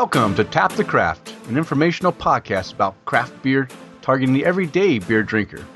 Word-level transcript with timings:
Welcome 0.00 0.36
to 0.36 0.44
Tap 0.44 0.74
the 0.74 0.84
Craft, 0.84 1.34
an 1.48 1.56
informational 1.56 2.12
podcast 2.12 2.72
about 2.72 3.04
craft 3.04 3.42
beer 3.42 3.66
targeting 4.00 4.32
the 4.32 4.44
everyday 4.44 5.00
beer 5.00 5.24
drinker. 5.24 5.66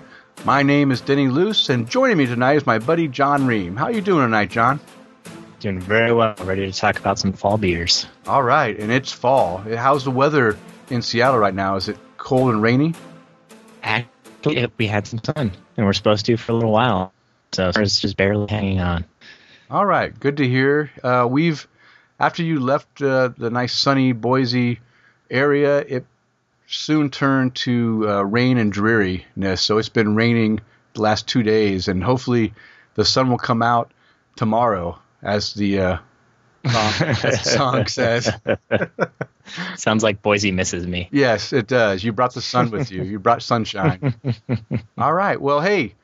My 0.45 0.63
name 0.63 0.93
is 0.93 1.01
Denny 1.01 1.27
Luce, 1.27 1.69
and 1.71 1.91
joining 1.91 2.19
me 2.19 2.27
tonight 2.27 2.55
is 2.55 2.65
my 2.65 2.79
buddy 2.79 3.09
John 3.09 3.49
Ream. 3.49 3.75
How 3.75 3.87
are 3.87 3.91
you 3.91 4.01
doing 4.01 4.25
tonight, 4.25 4.49
John? 4.49 4.79
Doing 5.59 5.81
very 5.81 6.13
well. 6.13 6.37
Ready 6.45 6.71
to 6.71 6.73
talk 6.73 7.01
about 7.01 7.19
some 7.19 7.33
fall 7.33 7.59
beers. 7.59 8.07
All 8.25 8.45
right, 8.45 8.79
and 8.79 8.93
it's 8.93 9.11
fall. 9.11 9.59
How's 9.59 10.05
the 10.05 10.13
weather 10.13 10.57
in 10.89 11.03
Seattle 11.03 11.41
right 11.41 11.53
now? 11.53 11.75
Is 11.75 11.89
it 11.89 11.99
cold 12.17 12.51
and 12.51 12.63
rainy? 12.63 12.95
Actually, 13.83 14.71
we 14.79 14.87
had 14.87 15.09
some 15.09 15.19
sun, 15.25 15.51
and 15.77 15.85
we're 15.85 15.95
supposed 15.95 16.27
to 16.27 16.37
for 16.37 16.53
a 16.53 16.55
little 16.55 16.71
while, 16.71 17.13
so 17.51 17.73
it's 17.75 17.99
just 17.99 18.17
barely 18.17 18.47
hanging 18.49 18.79
on. 18.79 19.05
All 19.69 19.85
right, 19.85 20.17
good 20.21 20.37
to 20.37 20.47
hear. 20.47 20.93
Uh, 21.03 21.27
we've 21.29 21.67
after 22.23 22.45
you 22.45 22.61
left 22.61 23.03
uh, 23.03 23.31
the 23.37 23.51
nice 23.51 23.75
sunny 23.75 24.13
Boise 24.13 24.79
area, 25.29 25.79
it 25.81 26.07
soon 26.69 27.11
turned 27.11 27.57
to 27.57 28.09
uh, 28.09 28.23
rain 28.23 28.59
and 28.59 28.73
dreariness. 28.73 29.61
So 29.61 29.79
it's 29.79 29.89
been 29.89 30.15
raining 30.15 30.61
the 30.95 31.03
last 31.03 31.27
two 31.27 31.43
days, 31.43 31.89
and 31.89 32.03
hopefully 32.03 32.55
the 32.95 33.05
sun 33.05 33.29
will 33.29 33.39
come 33.39 33.61
out 33.61 33.91
tomorrow, 34.37 35.01
as 35.21 35.53
the 35.55 35.81
uh, 35.81 35.99
song, 36.65 36.93
as 37.09 37.23
the 37.23 37.37
song 37.39 37.87
says. 37.89 38.31
Sounds 39.77 40.05
like 40.05 40.23
Boise 40.23 40.53
misses 40.53 40.87
me. 40.87 41.09
Yes, 41.11 41.53
it 41.53 41.67
does. 41.67 42.05
You 42.05 42.13
brought 42.13 42.35
the 42.35 42.41
sun 42.41 42.71
with 42.71 42.93
you. 42.93 43.03
You 43.03 43.19
brought 43.19 43.43
sunshine. 43.43 44.15
All 44.97 45.13
right. 45.13 45.41
Well, 45.41 45.61
hey, 45.61 45.95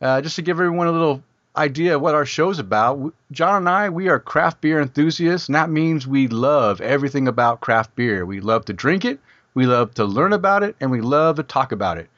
uh, 0.00 0.20
just 0.20 0.36
to 0.36 0.42
give 0.42 0.56
everyone 0.60 0.86
a 0.86 0.92
little 0.92 1.20
idea 1.56 1.96
of 1.96 2.02
what 2.02 2.14
our 2.14 2.26
show's 2.26 2.58
about, 2.58 3.14
John 3.30 3.58
and 3.58 3.68
I, 3.68 3.88
we 3.88 4.08
are 4.08 4.18
craft 4.18 4.60
beer 4.60 4.80
enthusiasts, 4.80 5.48
and 5.48 5.54
that 5.54 5.70
means 5.70 6.06
we 6.06 6.26
love 6.28 6.80
everything 6.80 7.28
about 7.28 7.60
craft 7.60 7.94
beer. 7.94 8.26
We 8.26 8.40
love 8.40 8.64
to 8.66 8.72
drink 8.72 9.04
it, 9.04 9.20
we 9.54 9.66
love 9.66 9.94
to 9.94 10.04
learn 10.04 10.32
about 10.32 10.62
it, 10.62 10.74
and 10.80 10.90
we 10.90 11.00
love 11.00 11.36
to 11.36 11.42
talk 11.42 11.72
about 11.72 11.98
it. 11.98 12.08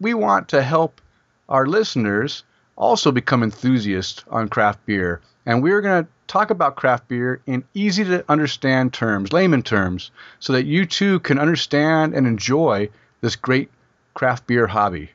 We 0.00 0.14
want 0.14 0.48
to 0.48 0.62
help 0.62 1.00
our 1.48 1.66
listeners 1.66 2.44
also 2.76 3.12
become 3.12 3.42
enthusiasts 3.42 4.24
on 4.30 4.48
craft 4.48 4.84
beer, 4.86 5.20
and 5.46 5.62
we're 5.62 5.82
going 5.82 6.04
to 6.04 6.10
talk 6.26 6.50
about 6.50 6.76
craft 6.76 7.08
beer 7.08 7.40
in 7.46 7.64
easy 7.74 8.04
to 8.04 8.24
understand 8.28 8.92
terms, 8.92 9.32
layman 9.32 9.62
terms, 9.62 10.10
so 10.38 10.52
that 10.52 10.66
you 10.66 10.86
too 10.86 11.20
can 11.20 11.38
understand 11.38 12.14
and 12.14 12.26
enjoy 12.26 12.88
this 13.20 13.36
great 13.36 13.70
craft 14.14 14.46
beer 14.46 14.66
hobby. 14.66 15.10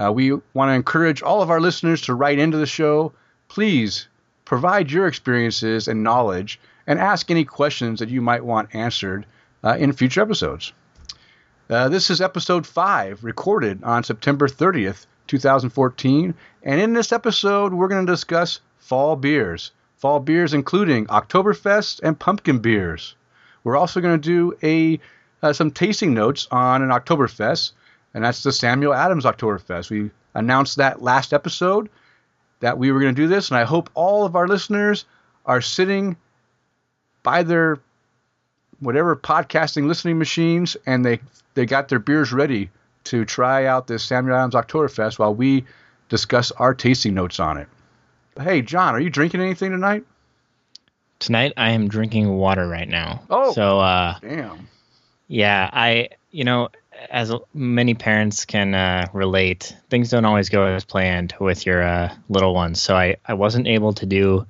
Uh, 0.00 0.10
we 0.10 0.32
want 0.54 0.70
to 0.70 0.74
encourage 0.74 1.22
all 1.22 1.42
of 1.42 1.50
our 1.50 1.60
listeners 1.60 2.00
to 2.02 2.14
write 2.14 2.38
into 2.38 2.56
the 2.56 2.66
show. 2.66 3.12
Please 3.48 4.08
provide 4.46 4.90
your 4.90 5.06
experiences 5.06 5.88
and 5.88 6.02
knowledge 6.02 6.58
and 6.86 6.98
ask 6.98 7.30
any 7.30 7.44
questions 7.44 8.00
that 8.00 8.08
you 8.08 8.22
might 8.22 8.44
want 8.44 8.74
answered 8.74 9.26
uh, 9.62 9.76
in 9.78 9.92
future 9.92 10.22
episodes. 10.22 10.72
Uh, 11.68 11.88
this 11.88 12.08
is 12.08 12.20
episode 12.20 12.66
5, 12.66 13.22
recorded 13.22 13.84
on 13.84 14.02
September 14.02 14.48
30th, 14.48 15.06
2014. 15.26 16.34
And 16.62 16.80
in 16.80 16.94
this 16.94 17.12
episode, 17.12 17.74
we're 17.74 17.88
going 17.88 18.06
to 18.06 18.12
discuss 18.12 18.60
fall 18.78 19.16
beers. 19.16 19.70
Fall 19.98 20.18
beers 20.18 20.54
including 20.54 21.06
Oktoberfest 21.08 22.00
and 22.02 22.18
pumpkin 22.18 22.58
beers. 22.58 23.14
We're 23.64 23.76
also 23.76 24.00
going 24.00 24.18
to 24.18 24.28
do 24.28 24.56
a 24.62 24.98
uh, 25.42 25.52
some 25.52 25.70
tasting 25.70 26.14
notes 26.14 26.48
on 26.50 26.82
an 26.82 26.88
Oktoberfest 26.88 27.72
and 28.14 28.24
that's 28.24 28.42
the 28.42 28.52
Samuel 28.52 28.94
Adams 28.94 29.24
Oktoberfest. 29.24 29.90
We 29.90 30.10
announced 30.34 30.76
that 30.76 31.02
last 31.02 31.32
episode 31.32 31.88
that 32.60 32.78
we 32.78 32.92
were 32.92 33.00
going 33.00 33.14
to 33.14 33.22
do 33.22 33.28
this, 33.28 33.50
and 33.50 33.58
I 33.58 33.64
hope 33.64 33.90
all 33.94 34.24
of 34.24 34.36
our 34.36 34.46
listeners 34.46 35.04
are 35.46 35.60
sitting 35.60 36.16
by 37.22 37.42
their 37.42 37.78
whatever 38.80 39.14
podcasting 39.14 39.86
listening 39.86 40.18
machines 40.18 40.76
and 40.86 41.04
they 41.04 41.20
they 41.54 41.66
got 41.66 41.88
their 41.88 41.98
beers 41.98 42.32
ready 42.32 42.70
to 43.04 43.24
try 43.24 43.66
out 43.66 43.86
this 43.86 44.04
Samuel 44.04 44.36
Adams 44.36 44.54
Oktoberfest 44.54 45.18
while 45.18 45.34
we 45.34 45.64
discuss 46.08 46.50
our 46.52 46.74
tasting 46.74 47.14
notes 47.14 47.40
on 47.40 47.56
it. 47.56 47.68
Hey, 48.38 48.62
John, 48.62 48.94
are 48.94 49.00
you 49.00 49.10
drinking 49.10 49.40
anything 49.40 49.70
tonight? 49.70 50.04
Tonight 51.18 51.52
I 51.56 51.70
am 51.70 51.88
drinking 51.88 52.30
water 52.30 52.66
right 52.66 52.88
now. 52.88 53.22
Oh, 53.28 53.52
so 53.52 53.80
uh, 53.80 54.18
damn. 54.20 54.68
Yeah, 55.28 55.68
I 55.72 56.10
you 56.30 56.44
know 56.44 56.70
as 57.08 57.32
many 57.54 57.94
parents 57.94 58.44
can 58.44 58.74
uh, 58.74 59.06
relate, 59.12 59.74
things 59.88 60.10
don't 60.10 60.24
always 60.24 60.48
go 60.48 60.64
as 60.64 60.84
planned 60.84 61.34
with 61.40 61.66
your 61.66 61.82
uh, 61.82 62.14
little 62.28 62.54
ones. 62.54 62.80
So 62.80 62.94
I, 62.94 63.16
I 63.24 63.34
wasn't 63.34 63.66
able 63.66 63.92
to 63.94 64.06
do 64.06 64.46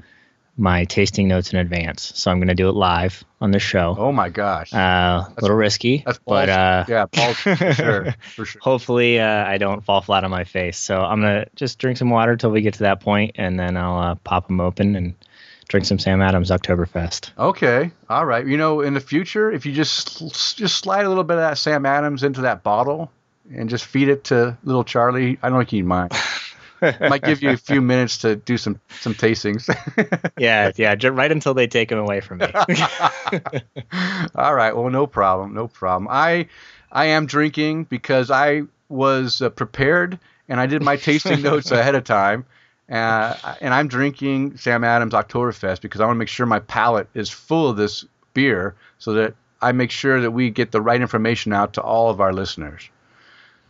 my 0.56 0.84
tasting 0.84 1.28
notes 1.28 1.52
in 1.52 1.58
advance. 1.58 2.12
So 2.14 2.30
I'm 2.30 2.38
going 2.38 2.48
to 2.48 2.54
do 2.54 2.68
it 2.68 2.74
live 2.74 3.24
on 3.40 3.50
the 3.50 3.58
show. 3.58 3.96
Oh 3.98 4.12
my 4.12 4.28
gosh. 4.28 4.72
Uh, 4.74 5.24
a 5.26 5.34
little 5.40 5.56
risky, 5.56 6.04
but 6.26 6.48
uh, 6.48 6.84
yeah, 6.86 7.06
for 7.06 7.34
sure, 7.72 8.14
for 8.34 8.44
sure. 8.44 8.60
hopefully 8.62 9.18
uh, 9.18 9.44
I 9.44 9.58
don't 9.58 9.82
fall 9.82 10.02
flat 10.02 10.24
on 10.24 10.30
my 10.30 10.44
face. 10.44 10.76
So 10.76 11.00
I'm 11.00 11.22
going 11.22 11.44
to 11.44 11.50
just 11.56 11.78
drink 11.78 11.96
some 11.96 12.10
water 12.10 12.36
till 12.36 12.50
we 12.50 12.60
get 12.60 12.74
to 12.74 12.80
that 12.80 13.00
point, 13.00 13.32
and 13.36 13.58
then 13.58 13.76
I'll 13.76 13.98
uh, 13.98 14.14
pop 14.16 14.48
them 14.48 14.60
open 14.60 14.96
and 14.96 15.14
drink 15.70 15.86
some 15.86 16.00
Sam 16.00 16.20
Adams 16.20 16.50
Oktoberfest. 16.50 17.30
Okay, 17.38 17.92
all 18.10 18.26
right. 18.26 18.44
You 18.44 18.56
know, 18.56 18.80
in 18.80 18.92
the 18.92 19.00
future, 19.00 19.50
if 19.50 19.64
you 19.64 19.72
just 19.72 20.18
just 20.56 20.78
slide 20.78 21.06
a 21.06 21.08
little 21.08 21.24
bit 21.24 21.34
of 21.34 21.42
that 21.42 21.58
Sam 21.58 21.86
Adams 21.86 22.24
into 22.24 22.42
that 22.42 22.62
bottle 22.62 23.10
and 23.54 23.70
just 23.70 23.86
feed 23.86 24.08
it 24.08 24.24
to 24.24 24.58
little 24.64 24.84
Charlie, 24.84 25.38
I 25.42 25.48
don't 25.48 25.58
think 25.60 25.70
he'd 25.70 25.86
mind. 25.86 26.12
Might 26.82 27.22
give 27.22 27.42
you 27.42 27.50
a 27.50 27.56
few 27.56 27.80
minutes 27.80 28.18
to 28.18 28.36
do 28.36 28.58
some 28.58 28.80
some 29.00 29.14
tastings. 29.14 29.68
yeah, 30.38 30.72
yeah, 30.76 30.96
right 31.10 31.30
until 31.30 31.54
they 31.54 31.68
take 31.68 31.92
him 31.92 31.98
away 31.98 32.20
from 32.20 32.38
me. 32.38 32.46
all 34.34 34.54
right. 34.54 34.74
Well, 34.74 34.90
no 34.90 35.06
problem, 35.06 35.54
no 35.54 35.68
problem. 35.68 36.08
I 36.10 36.48
I 36.90 37.06
am 37.06 37.26
drinking 37.26 37.84
because 37.84 38.30
I 38.30 38.62
was 38.88 39.40
uh, 39.40 39.50
prepared 39.50 40.18
and 40.48 40.58
I 40.58 40.66
did 40.66 40.82
my 40.82 40.96
tasting 40.96 41.42
notes 41.42 41.70
ahead 41.70 41.94
of 41.94 42.02
time. 42.02 42.44
Uh, 42.90 43.54
and 43.60 43.72
I'm 43.72 43.86
drinking 43.86 44.56
Sam 44.56 44.82
Adams 44.82 45.14
Oktoberfest 45.14 45.80
because 45.80 46.00
I 46.00 46.06
want 46.06 46.16
to 46.16 46.18
make 46.18 46.28
sure 46.28 46.44
my 46.44 46.58
palate 46.58 47.08
is 47.14 47.30
full 47.30 47.68
of 47.68 47.76
this 47.76 48.04
beer 48.34 48.74
so 48.98 49.12
that 49.12 49.34
I 49.62 49.72
make 49.72 49.90
sure 49.90 50.20
that 50.20 50.32
we 50.32 50.50
get 50.50 50.72
the 50.72 50.80
right 50.80 51.00
information 51.00 51.52
out 51.52 51.74
to 51.74 51.82
all 51.82 52.10
of 52.10 52.20
our 52.20 52.32
listeners. 52.32 52.88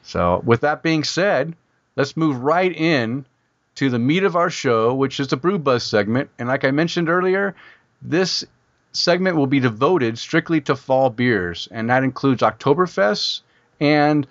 So, 0.03 0.41
with 0.44 0.62
that 0.62 0.82
being 0.82 1.04
said, 1.04 1.54
let's 1.97 2.16
move 2.16 2.42
right 2.42 2.75
in 2.75 3.26
to 3.75 3.91
the 3.91 3.98
meat 3.98 4.25
of 4.25 4.36
our 4.36 4.50
show, 4.50 4.94
which 4.94 5.20
is 5.20 5.28
the 5.28 5.36
Brew 5.36 5.59
Buzz 5.59 5.82
segment. 5.84 6.30
And 6.38 6.48
like 6.48 6.64
I 6.64 6.70
mentioned 6.70 7.09
earlier, 7.09 7.54
this 8.00 8.44
segment 8.92 9.36
will 9.36 9.47
be 9.47 9.60
devoted 9.60 10.19
strictly 10.19 10.60
to 10.62 10.76
fall 10.76 11.10
beers, 11.10 11.68
and 11.71 11.91
that 11.91 12.04
includes 12.04 12.42
Oktoberfest 12.42 13.42
and 13.80 14.27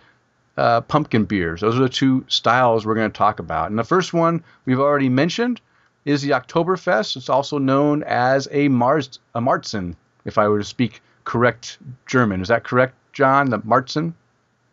uh, 0.59 0.81
pumpkin 0.81 1.23
beers. 1.23 1.61
Those 1.61 1.79
are 1.79 1.83
the 1.83 1.89
two 1.89 2.25
styles 2.27 2.85
we're 2.85 2.95
going 2.95 3.09
to 3.09 3.17
talk 3.17 3.39
about. 3.39 3.69
And 3.69 3.79
the 3.79 3.83
first 3.83 4.13
one 4.13 4.43
we've 4.65 4.79
already 4.79 5.07
mentioned 5.07 5.61
is 6.03 6.21
the 6.21 6.31
Oktoberfest. 6.31 7.15
It's 7.15 7.29
also 7.29 7.57
known 7.57 8.03
as 8.03 8.47
a 8.51 8.67
Mars 8.67 9.19
a 9.33 9.39
Marzen, 9.39 9.95
if 10.25 10.37
I 10.37 10.47
were 10.49 10.59
to 10.59 10.65
speak 10.65 11.01
correct 11.23 11.77
German. 12.07 12.41
Is 12.41 12.49
that 12.49 12.65
correct, 12.65 12.95
John? 13.13 13.49
The 13.49 13.59
Marzen? 13.59 14.13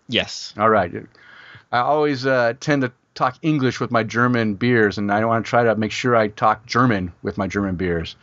Yes. 0.08 0.52
All 0.58 0.70
right. 0.70 0.92
I 1.70 1.78
always 1.78 2.26
uh, 2.26 2.54
tend 2.58 2.82
to 2.82 2.92
talk 3.14 3.38
English 3.42 3.78
with 3.78 3.92
my 3.92 4.02
German 4.02 4.54
beers, 4.54 4.98
and 4.98 5.12
I 5.12 5.24
want 5.24 5.46
to 5.46 5.48
try 5.48 5.62
to 5.62 5.76
make 5.76 5.92
sure 5.92 6.16
I 6.16 6.28
talk 6.28 6.66
German 6.66 7.12
with 7.22 7.38
my 7.38 7.46
German 7.46 7.76
beers. 7.76 8.16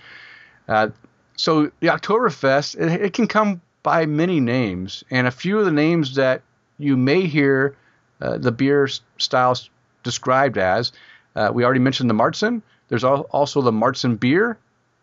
Uh, 0.68 0.90
so 1.38 1.72
the 1.80 1.88
Oktoberfest, 1.88 2.80
it, 2.80 3.02
it 3.02 3.14
can 3.14 3.28
come 3.28 3.62
by 3.84 4.06
many 4.06 4.42
names, 4.42 5.04
and 5.10 5.28
a 5.28 5.32
few 5.32 5.60
of 5.60 5.66
the 5.66 5.72
names 5.72 6.16
that 6.16 6.42
you 6.84 6.98
may 6.98 7.26
hear 7.28 7.76
uh, 8.22 8.38
the 8.38 8.52
beer 8.52 8.88
styles 9.18 9.70
described 10.04 10.58
as. 10.58 10.92
Uh, 11.36 11.52
we 11.54 11.64
already 11.64 11.80
mentioned 11.80 12.10
the 12.10 12.14
Marzen. 12.14 12.62
There's 12.90 13.04
al- 13.04 13.28
also 13.32 13.62
the 13.62 13.72
Marzen 13.72 14.20
beer 14.20 14.58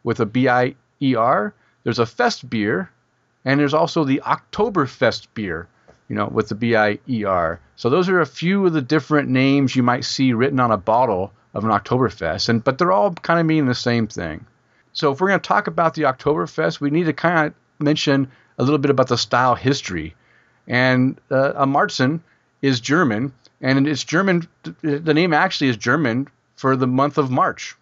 with 0.04 0.20
a 0.20 0.26
B 0.26 0.48
I 0.48 0.74
E 1.02 1.14
R. 1.14 1.54
There's 1.82 1.98
a 1.98 2.06
Fest 2.06 2.48
beer, 2.48 2.90
and 3.44 3.58
there's 3.58 3.74
also 3.74 4.04
the 4.04 4.22
Oktoberfest 4.24 5.28
beer, 5.34 5.66
you 6.08 6.16
know, 6.16 6.26
with 6.26 6.48
the 6.48 6.54
B 6.54 6.76
I 6.76 6.98
E 7.08 7.24
R. 7.24 7.60
So 7.76 7.90
those 7.90 8.08
are 8.08 8.20
a 8.20 8.26
few 8.26 8.66
of 8.66 8.72
the 8.72 8.82
different 8.82 9.28
names 9.28 9.74
you 9.74 9.82
might 9.82 10.04
see 10.04 10.32
written 10.32 10.60
on 10.60 10.70
a 10.70 10.76
bottle 10.76 11.32
of 11.54 11.64
an 11.64 11.70
Oktoberfest, 11.70 12.48
and 12.48 12.62
but 12.62 12.78
they're 12.78 12.92
all 12.92 13.12
kind 13.12 13.40
of 13.40 13.46
meaning 13.46 13.66
the 13.66 13.74
same 13.74 14.06
thing. 14.06 14.46
So 14.92 15.12
if 15.12 15.20
we're 15.20 15.28
going 15.28 15.40
to 15.40 15.48
talk 15.48 15.66
about 15.66 15.94
the 15.94 16.02
Oktoberfest, 16.02 16.80
we 16.80 16.90
need 16.90 17.04
to 17.04 17.12
kind 17.12 17.46
of 17.46 17.54
mention 17.84 18.30
a 18.58 18.62
little 18.62 18.78
bit 18.78 18.90
about 18.90 19.08
the 19.08 19.16
style 19.16 19.54
history. 19.54 20.14
And 20.70 21.20
uh, 21.32 21.52
a 21.56 21.66
Marzen 21.66 22.20
is 22.62 22.78
German, 22.78 23.32
and 23.60 23.88
it's 23.88 24.04
German. 24.04 24.46
The 24.82 25.14
name 25.14 25.34
actually 25.34 25.68
is 25.68 25.76
German 25.76 26.28
for 26.54 26.76
the 26.76 26.86
month 26.86 27.18
of 27.18 27.28
March. 27.28 27.74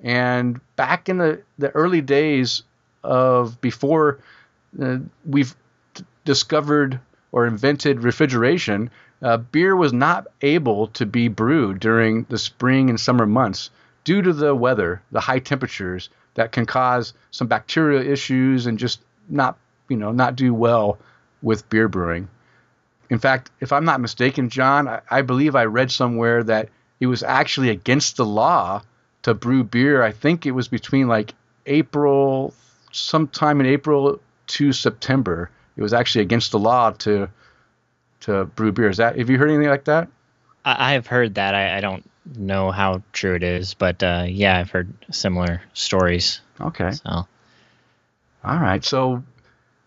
And 0.00 0.60
back 0.74 1.08
in 1.08 1.18
the, 1.18 1.42
the 1.58 1.70
early 1.70 2.00
days 2.00 2.64
of 3.04 3.60
before 3.60 4.18
uh, 4.82 4.98
we've 5.24 5.54
d- 5.94 6.04
discovered 6.24 6.98
or 7.30 7.46
invented 7.46 8.02
refrigeration, 8.02 8.90
uh, 9.22 9.36
beer 9.36 9.76
was 9.76 9.92
not 9.92 10.26
able 10.42 10.88
to 10.88 11.06
be 11.06 11.28
brewed 11.28 11.78
during 11.78 12.24
the 12.24 12.38
spring 12.38 12.90
and 12.90 12.98
summer 12.98 13.26
months 13.26 13.70
due 14.02 14.22
to 14.22 14.32
the 14.32 14.56
weather, 14.56 15.02
the 15.12 15.20
high 15.20 15.38
temperatures 15.38 16.10
that 16.34 16.50
can 16.50 16.66
cause 16.66 17.12
some 17.30 17.46
bacterial 17.46 18.04
issues 18.04 18.66
and 18.66 18.76
just 18.76 19.00
not 19.28 19.56
you 19.88 19.96
know 19.96 20.10
not 20.10 20.34
do 20.34 20.52
well 20.52 20.98
with 21.42 21.68
beer 21.68 21.88
brewing. 21.88 22.28
In 23.10 23.18
fact, 23.18 23.50
if 23.60 23.72
I'm 23.72 23.84
not 23.84 24.00
mistaken, 24.00 24.50
John, 24.50 24.86
I, 24.86 25.00
I 25.10 25.22
believe 25.22 25.56
I 25.56 25.64
read 25.64 25.90
somewhere 25.90 26.42
that 26.44 26.68
it 27.00 27.06
was 27.06 27.22
actually 27.22 27.70
against 27.70 28.16
the 28.16 28.26
law 28.26 28.82
to 29.22 29.34
brew 29.34 29.64
beer. 29.64 30.02
I 30.02 30.12
think 30.12 30.46
it 30.46 30.52
was 30.52 30.68
between 30.68 31.08
like 31.08 31.34
April, 31.66 32.54
sometime 32.92 33.60
in 33.60 33.66
April 33.66 34.20
to 34.48 34.72
September. 34.72 35.50
It 35.76 35.82
was 35.82 35.92
actually 35.92 36.22
against 36.22 36.52
the 36.52 36.58
law 36.58 36.90
to 36.90 37.28
to 38.20 38.44
brew 38.46 38.72
beer. 38.72 38.88
Is 38.88 38.96
that 38.96 39.16
have 39.16 39.30
you 39.30 39.38
heard 39.38 39.50
anything 39.50 39.68
like 39.68 39.84
that? 39.84 40.08
I, 40.64 40.92
have 40.92 41.06
heard 41.06 41.36
that. 41.36 41.54
I, 41.54 41.78
I, 41.78 41.80
don't 41.80 42.08
know 42.36 42.70
how 42.70 43.02
true 43.12 43.34
it 43.34 43.42
is, 43.42 43.72
but 43.72 44.02
uh, 44.02 44.24
yeah, 44.26 44.58
I've 44.58 44.70
heard 44.70 44.92
similar 45.10 45.62
stories. 45.72 46.40
Okay. 46.60 46.90
So. 46.90 47.26
All 48.44 48.58
right. 48.58 48.84
So, 48.84 49.22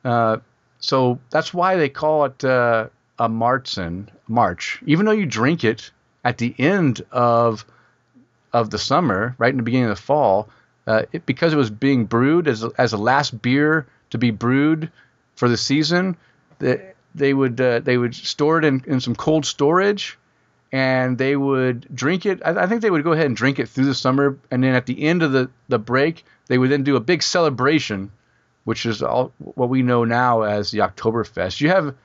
uh, 0.04 0.38
so 0.82 1.20
that's 1.30 1.54
why 1.54 1.78
they 1.78 1.90
call 1.90 2.26
it 2.26 2.44
uh, 2.44 2.88
a 3.18 3.30
Marzen 3.30 4.10
March, 4.28 4.82
even 4.86 5.06
though 5.06 5.12
you 5.12 5.26
drink 5.26 5.64
it 5.64 5.92
at 6.24 6.38
the 6.38 6.54
end 6.58 7.02
of 7.12 7.66
of 8.52 8.70
the 8.70 8.78
summer, 8.78 9.34
right 9.38 9.52
in 9.52 9.58
the 9.58 9.64
beginning 9.64 9.90
of 9.90 9.96
the 9.96 10.02
fall, 10.02 10.50
uh, 10.86 11.04
it, 11.14 11.26
because 11.26 11.54
it 11.54 11.58
was 11.58 11.70
being 11.70 12.06
brewed 12.06 12.48
as 12.48 12.66
as 12.78 12.94
a 12.94 12.98
last 12.98 13.42
beer 13.42 13.88
to 14.10 14.18
be 14.18 14.32
brewed 14.32 14.92
for 15.36 15.48
the 15.48 15.58
season. 15.58 16.18
The, 16.60 16.82
they 17.14 17.34
would 17.34 17.62
uh, 17.62 17.80
they 17.80 17.98
would 17.98 18.16
store 18.16 18.58
it 18.58 18.66
in, 18.66 18.84
in 18.88 19.00
some 19.00 19.16
cold 19.16 19.46
storage, 19.46 20.18
and 20.72 21.18
they 21.18 21.36
would 21.36 21.88
drink 21.94 22.26
it. 22.26 22.42
I, 22.44 22.64
I, 22.64 22.68
think 22.68 22.82
they 22.82 22.90
would 22.90 23.04
go 23.04 23.12
ahead 23.12 23.28
and 23.28 23.36
drink 23.36 23.60
it 23.60 23.70
through 23.70 23.86
the 23.86 23.96
summer, 23.96 24.38
and 24.50 24.64
then 24.64 24.74
at 24.74 24.86
the 24.86 25.04
end 25.04 25.22
of 25.22 25.32
the, 25.32 25.50
the 25.68 25.80
break, 25.80 26.26
they 26.48 26.58
would 26.58 26.72
then 26.72 26.84
do 26.84 26.96
a 26.96 27.02
big 27.02 27.22
celebration, 27.22 28.12
which 28.64 28.86
is 28.86 29.02
all 29.02 29.32
what 29.40 29.70
we 29.70 29.82
know 29.82 30.04
now 30.04 30.42
as 30.42 30.72
the 30.72 30.80
Oktoberfest. 30.80 31.58
Do 31.58 31.66
you 31.66 31.72
have 31.72 31.96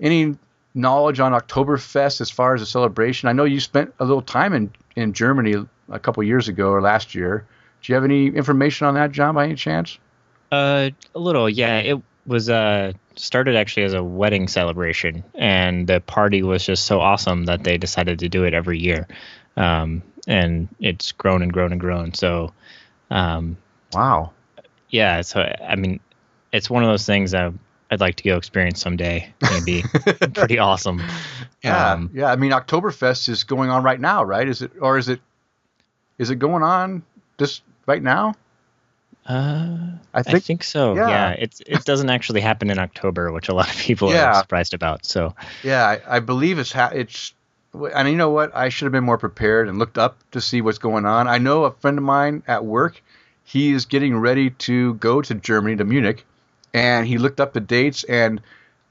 any 0.00 0.36
knowledge 0.74 1.20
on 1.20 1.32
Oktoberfest 1.32 2.20
as 2.20 2.30
far 2.30 2.54
as 2.54 2.62
a 2.62 2.66
celebration? 2.66 3.28
I 3.28 3.32
know 3.32 3.44
you 3.44 3.60
spent 3.60 3.94
a 3.98 4.04
little 4.04 4.22
time 4.22 4.52
in 4.52 4.70
in 4.96 5.12
Germany 5.12 5.66
a 5.90 5.98
couple 5.98 6.22
years 6.22 6.48
ago 6.48 6.70
or 6.70 6.80
last 6.80 7.14
year. 7.14 7.46
Do 7.82 7.92
you 7.92 7.94
have 7.94 8.04
any 8.04 8.26
information 8.26 8.86
on 8.86 8.94
that, 8.94 9.12
John, 9.12 9.34
by 9.34 9.44
any 9.44 9.54
chance? 9.54 9.98
Uh, 10.50 10.90
a 11.14 11.18
little, 11.18 11.48
yeah. 11.48 11.78
It 11.78 12.02
was 12.26 12.50
uh 12.50 12.92
started 13.16 13.56
actually 13.56 13.82
as 13.84 13.94
a 13.94 14.02
wedding 14.02 14.48
celebration, 14.48 15.24
and 15.34 15.86
the 15.86 16.00
party 16.00 16.42
was 16.42 16.64
just 16.64 16.86
so 16.86 17.00
awesome 17.00 17.44
that 17.44 17.64
they 17.64 17.78
decided 17.78 18.20
to 18.20 18.28
do 18.28 18.44
it 18.44 18.54
every 18.54 18.78
year. 18.78 19.06
Um, 19.56 20.02
and 20.26 20.68
it's 20.78 21.12
grown 21.12 21.42
and 21.42 21.52
grown 21.52 21.72
and 21.72 21.80
grown. 21.80 22.14
So, 22.14 22.52
um, 23.10 23.56
wow, 23.92 24.32
yeah. 24.90 25.20
So 25.22 25.40
I 25.40 25.76
mean, 25.76 26.00
it's 26.52 26.70
one 26.70 26.82
of 26.82 26.88
those 26.88 27.06
things 27.06 27.32
that 27.32 27.52
I'd 27.90 28.00
like 28.00 28.16
to 28.16 28.24
go 28.24 28.36
experience 28.36 28.80
someday. 28.80 29.32
Maybe 29.40 29.82
pretty 30.34 30.58
awesome. 30.58 31.02
Yeah, 31.62 31.92
um, 31.92 32.10
yeah. 32.12 32.30
I 32.30 32.36
mean, 32.36 32.52
Oktoberfest 32.52 33.28
is 33.28 33.44
going 33.44 33.70
on 33.70 33.82
right 33.82 34.00
now, 34.00 34.22
right? 34.24 34.46
Is 34.46 34.62
it 34.62 34.72
or 34.80 34.98
is 34.98 35.08
it 35.08 35.20
is 36.18 36.30
it 36.30 36.36
going 36.36 36.62
on 36.62 37.02
just 37.38 37.62
right 37.86 38.02
now? 38.02 38.34
Uh, 39.26 39.76
I 40.14 40.22
think, 40.22 40.36
I 40.36 40.38
think 40.40 40.64
so. 40.64 40.94
Yeah. 40.94 41.08
yeah. 41.08 41.30
It's 41.38 41.60
it 41.66 41.84
doesn't 41.84 42.08
actually 42.08 42.40
happen 42.40 42.70
in 42.70 42.78
October, 42.78 43.30
which 43.30 43.48
a 43.48 43.54
lot 43.54 43.68
of 43.68 43.76
people 43.76 44.10
yeah. 44.10 44.26
are 44.26 44.40
surprised 44.40 44.74
about. 44.74 45.04
So 45.04 45.34
yeah, 45.62 45.86
I, 45.86 46.16
I 46.16 46.20
believe 46.20 46.58
it's 46.58 46.72
ha- 46.72 46.92
it's. 46.94 47.34
And 47.74 48.08
you 48.08 48.16
know 48.16 48.30
what? 48.30 48.56
I 48.56 48.70
should 48.70 48.86
have 48.86 48.92
been 48.92 49.04
more 49.04 49.18
prepared 49.18 49.68
and 49.68 49.78
looked 49.78 49.98
up 49.98 50.18
to 50.30 50.40
see 50.40 50.62
what's 50.62 50.78
going 50.78 51.04
on. 51.04 51.28
I 51.28 51.36
know 51.36 51.64
a 51.64 51.70
friend 51.70 51.98
of 51.98 52.04
mine 52.04 52.42
at 52.48 52.64
work. 52.64 53.02
He 53.48 53.72
is 53.72 53.86
getting 53.86 54.18
ready 54.18 54.50
to 54.50 54.92
go 54.96 55.22
to 55.22 55.34
Germany 55.34 55.74
to 55.76 55.84
Munich, 55.86 56.26
and 56.74 57.06
he 57.06 57.16
looked 57.16 57.40
up 57.40 57.54
the 57.54 57.60
dates, 57.60 58.04
and 58.04 58.42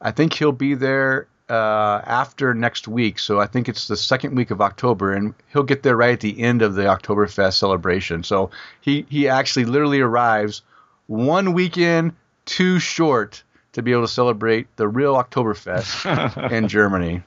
I 0.01 0.09
think 0.09 0.33
he'll 0.33 0.51
be 0.51 0.73
there 0.73 1.27
uh, 1.47 2.01
after 2.03 2.55
next 2.55 2.87
week. 2.87 3.19
So 3.19 3.39
I 3.39 3.45
think 3.45 3.69
it's 3.69 3.87
the 3.87 3.95
second 3.95 4.33
week 4.33 4.49
of 4.49 4.59
October, 4.59 5.13
and 5.13 5.35
he'll 5.53 5.61
get 5.61 5.83
there 5.83 5.95
right 5.95 6.13
at 6.13 6.21
the 6.21 6.39
end 6.41 6.63
of 6.63 6.73
the 6.73 6.85
Oktoberfest 6.85 7.53
celebration. 7.53 8.23
So 8.23 8.49
he 8.81 9.05
he 9.09 9.27
actually 9.27 9.65
literally 9.65 9.99
arrives 9.99 10.63
one 11.05 11.53
weekend 11.53 12.13
too 12.45 12.79
short 12.79 13.43
to 13.73 13.83
be 13.83 13.91
able 13.91 14.01
to 14.01 14.07
celebrate 14.07 14.75
the 14.75 14.87
real 14.87 15.13
Oktoberfest 15.13 16.51
in 16.51 16.67
Germany. 16.67 17.21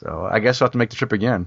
So 0.00 0.28
I 0.30 0.40
guess 0.40 0.60
I'll 0.60 0.66
have 0.66 0.72
to 0.72 0.78
make 0.78 0.90
the 0.90 0.96
trip 0.96 1.12
again. 1.12 1.46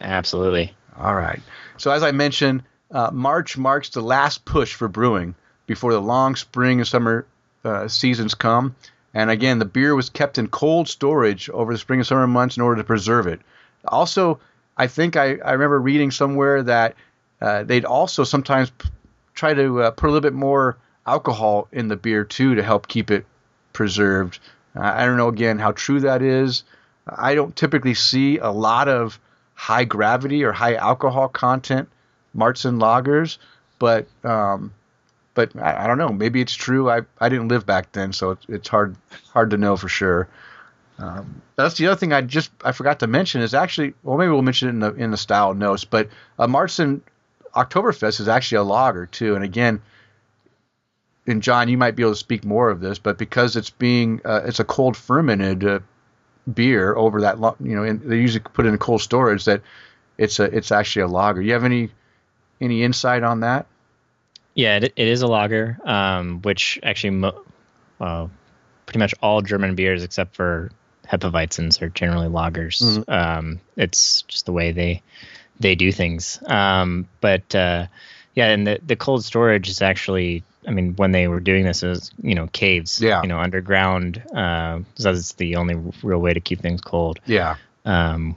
Absolutely. 0.00 0.72
All 0.96 1.16
right. 1.16 1.40
So 1.78 1.90
as 1.90 2.04
I 2.04 2.12
mentioned, 2.12 2.62
uh, 2.90 3.10
March 3.12 3.56
marks 3.56 3.90
the 3.90 4.00
last 4.00 4.44
push 4.44 4.74
for 4.74 4.88
brewing 4.88 5.34
before 5.66 5.92
the 5.92 6.00
long 6.00 6.36
spring 6.36 6.80
and 6.80 6.88
summer 6.88 7.26
uh, 7.64 7.88
seasons 7.88 8.34
come. 8.34 8.74
And 9.14 9.30
again, 9.30 9.58
the 9.58 9.64
beer 9.64 9.94
was 9.94 10.10
kept 10.10 10.38
in 10.38 10.48
cold 10.48 10.88
storage 10.88 11.50
over 11.50 11.72
the 11.72 11.78
spring 11.78 12.00
and 12.00 12.06
summer 12.06 12.26
months 12.26 12.56
in 12.56 12.62
order 12.62 12.80
to 12.80 12.86
preserve 12.86 13.26
it. 13.26 13.40
Also, 13.86 14.40
I 14.76 14.86
think 14.86 15.16
I, 15.16 15.36
I 15.36 15.52
remember 15.52 15.80
reading 15.80 16.10
somewhere 16.10 16.62
that 16.62 16.94
uh, 17.40 17.64
they'd 17.64 17.84
also 17.84 18.24
sometimes 18.24 18.70
p- 18.70 18.88
try 19.34 19.54
to 19.54 19.82
uh, 19.82 19.90
put 19.90 20.06
a 20.06 20.12
little 20.12 20.20
bit 20.20 20.34
more 20.34 20.76
alcohol 21.06 21.68
in 21.72 21.88
the 21.88 21.96
beer 21.96 22.24
too 22.24 22.54
to 22.54 22.62
help 22.62 22.86
keep 22.86 23.10
it 23.10 23.26
preserved. 23.72 24.38
Uh, 24.76 24.82
I 24.82 25.04
don't 25.04 25.16
know 25.16 25.28
again 25.28 25.58
how 25.58 25.72
true 25.72 26.00
that 26.00 26.22
is. 26.22 26.64
I 27.08 27.34
don't 27.34 27.56
typically 27.56 27.94
see 27.94 28.38
a 28.38 28.50
lot 28.50 28.88
of 28.88 29.18
high 29.54 29.84
gravity 29.84 30.44
or 30.44 30.52
high 30.52 30.74
alcohol 30.74 31.28
content 31.28 31.88
Marzen 32.36 32.80
lagers, 32.80 33.38
but 33.78 34.06
um, 34.24 34.72
but 35.34 35.56
I, 35.56 35.84
I, 35.84 35.86
don't 35.86 35.98
know. 35.98 36.10
Maybe 36.10 36.40
it's 36.40 36.54
true. 36.54 36.90
I, 36.90 37.02
I 37.18 37.28
didn't 37.28 37.48
live 37.48 37.66
back 37.66 37.92
then, 37.92 38.12
so 38.12 38.32
it's, 38.32 38.46
it's 38.48 38.68
hard 38.68 38.96
hard 39.32 39.50
to 39.50 39.56
know 39.56 39.76
for 39.76 39.88
sure. 39.88 40.28
Um, 40.98 41.40
that's 41.56 41.78
the 41.78 41.86
other 41.86 41.96
thing 41.96 42.12
I 42.12 42.20
just 42.20 42.50
I 42.62 42.72
forgot 42.72 43.00
to 43.00 43.06
mention 43.06 43.40
is 43.40 43.54
actually 43.54 43.94
well 44.02 44.18
maybe 44.18 44.30
we'll 44.30 44.42
mention 44.42 44.68
it 44.68 44.72
in 44.72 44.80
the 44.80 44.94
in 44.94 45.10
the 45.10 45.16
style 45.16 45.54
notes, 45.54 45.84
but 45.84 46.08
a 46.38 46.46
Marzen 46.46 47.00
Oktoberfest 47.54 48.20
is 48.20 48.28
actually 48.28 48.58
a 48.58 48.62
lager 48.64 49.06
too, 49.06 49.34
and 49.34 49.42
again, 49.42 49.80
and 51.26 51.42
John 51.42 51.68
you 51.68 51.78
might 51.78 51.96
be 51.96 52.02
able 52.02 52.12
to 52.12 52.16
speak 52.16 52.44
more 52.44 52.68
of 52.68 52.80
this, 52.80 52.98
but 52.98 53.18
because 53.18 53.56
it's 53.56 53.70
being 53.70 54.20
uh, 54.24 54.42
it's 54.44 54.60
a 54.60 54.64
cold 54.64 54.96
fermented 54.96 55.64
uh, 55.64 55.80
beer 56.52 56.94
over 56.94 57.22
that 57.22 57.38
you 57.60 57.74
know 57.74 57.84
in, 57.84 58.06
they 58.06 58.16
usually 58.16 58.40
put 58.40 58.66
it 58.66 58.68
in 58.68 58.78
cold 58.78 59.00
storage 59.00 59.44
that 59.46 59.62
it's 60.18 60.38
a 60.38 60.44
it's 60.44 60.70
actually 60.70 61.02
a 61.02 61.08
lager. 61.08 61.40
You 61.40 61.54
have 61.54 61.64
any 61.64 61.90
any 62.60 62.82
insight 62.82 63.22
on 63.22 63.40
that? 63.40 63.66
Yeah, 64.54 64.76
it, 64.76 64.84
it 64.84 65.08
is 65.08 65.22
a 65.22 65.26
lager, 65.26 65.78
um, 65.84 66.42
which 66.42 66.78
actually, 66.82 67.10
mo- 67.10 67.44
uh, 68.00 68.26
pretty 68.86 68.98
much 68.98 69.14
all 69.22 69.40
German 69.42 69.74
beers 69.74 70.02
except 70.02 70.34
for 70.34 70.70
Hefeweizens 71.10 71.80
are 71.82 71.88
generally 71.88 72.28
lagers. 72.28 72.82
Mm-hmm. 72.82 73.10
Um, 73.10 73.60
it's 73.76 74.22
just 74.22 74.46
the 74.46 74.52
way 74.52 74.72
they 74.72 75.02
they 75.58 75.74
do 75.74 75.92
things. 75.92 76.42
Um, 76.46 77.08
but 77.20 77.54
uh, 77.54 77.86
yeah, 78.34 78.48
and 78.48 78.66
the 78.66 78.80
the 78.84 78.96
cold 78.96 79.24
storage 79.24 79.68
is 79.68 79.82
actually, 79.82 80.42
I 80.66 80.70
mean, 80.70 80.94
when 80.96 81.12
they 81.12 81.28
were 81.28 81.40
doing 81.40 81.64
this, 81.64 81.82
it 81.82 81.88
was 81.88 82.10
you 82.22 82.34
know 82.34 82.48
caves, 82.48 83.00
yeah. 83.00 83.22
you 83.22 83.28
know, 83.28 83.38
underground. 83.38 84.22
Uh, 84.34 84.80
so 84.94 85.12
that's 85.12 85.32
the 85.34 85.56
only 85.56 85.76
real 86.02 86.20
way 86.20 86.34
to 86.34 86.40
keep 86.40 86.60
things 86.60 86.80
cold. 86.80 87.20
Yeah. 87.26 87.56
Um, 87.84 88.36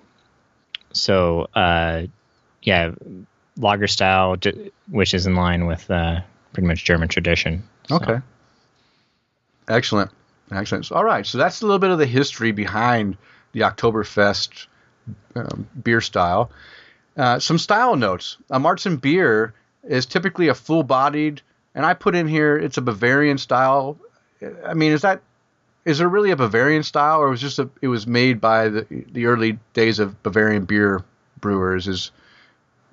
so 0.94 1.48
uh, 1.56 2.04
yeah, 2.62 2.92
lager 3.58 3.88
style, 3.88 4.36
which 4.90 5.14
is 5.14 5.26
in 5.26 5.36
line 5.36 5.66
with 5.66 5.90
uh, 5.90 6.22
pretty 6.54 6.68
much 6.68 6.84
German 6.84 7.08
tradition. 7.08 7.64
So. 7.88 7.96
Okay. 7.96 8.20
Excellent. 9.68 10.12
Excellent. 10.52 10.92
All 10.92 11.04
right. 11.04 11.26
So 11.26 11.38
that's 11.38 11.62
a 11.62 11.66
little 11.66 11.80
bit 11.80 11.90
of 11.90 12.00
the 12.00 12.06
history 12.06 12.52
behind 12.52 13.18
the 13.54 13.62
Oktoberfest 13.62 14.68
um, 15.36 15.68
beer 15.82 16.02
style. 16.02 16.52
Uh, 17.16 17.40
some 17.40 17.58
style 17.58 17.96
notes. 17.96 18.38
A 18.50 18.60
Marzen 18.60 19.00
beer 19.00 19.54
is 19.84 20.06
typically 20.06 20.48
a 20.48 20.56
full 20.56 20.84
bodied, 20.84 21.42
and 21.76 21.86
I 21.86 21.94
put 21.94 22.16
in 22.16 22.28
here 22.28 22.58
it's 22.58 22.78
a 22.78 22.82
Bavarian 22.82 23.38
style. 23.38 23.98
I 24.66 24.74
mean, 24.74 24.92
is 24.92 25.02
that 25.02 25.22
is 25.86 26.00
there 26.00 26.08
really 26.08 26.32
a 26.32 26.36
Bavarian 26.36 26.84
style, 26.84 27.20
or 27.20 27.30
was 27.30 27.42
just 27.42 27.60
a, 27.60 27.70
it 27.82 27.88
was 27.88 28.08
made 28.08 28.42
by 28.42 28.70
the 28.70 29.06
the 29.12 29.28
early 29.28 29.60
days 29.74 30.00
of 30.00 30.22
Bavarian 30.24 30.66
beer 30.66 31.04
brewers? 31.40 31.88
Is 31.88 32.12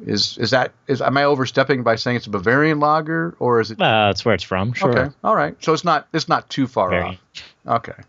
is 0.07 0.38
is 0.38 0.50
that 0.50 0.73
is 0.87 1.02
am 1.02 1.16
I 1.16 1.25
overstepping 1.25 1.83
by 1.83 1.97
saying 1.97 2.16
it's 2.16 2.26
a 2.26 2.30
Bavarian 2.30 2.80
lager 2.80 3.35
or 3.38 3.61
is 3.61 3.71
it? 3.71 3.80
Uh, 3.80 4.07
that's 4.07 4.25
where 4.25 4.35
it's 4.35 4.45
from. 4.45 4.73
Sure. 4.73 4.90
Okay. 4.90 5.14
All 5.23 5.37
right. 5.37 5.57
So 5.62 5.73
it's 5.73 5.85
not 5.85 6.09
it's 6.12 6.28
not 6.28 6.49
too 6.49 6.66
far 6.66 6.90
Very. 6.90 7.04
off. 7.04 7.19
Okay. 7.66 8.02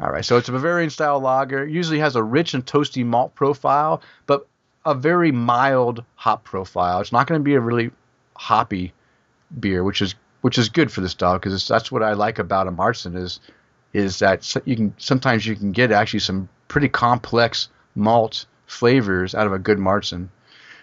All 0.00 0.10
right. 0.10 0.24
So 0.24 0.36
it's 0.36 0.48
a 0.48 0.52
Bavarian 0.52 0.90
style 0.90 1.20
lager. 1.20 1.66
Usually 1.66 2.00
has 2.00 2.16
a 2.16 2.22
rich 2.22 2.54
and 2.54 2.64
toasty 2.64 3.04
malt 3.04 3.34
profile, 3.34 4.02
but 4.26 4.46
a 4.84 4.94
very 4.94 5.30
mild 5.30 6.04
hop 6.16 6.44
profile. 6.44 7.00
It's 7.00 7.12
not 7.12 7.26
going 7.26 7.40
to 7.40 7.44
be 7.44 7.54
a 7.54 7.60
really 7.60 7.90
hoppy 8.34 8.92
beer, 9.60 9.84
which 9.84 10.02
is 10.02 10.14
which 10.40 10.58
is 10.58 10.68
good 10.68 10.90
for 10.90 11.00
this 11.00 11.12
style 11.12 11.38
because 11.38 11.68
that's 11.68 11.92
what 11.92 12.02
I 12.02 12.14
like 12.14 12.38
about 12.38 12.66
a 12.66 12.72
Marzen 12.72 13.16
is 13.16 13.40
is 13.92 14.18
that 14.20 14.56
you 14.64 14.76
can 14.76 14.94
sometimes 14.98 15.46
you 15.46 15.54
can 15.54 15.72
get 15.72 15.92
actually 15.92 16.20
some 16.20 16.48
pretty 16.68 16.88
complex 16.88 17.68
malt 17.94 18.46
flavors 18.66 19.34
out 19.34 19.46
of 19.46 19.52
a 19.52 19.58
good 19.58 19.78
Marzen. 19.78 20.28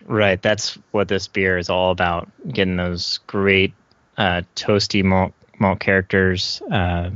Right. 0.06 0.42
That's 0.42 0.78
what 0.92 1.08
this 1.08 1.28
beer 1.28 1.58
is 1.58 1.70
all 1.70 1.92
about. 1.92 2.30
Getting 2.48 2.78
those 2.78 3.20
great 3.28 3.74
uh, 4.18 4.42
toasty 4.56 5.04
malt 5.04 5.34
malt 5.60 5.80
characters, 5.80 6.62
uh, 6.72 7.12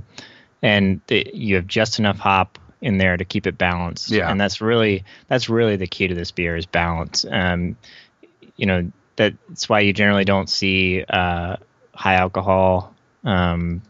and 0.62 1.02
the, 1.08 1.30
you 1.34 1.56
have 1.56 1.68
just 1.68 2.00
enough 2.00 2.18
hop 2.18 2.60
in 2.82 2.98
there 2.98 3.16
to 3.16 3.24
keep 3.26 3.48
it 3.48 3.58
balanced. 3.58 4.10
Yeah. 4.10 4.30
and 4.30 4.40
that's 4.40 4.60
really 4.62 5.04
that's 5.28 5.50
really 5.50 5.76
the 5.78 5.88
key 5.88 6.08
to 6.08 6.16
this 6.16 6.32
beer 6.32 6.56
is 6.58 6.66
balance. 6.66 7.26
Um, 7.30 7.78
you 8.58 8.66
know 8.66 8.92
that's 9.16 9.70
why 9.70 9.80
you 9.82 9.94
generally 9.94 10.26
don't 10.26 10.50
see 10.50 11.04
uh, 11.08 11.56
high 11.94 12.16
alcohol 12.16 12.94
um, 13.24 13.82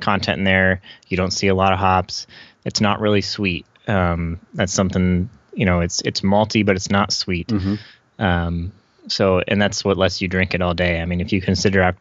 content 0.00 0.38
in 0.38 0.44
there. 0.44 0.80
You 1.08 1.16
don't 1.16 1.30
see 1.32 1.48
a 1.48 1.54
lot 1.54 1.72
of 1.72 1.78
hops. 1.78 2.26
It's 2.64 2.80
not 2.80 3.00
really 3.00 3.20
sweet. 3.20 3.66
Um, 3.86 4.40
that's 4.54 4.72
something 4.72 5.28
you 5.54 5.66
know. 5.66 5.80
It's 5.80 6.00
it's 6.00 6.22
malty, 6.22 6.64
but 6.64 6.76
it's 6.76 6.90
not 6.90 7.12
sweet. 7.12 7.48
Mhm. 7.48 7.78
Um, 8.18 8.72
so, 9.08 9.40
and 9.46 9.60
that's 9.60 9.84
what 9.84 9.96
lets 9.96 10.22
you 10.22 10.28
drink 10.28 10.54
it 10.54 10.62
all 10.62 10.74
day. 10.74 11.00
I 11.00 11.04
mean, 11.04 11.20
if 11.20 11.32
you 11.32 11.40
consider 11.40 11.82
Oc- 11.82 11.96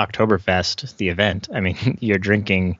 Oktoberfest 0.00 0.96
the 0.96 1.08
event, 1.08 1.48
I 1.54 1.60
mean, 1.60 1.98
you're 2.00 2.18
drinking 2.18 2.78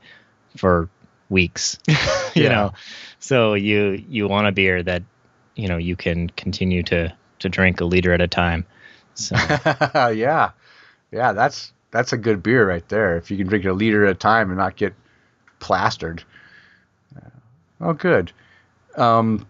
for 0.57 0.89
weeks, 1.29 1.79
you 1.89 1.95
Yeah. 2.43 2.49
know. 2.49 2.73
So 3.21 3.55
you 3.55 4.05
you 4.09 4.29
want 4.29 4.47
a 4.49 4.53
beer 4.53 4.83
that 4.83 5.03
you 5.57 5.69
know 5.69 5.79
you 5.79 5.97
can 5.97 6.29
continue 6.31 6.83
to 6.85 7.13
to 7.41 7.49
drink 7.49 7.81
a 7.81 7.85
liter 7.85 8.13
at 8.13 8.21
a 8.21 8.29
time. 8.29 8.67
So 9.15 9.37
yeah, 9.95 10.51
yeah, 11.11 11.33
that's 11.33 11.73
that's 11.91 12.13
a 12.13 12.19
good 12.19 12.43
beer 12.43 12.69
right 12.69 12.87
there. 12.89 13.17
If 13.17 13.31
you 13.31 13.37
can 13.37 13.47
drink 13.47 13.65
a 13.65 13.73
liter 13.73 14.05
at 14.05 14.11
a 14.11 14.19
time 14.19 14.51
and 14.51 14.59
not 14.59 14.77
get 14.77 14.95
plastered. 15.61 16.23
Oh, 17.81 17.93
good. 17.93 18.33
Um, 18.97 19.47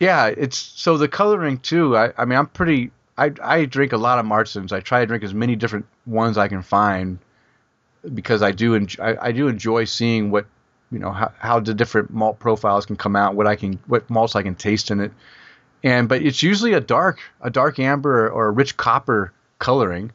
yeah, 0.00 0.26
it's 0.26 0.56
so 0.58 0.96
the 0.96 1.06
coloring 1.06 1.58
too. 1.58 1.96
I, 1.96 2.12
I 2.18 2.24
mean, 2.24 2.38
I'm 2.38 2.48
pretty. 2.48 2.90
I 3.16 3.32
I 3.42 3.64
drink 3.66 3.92
a 3.92 3.96
lot 3.96 4.18
of 4.18 4.26
Marzens. 4.26 4.72
I 4.72 4.80
try 4.80 5.00
to 5.00 5.06
drink 5.06 5.22
as 5.22 5.32
many 5.34 5.54
different 5.54 5.86
ones 6.06 6.36
I 6.36 6.48
can 6.48 6.62
find 6.62 7.18
because 8.14 8.42
I 8.42 8.50
do 8.50 8.74
enjoy, 8.74 9.04
I, 9.04 9.26
I 9.28 9.32
do 9.32 9.46
enjoy 9.46 9.84
seeing 9.84 10.32
what 10.32 10.46
you 10.90 10.98
know 10.98 11.12
how, 11.12 11.32
how 11.38 11.60
the 11.60 11.74
different 11.74 12.10
malt 12.10 12.40
profiles 12.40 12.86
can 12.86 12.96
come 12.96 13.14
out, 13.14 13.36
what 13.36 13.46
I 13.46 13.54
can 13.54 13.78
what 13.86 14.10
malts 14.10 14.34
I 14.34 14.42
can 14.42 14.56
taste 14.56 14.90
in 14.90 15.00
it 15.00 15.12
and 15.82 16.08
but 16.08 16.22
it's 16.22 16.42
usually 16.42 16.72
a 16.72 16.80
dark 16.80 17.20
a 17.40 17.50
dark 17.50 17.78
amber 17.78 18.28
or 18.28 18.46
a 18.46 18.50
rich 18.50 18.76
copper 18.76 19.32
coloring 19.58 20.12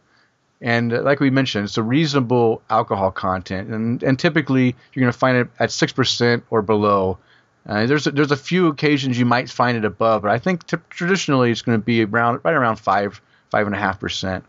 and 0.62 0.94
uh, 0.94 1.02
like 1.02 1.20
we 1.20 1.30
mentioned 1.30 1.66
it's 1.66 1.78
a 1.78 1.84
reasonable 1.84 2.62
alcohol 2.70 3.12
content 3.12 3.70
and 3.70 4.04
and 4.04 4.20
typically 4.20 4.76
you're 4.94 5.02
going 5.02 5.12
to 5.12 5.18
find 5.18 5.38
it 5.38 5.48
at 5.60 5.70
6% 5.70 6.44
or 6.50 6.62
below 6.62 7.18
uh, 7.68 7.86
there's 7.86 8.08
a, 8.08 8.12
there's 8.12 8.32
a 8.32 8.38
few 8.38 8.68
occasions 8.68 9.18
you 9.18 9.26
might 9.26 9.50
find 9.50 9.78
it 9.78 9.86
above 9.86 10.22
but 10.22 10.32
i 10.32 10.40
think 10.40 10.66
t- 10.68 10.78
traditionally 10.90 11.52
it's 11.52 11.62
going 11.62 11.78
to 11.78 11.84
be 11.84 12.04
around 12.04 12.40
right 12.44 12.54
around 12.56 12.78
five 12.78 13.22
five 13.50 13.66
and 13.66 13.76
a 13.76 13.80
half 13.80 14.00
percent 14.00 14.44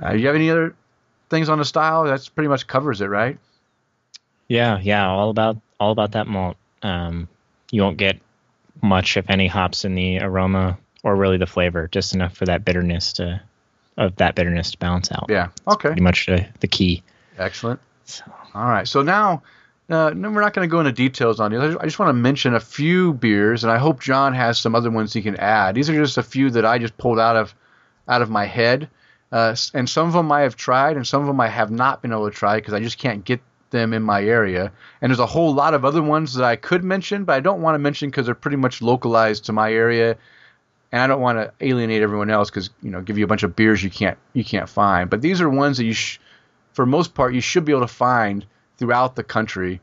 uh, 0.00 0.12
do 0.12 0.18
you 0.18 0.26
have 0.26 0.36
any 0.36 0.50
other 0.50 0.74
things 1.30 1.48
on 1.48 1.58
the 1.58 1.64
style 1.64 2.04
that's 2.04 2.28
pretty 2.28 2.48
much 2.48 2.66
covers 2.66 3.00
it 3.00 3.06
right 3.06 3.38
yeah, 4.48 4.78
yeah, 4.80 5.06
all 5.06 5.30
about 5.30 5.58
all 5.78 5.92
about 5.92 6.12
that 6.12 6.26
malt. 6.26 6.56
Um, 6.82 7.28
you 7.70 7.82
won't 7.82 7.98
get 7.98 8.18
much, 8.82 9.16
if 9.16 9.28
any, 9.28 9.46
hops 9.46 9.84
in 9.84 9.94
the 9.94 10.20
aroma 10.20 10.78
or 11.04 11.14
really 11.14 11.36
the 11.36 11.46
flavor. 11.46 11.88
Just 11.92 12.14
enough 12.14 12.34
for 12.34 12.46
that 12.46 12.64
bitterness 12.64 13.12
to 13.14 13.40
of 13.98 14.16
that 14.16 14.34
bitterness 14.34 14.70
to 14.70 14.78
balance 14.78 15.10
out. 15.10 15.26
yeah 15.28 15.48
okay 15.66 15.88
pretty 15.88 16.02
much 16.02 16.26
the, 16.26 16.46
the 16.60 16.68
key. 16.68 17.02
excellent 17.36 17.80
So, 18.04 18.24
All 18.54 18.68
right. 18.68 18.86
So 18.88 19.02
now, 19.02 19.42
uh, 19.90 20.10
no, 20.14 20.30
we're 20.30 20.42
not 20.42 20.52
going 20.52 20.68
to 20.68 20.70
go 20.70 20.80
into 20.80 20.92
details 20.92 21.40
on 21.40 21.50
these. 21.50 21.60
I 21.60 21.68
just, 21.68 21.82
just 21.82 21.98
want 21.98 22.10
to 22.10 22.14
mention 22.14 22.54
a 22.54 22.60
few 22.60 23.14
beers, 23.14 23.64
and 23.64 23.72
I 23.72 23.78
hope 23.78 24.00
John 24.00 24.34
has 24.34 24.58
some 24.58 24.74
other 24.74 24.90
ones 24.90 25.14
he 25.14 25.22
can 25.22 25.36
add. 25.36 25.74
These 25.74 25.88
are 25.88 25.94
just 25.94 26.18
a 26.18 26.22
few 26.22 26.50
that 26.50 26.66
I 26.66 26.78
just 26.78 26.96
pulled 26.98 27.18
out 27.18 27.36
of 27.36 27.54
out 28.06 28.22
of 28.22 28.30
my 28.30 28.44
head, 28.44 28.88
uh, 29.32 29.56
and 29.74 29.88
some 29.88 30.06
of 30.06 30.12
them 30.12 30.30
I 30.30 30.42
have 30.42 30.56
tried, 30.56 30.96
and 30.96 31.06
some 31.06 31.22
of 31.22 31.26
them 31.26 31.40
I 31.40 31.48
have 31.48 31.70
not 31.70 32.02
been 32.02 32.12
able 32.12 32.28
to 32.30 32.36
try 32.36 32.56
because 32.56 32.74
I 32.74 32.80
just 32.80 32.98
can't 32.98 33.24
get 33.24 33.40
them 33.70 33.92
in 33.92 34.02
my 34.02 34.22
area. 34.22 34.72
And 35.00 35.10
there's 35.10 35.20
a 35.20 35.26
whole 35.26 35.54
lot 35.54 35.74
of 35.74 35.84
other 35.84 36.02
ones 36.02 36.34
that 36.34 36.44
I 36.44 36.56
could 36.56 36.84
mention, 36.84 37.24
but 37.24 37.34
I 37.34 37.40
don't 37.40 37.62
want 37.62 37.74
to 37.74 37.78
mention 37.78 38.10
because 38.10 38.26
they're 38.26 38.34
pretty 38.34 38.56
much 38.56 38.82
localized 38.82 39.44
to 39.46 39.52
my 39.52 39.72
area, 39.72 40.16
and 40.92 41.00
I 41.00 41.06
don't 41.06 41.20
want 41.22 41.38
to 41.38 41.66
alienate 41.66 42.02
everyone 42.02 42.30
else 42.30 42.50
because 42.50 42.68
you 42.82 42.90
know 42.90 43.00
give 43.00 43.16
you 43.16 43.24
a 43.24 43.28
bunch 43.28 43.42
of 43.42 43.56
beers 43.56 43.82
you 43.82 43.90
can't 43.90 44.18
you 44.34 44.44
can't 44.44 44.68
find. 44.68 45.08
But 45.08 45.22
these 45.22 45.40
are 45.40 45.48
ones 45.48 45.78
that 45.78 45.84
you, 45.84 45.94
sh- 45.94 46.18
for 46.74 46.84
most 46.84 47.14
part, 47.14 47.32
you 47.32 47.40
should 47.40 47.64
be 47.64 47.72
able 47.72 47.82
to 47.82 47.88
find 47.88 48.44
throughout 48.78 49.16
the 49.16 49.24
country. 49.24 49.80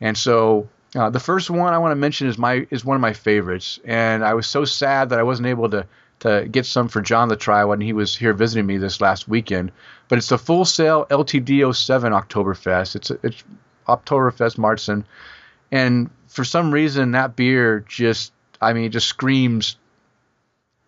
And 0.00 0.16
so 0.16 0.68
uh, 0.94 1.10
the 1.10 1.20
first 1.20 1.50
one 1.50 1.74
I 1.74 1.78
want 1.78 1.92
to 1.92 1.96
mention 1.96 2.28
is 2.28 2.38
my 2.38 2.66
is 2.70 2.84
one 2.84 2.94
of 2.94 3.00
my 3.00 3.12
favorites, 3.12 3.80
and 3.84 4.24
I 4.24 4.34
was 4.34 4.46
so 4.46 4.64
sad 4.64 5.10
that 5.10 5.18
I 5.18 5.22
wasn't 5.24 5.48
able 5.48 5.68
to 5.70 5.86
to 6.20 6.48
get 6.50 6.64
some 6.64 6.88
for 6.88 7.02
John 7.02 7.28
to 7.28 7.36
try 7.36 7.64
when 7.64 7.80
he 7.80 7.92
was 7.92 8.16
here 8.16 8.32
visiting 8.32 8.66
me 8.66 8.78
this 8.78 9.00
last 9.00 9.28
weekend. 9.28 9.72
But 10.08 10.18
it's 10.18 10.28
the 10.28 10.38
Full 10.38 10.64
Sail 10.64 11.06
LTD 11.10 11.74
07 11.74 12.12
Oktoberfest. 12.12 12.96
It's 12.96 13.10
it's 13.22 13.44
Oktoberfest 13.86 14.56
Marzen, 14.56 15.04
and 15.70 16.10
for 16.28 16.44
some 16.44 16.72
reason 16.72 17.12
that 17.12 17.36
beer 17.36 17.84
just 17.88 18.32
I 18.60 18.72
mean 18.72 18.84
it 18.84 18.90
just 18.90 19.08
screams. 19.08 19.76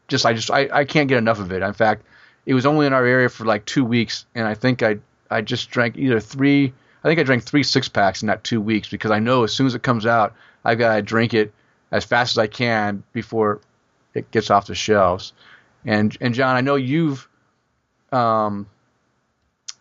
Just 0.07 0.25
I 0.25 0.33
just 0.33 0.51
I, 0.51 0.69
I 0.73 0.85
can't 0.85 1.09
get 1.09 1.19
enough 1.19 1.41
of 1.41 1.53
it. 1.53 1.63
In 1.63 1.75
fact, 1.75 2.05
it 2.47 2.55
was 2.55 2.65
only 2.65 2.87
in 2.87 2.95
our 2.95 3.05
area 3.05 3.29
for 3.29 3.45
like 3.45 3.67
two 3.67 3.85
weeks, 3.85 4.25
and 4.35 4.47
I 4.47 4.55
think 4.55 4.83
I 4.83 4.99
I 5.31 5.43
just 5.43 5.71
drank 5.71 5.99
either 5.99 6.21
three. 6.21 6.73
I 7.09 7.13
think 7.13 7.21
I 7.21 7.23
drank 7.23 7.45
three 7.45 7.63
six 7.63 7.89
packs 7.89 8.21
in 8.23 8.29
that 8.29 8.45
two 8.45 8.61
weeks 8.61 8.91
because 8.91 9.11
I 9.11 9.19
know 9.19 9.43
as 9.43 9.51
soon 9.55 9.67
as 9.67 9.75
it 9.75 9.83
comes 9.83 10.05
out, 10.05 10.35
I've 10.63 10.77
got 10.77 10.95
to 10.95 11.01
drink 11.01 11.33
it 11.33 11.55
as 11.91 12.05
fast 12.05 12.35
as 12.35 12.39
I 12.39 12.49
can 12.49 13.03
before 13.15 13.63
it 14.13 14.31
gets 14.31 14.51
off 14.51 14.67
the 14.67 14.75
shelves. 14.75 15.33
And 15.87 16.15
and 16.21 16.35
John, 16.35 16.55
I 16.55 16.61
know 16.61 16.75
you've 16.75 17.27
um 18.13 18.69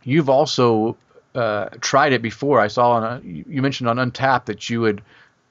you've 0.03 0.29
also 0.29 0.95
uh, 1.35 1.65
tried 1.81 2.13
it 2.13 2.21
before. 2.21 2.61
I 2.61 2.67
saw 2.67 2.91
on 2.91 3.03
a, 3.03 3.21
you 3.25 3.61
mentioned 3.61 3.89
on 3.89 3.97
Untappd 3.97 4.45
that 4.45 4.69
you 4.69 4.83
had 4.83 5.01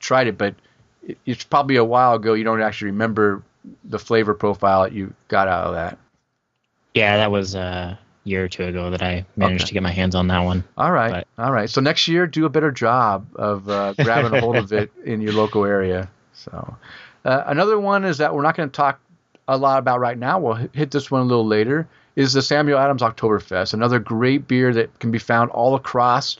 tried 0.01 0.29
it, 0.29 0.39
but 0.39 0.55
it, 1.07 1.19
it's 1.27 1.45
probably 1.45 1.77
a 1.77 1.85
while 1.85 2.15
ago. 2.15 2.33
You 2.33 2.45
don't 2.45 2.63
actually 2.63 2.93
remember 2.93 3.43
the 3.85 3.99
flavor 3.99 4.33
profile 4.33 4.85
that 4.85 4.93
you 4.93 5.13
got 5.29 5.47
out 5.47 5.67
of 5.67 5.75
that. 5.75 5.99
yeah, 6.95 7.19
that 7.19 7.31
was 7.31 7.55
a 7.55 7.99
year 8.27 8.45
or 8.45 8.49
two 8.49 8.65
ago 8.65 8.91
that 8.91 9.03
I 9.03 9.25
managed 9.37 9.63
Okay. 9.63 9.69
to 9.69 9.75
get 9.75 9.83
my 9.83 9.91
hands 9.93 10.15
on 10.15 10.29
that 10.29 10.41
one. 10.41 10.65
All 10.77 10.91
right, 10.93 11.25
But- 11.37 11.45
all 11.45 11.53
right. 11.53 11.71
So 11.71 11.81
next 11.81 12.09
year, 12.09 12.27
do 12.27 12.45
a 12.45 12.49
better 12.51 12.71
job 12.71 13.27
of 13.37 13.69
uh, 13.69 13.95
grabbing 14.03 14.35
a 14.35 14.41
hold 14.41 14.57
of 14.57 14.73
it 14.73 14.91
in 15.05 15.21
your 15.21 15.33
local 15.33 15.65
area. 15.65 16.09
So 16.35 16.77
uh, 17.25 17.45
another 17.47 17.79
one 17.79 18.05
is 18.05 18.19
that 18.19 18.35
we're 18.35 18.43
not 18.43 18.57
going 18.57 18.69
to 18.69 18.75
talk 18.77 19.01
a 19.49 19.57
lot 19.57 19.79
about 19.79 20.01
right 20.01 20.19
now. 20.19 20.39
We'll 20.41 20.55
hit- 20.73 20.91
this 20.91 21.11
one 21.11 21.23
a 21.23 21.25
little 21.25 21.47
later. 21.47 21.89
Is 22.17 22.33
the 22.33 22.41
Samuel 22.43 22.79
Adams 22.79 23.03
Oktoberfest, 23.03 23.75
another 23.75 23.99
great 23.99 24.49
beer 24.49 24.73
that 24.73 24.99
can 25.01 25.11
be 25.11 25.19
found 25.19 25.51
all 25.51 25.75
across 25.75 26.39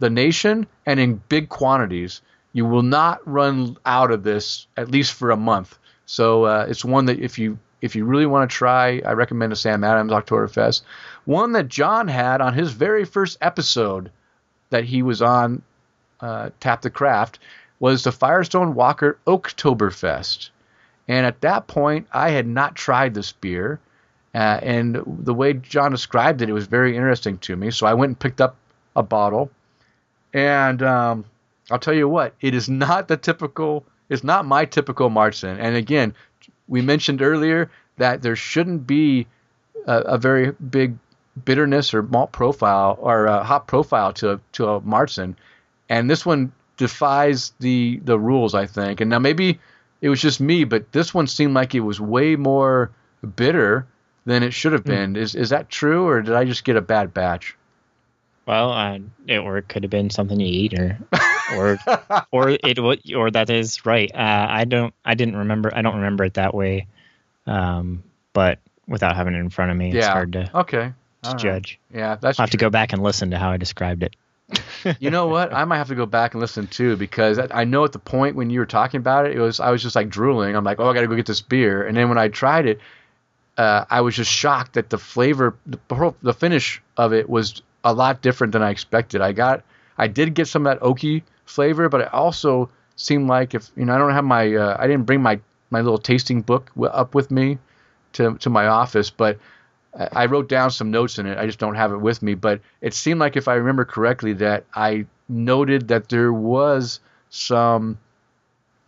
the 0.00 0.10
nation 0.10 0.66
and 0.84 0.98
in 0.98 1.22
big 1.28 1.48
quantities. 1.48 2.22
You 2.52 2.66
will 2.66 2.82
not 2.82 3.20
run 3.26 3.76
out 3.86 4.10
of 4.10 4.24
this 4.24 4.66
at 4.76 4.90
least 4.90 5.12
for 5.12 5.30
a 5.30 5.36
month. 5.36 5.78
So 6.06 6.44
uh, 6.44 6.66
it's 6.68 6.84
one 6.84 7.04
that 7.06 7.20
if 7.20 7.38
you 7.38 7.56
if 7.80 7.94
you 7.96 8.04
really 8.04 8.26
want 8.26 8.50
to 8.50 8.54
try, 8.56 9.00
I 9.06 9.12
recommend 9.12 9.52
the 9.52 9.56
Sam 9.56 9.82
Adams 9.84 10.10
Oktoberfest. 10.12 10.82
One 11.24 11.52
that 11.52 11.68
John 11.68 12.08
had 12.08 12.40
on 12.40 12.54
his 12.54 12.72
very 12.72 13.04
first 13.04 13.38
episode 13.40 14.10
that 14.70 14.84
he 14.84 15.02
was 15.02 15.22
on 15.22 15.62
uh, 16.20 16.50
Tap 16.60 16.82
the 16.82 16.90
Craft 16.90 17.38
was 17.78 18.04
the 18.04 18.12
Firestone 18.12 18.74
Walker 18.74 19.18
Oktoberfest. 19.26 20.50
And 21.08 21.26
at 21.26 21.40
that 21.40 21.66
point, 21.66 22.06
I 22.12 22.30
had 22.30 22.46
not 22.46 22.74
tried 22.74 23.14
this 23.14 23.32
beer. 23.32 23.80
Uh, 24.34 24.58
and 24.62 25.02
the 25.06 25.34
way 25.34 25.52
John 25.52 25.90
described 25.90 26.42
it, 26.42 26.48
it 26.48 26.52
was 26.52 26.66
very 26.66 26.96
interesting 26.96 27.38
to 27.38 27.56
me. 27.56 27.70
So 27.70 27.86
I 27.86 27.94
went 27.94 28.10
and 28.10 28.18
picked 28.18 28.40
up 28.40 28.56
a 28.96 29.02
bottle. 29.02 29.50
And 30.32 30.82
um, 30.82 31.24
I'll 31.70 31.78
tell 31.78 31.94
you 31.94 32.08
what, 32.08 32.34
it 32.40 32.54
is 32.54 32.68
not 32.68 33.08
the 33.08 33.16
typical, 33.16 33.84
it's 34.08 34.24
not 34.24 34.46
my 34.46 34.64
typical 34.64 35.10
Marzen. 35.10 35.58
And 35.58 35.76
again, 35.76 36.14
we 36.68 36.80
mentioned 36.80 37.20
earlier 37.20 37.70
that 37.98 38.22
there 38.22 38.36
shouldn't 38.36 38.86
be 38.86 39.26
a, 39.86 39.98
a 40.00 40.18
very 40.18 40.52
big 40.52 40.96
bitterness 41.44 41.94
or 41.94 42.02
malt 42.02 42.32
profile 42.32 42.98
or 43.00 43.28
uh, 43.28 43.42
hop 43.42 43.66
profile 43.66 44.12
to 44.14 44.40
to 44.52 44.68
a 44.68 44.80
Marzen, 44.80 45.34
and 45.88 46.08
this 46.10 46.26
one 46.26 46.52
defies 46.76 47.52
the 47.60 48.00
the 48.04 48.18
rules, 48.18 48.54
I 48.54 48.66
think. 48.66 49.00
And 49.00 49.10
now 49.10 49.18
maybe 49.18 49.60
it 50.00 50.08
was 50.08 50.20
just 50.20 50.40
me, 50.40 50.64
but 50.64 50.92
this 50.92 51.14
one 51.14 51.26
seemed 51.26 51.54
like 51.54 51.74
it 51.74 51.80
was 51.80 52.00
way 52.00 52.36
more 52.36 52.90
bitter 53.36 53.86
than 54.24 54.42
it 54.42 54.52
should 54.52 54.72
have 54.72 54.84
been. 54.84 55.16
Is 55.16 55.34
is 55.34 55.50
that 55.50 55.68
true, 55.68 56.06
or 56.06 56.22
did 56.22 56.34
I 56.34 56.44
just 56.44 56.64
get 56.64 56.76
a 56.76 56.80
bad 56.80 57.14
batch? 57.14 57.56
Well, 58.46 58.72
uh, 58.72 58.98
it, 59.28 59.38
or 59.38 59.58
it 59.58 59.68
could 59.68 59.84
have 59.84 59.90
been 59.90 60.10
something 60.10 60.38
you 60.40 60.46
eat, 60.46 60.74
or 60.74 60.98
or 61.54 61.78
or 62.32 62.50
it 62.50 62.78
or 63.14 63.30
that 63.30 63.50
is 63.50 63.86
right. 63.86 64.10
Uh, 64.12 64.46
I 64.50 64.64
don't, 64.64 64.92
I 65.04 65.14
didn't 65.14 65.36
remember. 65.36 65.72
I 65.74 65.82
don't 65.82 65.96
remember 65.96 66.24
it 66.24 66.34
that 66.34 66.52
way. 66.54 66.88
Um, 67.46 68.02
but 68.32 68.58
without 68.88 69.14
having 69.14 69.34
it 69.34 69.38
in 69.38 69.50
front 69.50 69.70
of 69.70 69.76
me, 69.76 69.92
it's 69.92 70.06
hard 70.06 70.32
to, 70.32 70.50
Okay. 70.54 70.92
To 71.22 71.30
right. 71.30 71.38
judge. 71.38 71.78
Yeah, 71.92 72.16
that's 72.16 72.38
I'll 72.38 72.44
have 72.44 72.50
to 72.50 72.56
go 72.56 72.70
back 72.70 72.92
and 72.92 73.02
listen 73.02 73.30
to 73.30 73.38
how 73.38 73.50
I 73.50 73.56
described 73.56 74.02
it. 74.02 74.16
you 75.00 75.10
know 75.10 75.28
what? 75.28 75.52
I 75.54 75.64
might 75.64 75.78
have 75.78 75.88
to 75.88 75.94
go 75.94 76.06
back 76.06 76.34
and 76.34 76.40
listen 76.40 76.66
too 76.66 76.96
because 76.96 77.38
I 77.38 77.48
I 77.52 77.64
know 77.64 77.84
at 77.84 77.92
the 77.92 77.98
point 77.98 78.36
when 78.36 78.50
you 78.50 78.60
were 78.60 78.66
talking 78.66 78.98
about 78.98 79.26
it, 79.26 79.36
it 79.36 79.40
was 79.40 79.60
I 79.60 79.70
was 79.70 79.82
just 79.82 79.96
like 79.96 80.08
drooling. 80.08 80.56
I'm 80.56 80.64
like, 80.64 80.80
oh, 80.80 80.88
I 80.88 80.94
got 80.94 81.02
to 81.02 81.06
go 81.06 81.16
get 81.16 81.26
this 81.26 81.40
beer. 81.40 81.86
And 81.86 81.96
then 81.96 82.08
when 82.08 82.18
I 82.18 82.28
tried 82.28 82.66
it, 82.66 82.80
uh, 83.56 83.84
I 83.90 84.00
was 84.00 84.16
just 84.16 84.30
shocked 84.30 84.74
that 84.74 84.90
the 84.90 84.98
flavor, 84.98 85.56
the, 85.66 86.14
the 86.22 86.34
finish 86.34 86.82
of 86.96 87.12
it 87.12 87.28
was 87.28 87.62
a 87.84 87.92
lot 87.92 88.22
different 88.22 88.52
than 88.52 88.62
I 88.62 88.70
expected. 88.70 89.20
I 89.20 89.32
got 89.32 89.64
I 89.98 90.08
did 90.08 90.34
get 90.34 90.48
some 90.48 90.66
of 90.66 90.72
that 90.72 90.84
oaky 90.84 91.22
flavor, 91.44 91.88
but 91.88 92.02
it 92.02 92.14
also 92.14 92.70
seemed 92.96 93.28
like 93.28 93.54
if 93.54 93.70
you 93.76 93.84
know 93.84 93.94
I 93.94 93.98
don't 93.98 94.12
have 94.12 94.24
my 94.24 94.54
uh, 94.54 94.76
I 94.78 94.86
didn't 94.86 95.04
bring 95.04 95.22
my 95.22 95.40
my 95.70 95.80
little 95.80 95.98
tasting 95.98 96.42
book 96.42 96.70
w- 96.74 96.92
up 96.92 97.14
with 97.14 97.30
me 97.30 97.58
to 98.14 98.36
to 98.38 98.50
my 98.50 98.66
office, 98.66 99.10
but 99.10 99.38
I 99.94 100.26
wrote 100.26 100.48
down 100.48 100.70
some 100.70 100.90
notes 100.90 101.18
in 101.18 101.26
it. 101.26 101.38
I 101.38 101.46
just 101.46 101.58
don't 101.58 101.74
have 101.74 101.92
it 101.92 101.98
with 101.98 102.22
me, 102.22 102.34
but 102.34 102.60
it 102.80 102.94
seemed 102.94 103.20
like 103.20 103.36
if 103.36 103.46
I 103.46 103.54
remember 103.54 103.84
correctly 103.84 104.32
that 104.34 104.64
I 104.74 105.06
noted 105.28 105.88
that 105.88 106.08
there 106.08 106.32
was 106.32 107.00
some 107.28 107.98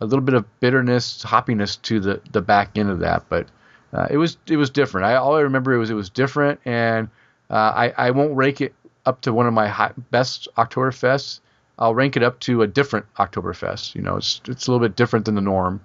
a 0.01 0.05
little 0.05 0.23
bit 0.23 0.35
of 0.35 0.45
bitterness, 0.59 1.23
hoppiness 1.23 1.81
to 1.83 1.99
the 1.99 2.21
the 2.31 2.41
back 2.41 2.77
end 2.77 2.89
of 2.89 2.99
that, 2.99 3.25
but 3.29 3.47
uh, 3.93 4.07
it 4.09 4.17
was 4.17 4.37
it 4.47 4.57
was 4.57 4.69
different. 4.69 5.05
I 5.05 5.15
all 5.15 5.35
I 5.35 5.41
remember 5.41 5.77
was 5.77 5.89
it 5.89 5.95
was 5.95 6.09
different, 6.09 6.59
and 6.65 7.07
uh, 7.49 7.53
I 7.53 7.93
I 7.97 8.11
won't 8.11 8.35
rank 8.35 8.61
it 8.61 8.73
up 9.05 9.21
to 9.21 9.33
one 9.33 9.47
of 9.47 9.53
my 9.53 9.67
high, 9.67 9.93
best 10.11 10.47
Oktoberfests. 10.57 11.39
I'll 11.77 11.93
rank 11.93 12.17
it 12.17 12.23
up 12.23 12.39
to 12.41 12.61
a 12.61 12.67
different 12.67 13.05
Oktoberfest. 13.15 13.95
You 13.95 14.01
know, 14.01 14.17
it's 14.17 14.41
it's 14.47 14.67
a 14.67 14.71
little 14.71 14.85
bit 14.85 14.95
different 14.95 15.25
than 15.25 15.35
the 15.35 15.41
norm. 15.41 15.81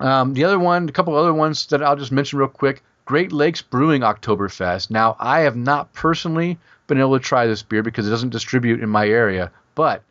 Um, 0.00 0.34
the 0.34 0.44
other 0.44 0.58
one, 0.58 0.88
a 0.88 0.92
couple 0.92 1.16
other 1.16 1.34
ones 1.34 1.66
that 1.66 1.82
I'll 1.82 1.96
just 1.96 2.12
mention 2.12 2.38
real 2.38 2.48
quick. 2.48 2.82
Great 3.08 3.32
Lakes 3.32 3.62
Brewing 3.62 4.02
Oktoberfest. 4.02 4.90
Now, 4.90 5.16
I 5.18 5.40
have 5.40 5.56
not 5.56 5.94
personally 5.94 6.58
been 6.88 7.00
able 7.00 7.18
to 7.18 7.24
try 7.24 7.46
this 7.46 7.62
beer 7.62 7.82
because 7.82 8.06
it 8.06 8.10
doesn't 8.10 8.28
distribute 8.28 8.82
in 8.82 8.90
my 8.90 9.08
area, 9.08 9.50
but 9.74 10.02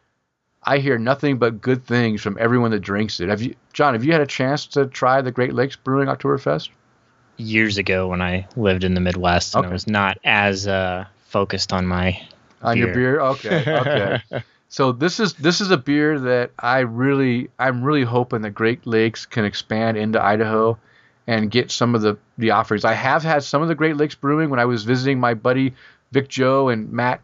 I 0.63 0.79
hear 0.79 0.97
nothing 0.97 1.37
but 1.37 1.61
good 1.61 1.85
things 1.85 2.23
from 2.23 2.37
everyone 2.39 2.71
that 2.71 2.79
drinks 2.79 3.19
it. 3.19 3.29
Have 3.29 3.43
you, 3.43 3.53
John? 3.71 3.93
Have 3.93 4.03
you 4.03 4.13
had 4.13 4.21
a 4.21 4.25
chance 4.25 4.65
to 4.69 4.87
try 4.87 5.21
the 5.21 5.31
Great 5.31 5.53
Lakes 5.53 5.75
Brewing 5.75 6.07
Oktoberfest? 6.07 6.69
Years 7.37 7.77
ago, 7.77 8.07
when 8.07 8.19
I 8.19 8.47
lived 8.55 8.83
in 8.83 8.95
the 8.95 8.99
Midwest, 8.99 9.53
and 9.53 9.67
I 9.67 9.69
was 9.69 9.85
not 9.85 10.17
as 10.23 10.67
uh, 10.67 11.05
focused 11.27 11.73
on 11.73 11.85
my 11.85 12.19
on 12.63 12.77
beer. 12.77 12.85
your 12.85 12.95
beer. 12.95 13.19
Okay, 13.19 13.63
okay. 13.77 14.43
so 14.69 14.91
this 14.91 15.19
is 15.19 15.33
this 15.35 15.61
is 15.61 15.69
a 15.69 15.77
beer 15.77 16.19
that 16.19 16.49
I 16.57 16.79
really 16.79 17.51
I'm 17.59 17.83
really 17.83 18.05
hoping 18.05 18.41
that 18.41 18.55
Great 18.55 18.87
Lakes 18.87 19.27
can 19.27 19.45
expand 19.45 19.97
into 19.97 20.19
Idaho 20.19 20.79
and 21.27 21.51
get 21.51 21.69
some 21.69 21.93
of 21.93 22.01
the 22.01 22.17
the 22.37 22.51
offerings. 22.51 22.85
I 22.85 22.93
have 22.93 23.23
had 23.23 23.43
some 23.43 23.61
of 23.61 23.67
the 23.67 23.75
Great 23.75 23.97
Lakes 23.97 24.15
Brewing 24.15 24.49
when 24.49 24.59
I 24.59 24.65
was 24.65 24.85
visiting 24.85 25.19
my 25.19 25.33
buddy 25.33 25.73
Vic 26.11 26.29
Joe 26.29 26.69
and 26.69 26.91
Matt, 26.91 27.21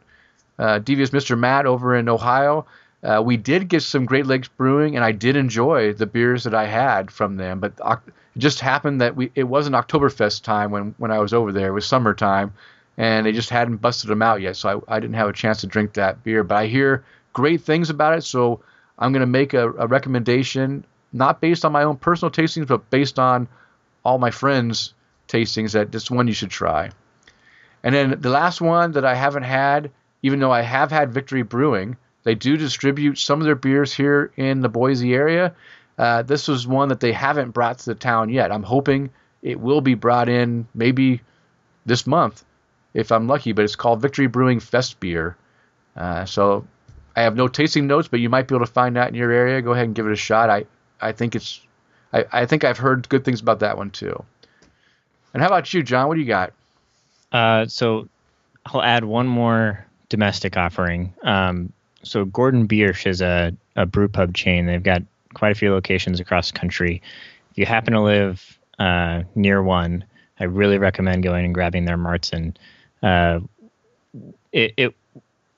uh, 0.60 0.79
Devious 0.79 1.12
Mr. 1.12 1.38
Matt 1.38 1.65
over 1.65 1.95
in 1.95 2.10
Ohio. 2.10 2.65
Uh, 3.01 3.22
we 3.24 3.36
did 3.36 3.67
get 3.67 3.81
some 3.81 4.05
Great 4.05 4.25
Lakes 4.25 4.48
Brewing, 4.48 4.95
and 4.95 5.03
I 5.03 5.11
did 5.11 5.35
enjoy 5.35 5.94
the 5.94 6.05
beers 6.05 6.44
that 6.44 6.53
I 6.53 6.66
had 6.66 7.11
from 7.11 7.35
them. 7.35 7.59
But 7.59 7.74
it 7.79 8.39
just 8.39 8.59
happened 8.59 9.01
that 9.01 9.16
we 9.16 9.31
it 9.35 9.44
wasn't 9.44 9.75
Oktoberfest 9.75 10.44
time 10.44 10.72
when 10.72 10.96
when 10.98 11.11
I 11.11 11.20
was 11.20 11.33
over 11.33 11.51
there. 11.51 11.70
It 11.70 11.74
was 11.74 11.85
summertime, 11.85 12.53
and 12.98 13.25
they 13.25 13.31
just 13.31 13.50
hadn't 13.50 13.77
busted 13.77 14.09
them 14.09 14.22
out 14.22 14.42
yet, 14.42 14.55
so 14.55 14.83
I, 14.87 14.98
I 14.98 15.00
didn't 15.00 15.16
have 15.16 15.29
a 15.29 15.33
chance 15.33 15.61
to 15.61 15.68
drink 15.68 15.94
that 15.94 16.24
beer. 16.24 16.44
But 16.44 16.55
I 16.55 16.68
hear 16.68 17.03
great 17.33 17.61
things 17.61 17.89
about 17.89 18.18
it, 18.18 18.24
so 18.24 18.61
I'm 19.00 19.11
going 19.11 19.22
to 19.22 19.27
make 19.27 19.53
a, 19.53 19.72
a 19.72 19.87
recommendation, 19.87 20.85
not 21.11 21.42
based 21.42 21.66
on 21.66 21.72
my 21.72 21.83
own 21.83 21.98
personal 21.98 22.31
tastings, 22.31 22.68
but 22.68 22.89
based 22.89 23.20
on 23.20 23.48
all 24.03 24.18
my 24.18 24.31
friends' 24.31 24.94
tastings 25.27 25.72
that 25.74 25.92
this 25.92 26.11
one 26.11 26.27
you 26.27 26.33
should 26.33 26.50
try. 26.50 26.92
And 27.83 27.94
then 27.94 28.22
the 28.22 28.29
last 28.29 28.61
one 28.61 28.94
that 28.94 29.05
I 29.05 29.16
haven't 29.16 29.44
had, 29.44 29.92
even 30.22 30.39
though 30.39 30.51
I 30.51 30.61
have 30.61 30.92
had 30.92 31.13
Victory 31.13 31.42
Brewing, 31.42 31.98
they 32.24 32.35
do 32.35 32.55
distribute 32.55 33.18
some 33.18 33.39
of 33.39 33.46
their 33.46 33.55
beers 33.55 33.94
here 33.94 34.31
in 34.37 34.61
the 34.61 34.70
Boise 34.70 35.13
area. 35.13 35.53
Uh, 35.98 36.22
this 36.22 36.48
was 36.48 36.66
one 36.66 36.89
that 36.89 37.00
they 37.00 37.11
haven't 37.11 37.51
brought 37.51 37.79
to 37.79 37.85
the 37.85 37.96
town 37.96 38.29
yet. 38.29 38.51
I'm 38.51 38.63
hoping 38.63 39.09
it 39.42 39.59
will 39.59 39.81
be 39.81 39.96
brought 39.96 40.29
in 40.29 40.68
maybe 40.74 41.22
this 41.85 42.07
month 42.07 42.44
if 42.94 43.11
I'm 43.11 43.27
lucky, 43.27 43.51
but 43.51 43.66
it's 43.66 43.75
called 43.75 44.01
Victory 44.01 44.27
Brewing 44.27 44.59
Fest 44.59 45.00
Beer. 45.00 45.35
Uh, 45.96 46.25
so 46.25 46.66
I 47.16 47.24
have 47.24 47.35
no 47.35 47.48
tasting 47.48 47.87
notes, 47.87 48.07
but 48.07 48.20
you 48.20 48.29
might 48.29 48.48
be 48.48 48.55
able 48.55 48.66
to 48.66 48.72
find 48.72 48.96
that 48.96 49.09
in 49.09 49.16
your 49.16 49.31
area. 49.31 49.61
Go 49.61 49.74
ahead 49.74 49.85
and 49.85 49.96
give 49.96 50.07
it 50.07 50.13
a 50.13 50.18
shot. 50.18 50.50
I, 50.50 50.66
I 51.01 51.11
think 51.11 51.35
it's 51.35 51.61
I, 52.13 52.25
I 52.31 52.45
think 52.45 52.63
I've 52.63 52.77
heard 52.77 53.09
good 53.09 53.25
things 53.25 53.41
about 53.41 53.59
that 53.59 53.77
one 53.77 53.89
too. 53.89 54.23
And 55.33 55.41
how 55.41 55.47
about 55.47 55.73
you, 55.73 55.83
John? 55.83 56.07
What 56.07 56.15
do 56.15 56.21
you 56.21 56.27
got? 56.27 56.53
Uh, 57.31 57.65
so 57.65 58.07
I'll 58.67 58.83
add 58.83 59.03
one 59.03 59.27
more 59.27 59.85
domestic 60.09 60.55
offering. 60.55 61.13
Um, 61.23 61.73
so 62.03 62.25
Gordon 62.25 62.67
Biersch 62.67 63.07
is 63.07 63.21
a, 63.21 63.51
a 63.75 63.85
brew 63.85 64.07
pub 64.07 64.35
chain. 64.35 64.67
They've 64.67 64.83
got 64.83 65.01
quite 65.33 65.51
a 65.51 65.55
few 65.55 65.71
locations 65.71 66.19
across 66.19 66.51
the 66.51 66.59
country. 66.59 67.01
If 67.51 67.57
you 67.57 67.65
happen 67.65 67.93
to 67.93 68.01
live 68.01 68.59
uh, 68.77 69.23
near 69.35 69.63
one, 69.63 70.03
I 70.39 70.45
really 70.45 70.77
recommend 70.77 71.23
going 71.23 71.45
and 71.45 71.53
grabbing 71.53 71.85
their 71.85 71.97
Märzen. 71.97 72.55
Uh, 73.01 73.39
it, 74.51 74.73
it, 74.77 74.95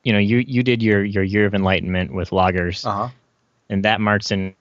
you 0.03 0.13
know, 0.13 0.19
you 0.19 0.37
you 0.37 0.63
did 0.63 0.81
your 0.83 1.03
your 1.03 1.23
year 1.23 1.45
of 1.45 1.53
enlightenment 1.53 2.13
with 2.13 2.29
lagers, 2.29 2.85
uh-huh. 2.85 3.09
and 3.69 3.83
that 3.83 3.99
Märzen 3.99 4.53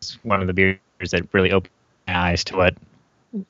is 0.00 0.18
one 0.22 0.40
of 0.40 0.46
the 0.46 0.52
beers 0.52 0.78
that 1.10 1.32
really 1.32 1.52
opened 1.52 1.72
my 2.06 2.30
eyes 2.30 2.44
to 2.44 2.56
what 2.56 2.74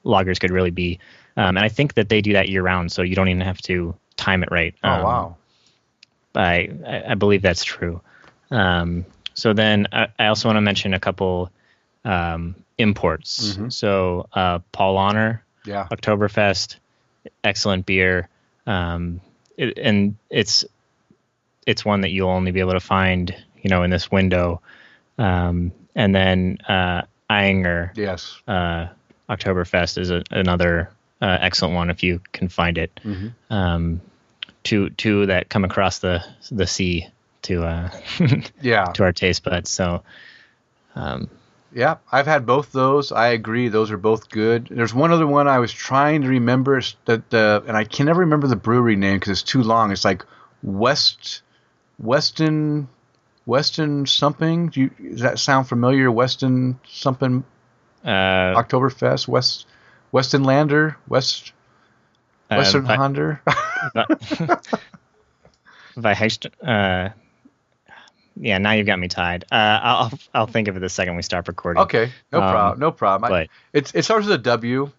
lagers 0.04 0.40
could 0.40 0.50
really 0.50 0.70
be. 0.70 0.98
Um, 1.36 1.56
and 1.56 1.60
I 1.60 1.68
think 1.68 1.94
that 1.94 2.08
they 2.08 2.20
do 2.20 2.32
that 2.32 2.48
year 2.48 2.62
round, 2.62 2.92
so 2.92 3.02
you 3.02 3.14
don't 3.14 3.28
even 3.28 3.40
have 3.42 3.60
to 3.62 3.94
time 4.16 4.42
it 4.42 4.50
right. 4.50 4.74
Oh 4.82 4.90
um, 4.90 5.02
wow! 5.02 5.36
I 6.34 6.68
I 7.08 7.14
believe 7.14 7.42
that's 7.42 7.64
true. 7.64 8.00
Um, 8.50 9.06
so 9.34 9.52
then 9.52 9.86
I, 9.92 10.08
I 10.18 10.26
also 10.26 10.48
want 10.48 10.56
to 10.56 10.60
mention 10.60 10.94
a 10.94 11.00
couple 11.00 11.50
um, 12.04 12.54
imports. 12.78 13.54
Mm-hmm. 13.54 13.68
So 13.70 14.28
uh, 14.32 14.58
Paulaner, 14.72 15.40
Yeah. 15.64 15.88
Oktoberfest, 15.90 16.76
excellent 17.42 17.86
beer, 17.86 18.28
um, 18.66 19.20
it, 19.56 19.78
and 19.78 20.16
it's 20.30 20.64
it's 21.66 21.84
one 21.84 22.02
that 22.02 22.10
you'll 22.10 22.28
only 22.28 22.50
be 22.50 22.60
able 22.60 22.72
to 22.72 22.80
find, 22.80 23.34
you 23.62 23.70
know, 23.70 23.82
in 23.84 23.90
this 23.90 24.10
window. 24.10 24.60
Um, 25.18 25.72
and 25.94 26.14
then 26.14 26.58
uh, 26.68 27.02
Ayinger 27.32 27.96
Yes. 27.96 28.40
uh, 28.46 28.88
Oktoberfest 29.28 29.98
is 29.98 30.10
a, 30.10 30.22
another 30.30 30.90
uh, 31.20 31.38
excellent 31.40 31.74
one 31.74 31.90
if 31.90 32.02
you 32.02 32.20
can 32.32 32.48
find 32.48 32.76
it. 32.78 33.00
Mm-hmm. 33.04 33.52
Um, 33.52 34.00
two 34.64 34.90
two 34.90 35.26
that 35.26 35.48
come 35.48 35.64
across 35.64 35.98
the 36.00 36.24
the 36.50 36.66
sea 36.66 37.08
to 37.42 37.64
uh, 37.64 37.90
Yeah. 38.60 38.84
to 38.94 39.02
our 39.04 39.12
taste 39.12 39.42
buds. 39.44 39.70
So 39.70 40.02
um, 40.94 41.30
Yeah, 41.72 41.96
I've 42.10 42.26
had 42.26 42.44
both 42.46 42.70
those. 42.72 43.12
I 43.12 43.28
agree; 43.28 43.68
those 43.68 43.90
are 43.90 43.96
both 43.96 44.28
good. 44.30 44.68
There's 44.70 44.92
one 44.94 45.10
other 45.12 45.26
one 45.26 45.48
I 45.48 45.58
was 45.58 45.72
trying 45.72 46.22
to 46.22 46.28
remember 46.28 46.80
that 47.06 47.30
the, 47.30 47.64
and 47.66 47.76
I 47.76 47.84
can 47.84 48.06
never 48.06 48.20
remember 48.20 48.46
the 48.46 48.56
brewery 48.56 48.96
name 48.96 49.16
because 49.18 49.30
it's 49.30 49.42
too 49.42 49.62
long. 49.62 49.90
It's 49.90 50.04
like 50.04 50.24
West, 50.62 51.42
Weston, 51.98 52.88
Weston 53.46 54.06
something. 54.06 54.68
Do 54.68 54.82
you, 54.82 54.88
does 55.10 55.20
that 55.20 55.38
sound 55.38 55.68
familiar? 55.68 56.10
Weston 56.10 56.78
something 56.88 57.44
uh, 58.04 58.08
Oktoberfest 58.08 59.26
West, 59.28 59.66
Weston 60.12 60.44
Lander 60.44 60.96
West, 61.08 61.52
Western 62.50 62.84
Hunter. 62.84 63.40
Weihecht- 65.96 66.50
uh, 66.66 67.10
yeah, 68.36 68.58
now 68.58 68.72
you've 68.72 68.86
got 68.86 68.98
me 68.98 69.08
tied. 69.08 69.44
Uh, 69.52 69.78
I'll 69.82 70.12
I'll 70.32 70.46
think 70.46 70.68
of 70.68 70.76
it 70.76 70.80
the 70.80 70.88
second 70.88 71.16
we 71.16 71.22
start 71.22 71.48
recording. 71.48 71.82
okay, 71.82 72.10
no 72.32 72.40
Um, 72.42 72.50
problem, 72.52 72.80
no 72.80 72.90
problem. 72.90 73.32
I- 73.32 73.48
It's 73.72 73.94
it 73.94 74.04
starts 74.04 74.26
with 74.26 74.34
a 74.34 74.42
W, 74.42 74.90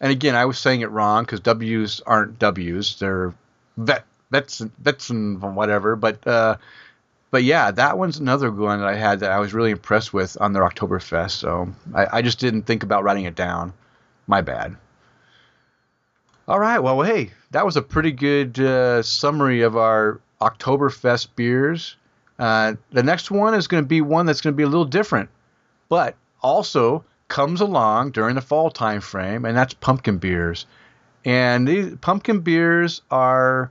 and 0.00 0.10
again, 0.12 0.34
I 0.34 0.44
was 0.46 0.58
saying 0.58 0.80
it 0.80 0.90
wrong 0.90 1.24
because 1.24 1.40
W's 1.40 2.00
aren't 2.06 2.38
W's; 2.38 2.98
they're 2.98 3.34
vet 3.76 4.04
vets 4.30 4.58
vets 4.78 5.10
and 5.10 5.40
whatever. 5.54 5.96
But 5.96 6.26
uh, 6.26 6.56
but 7.30 7.44
yeah, 7.44 7.70
that 7.70 7.98
one's 7.98 8.18
another 8.18 8.50
one 8.50 8.80
that 8.80 8.88
I 8.88 8.94
had 8.94 9.20
that 9.20 9.32
I 9.32 9.38
was 9.38 9.52
really 9.52 9.70
impressed 9.70 10.12
with 10.12 10.36
on 10.40 10.52
their 10.52 10.62
Oktoberfest. 10.62 11.32
So 11.32 11.68
I, 11.94 12.18
I 12.18 12.22
just 12.22 12.38
didn't 12.38 12.62
think 12.62 12.82
about 12.82 13.04
writing 13.04 13.24
it 13.24 13.34
down. 13.34 13.72
My 14.26 14.40
bad. 14.40 14.76
All 16.46 16.58
right, 16.58 16.78
well, 16.78 17.02
hey, 17.02 17.30
that 17.50 17.66
was 17.66 17.76
a 17.76 17.82
pretty 17.82 18.12
good 18.12 18.58
uh, 18.58 19.02
summary 19.02 19.62
of 19.62 19.76
our 19.76 20.20
Oktoberfest 20.40 21.28
beers. 21.36 21.96
Uh, 22.38 22.74
the 22.90 23.02
next 23.02 23.30
one 23.30 23.54
is 23.54 23.68
going 23.68 23.82
to 23.82 23.88
be 23.88 24.00
one 24.00 24.24
that's 24.24 24.40
going 24.40 24.54
to 24.54 24.56
be 24.56 24.62
a 24.62 24.68
little 24.68 24.86
different, 24.86 25.28
but 25.88 26.16
also 26.40 27.04
comes 27.28 27.60
along 27.60 28.12
during 28.12 28.34
the 28.34 28.40
fall 28.40 28.70
time 28.70 29.00
frame, 29.00 29.44
and 29.44 29.56
that's 29.56 29.74
pumpkin 29.74 30.16
beers. 30.18 30.64
And 31.24 31.68
these 31.68 31.94
pumpkin 31.96 32.40
beers 32.40 33.02
are 33.10 33.70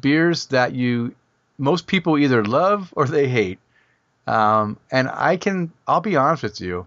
beers 0.00 0.46
that 0.46 0.74
you 0.74 1.14
most 1.62 1.86
people 1.86 2.18
either 2.18 2.44
love 2.44 2.92
or 2.96 3.06
they 3.06 3.28
hate. 3.28 3.60
Um, 4.26 4.78
and 4.90 5.08
I 5.08 5.36
can, 5.36 5.70
I'll 5.86 6.00
be 6.00 6.16
honest 6.16 6.42
with 6.42 6.60
you, 6.60 6.86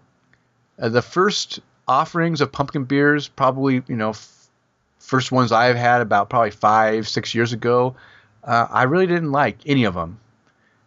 uh, 0.78 0.90
the 0.90 1.00
first 1.00 1.60
offerings 1.88 2.42
of 2.42 2.52
pumpkin 2.52 2.84
beers, 2.84 3.26
probably 3.26 3.82
you 3.88 3.96
know, 3.96 4.10
f- 4.10 4.48
first 4.98 5.32
ones 5.32 5.50
I've 5.50 5.76
had 5.76 6.02
about 6.02 6.28
probably 6.28 6.50
five, 6.50 7.08
six 7.08 7.34
years 7.34 7.54
ago, 7.54 7.96
uh, 8.44 8.66
I 8.70 8.82
really 8.82 9.06
didn't 9.06 9.32
like 9.32 9.58
any 9.64 9.84
of 9.84 9.94
them. 9.94 10.20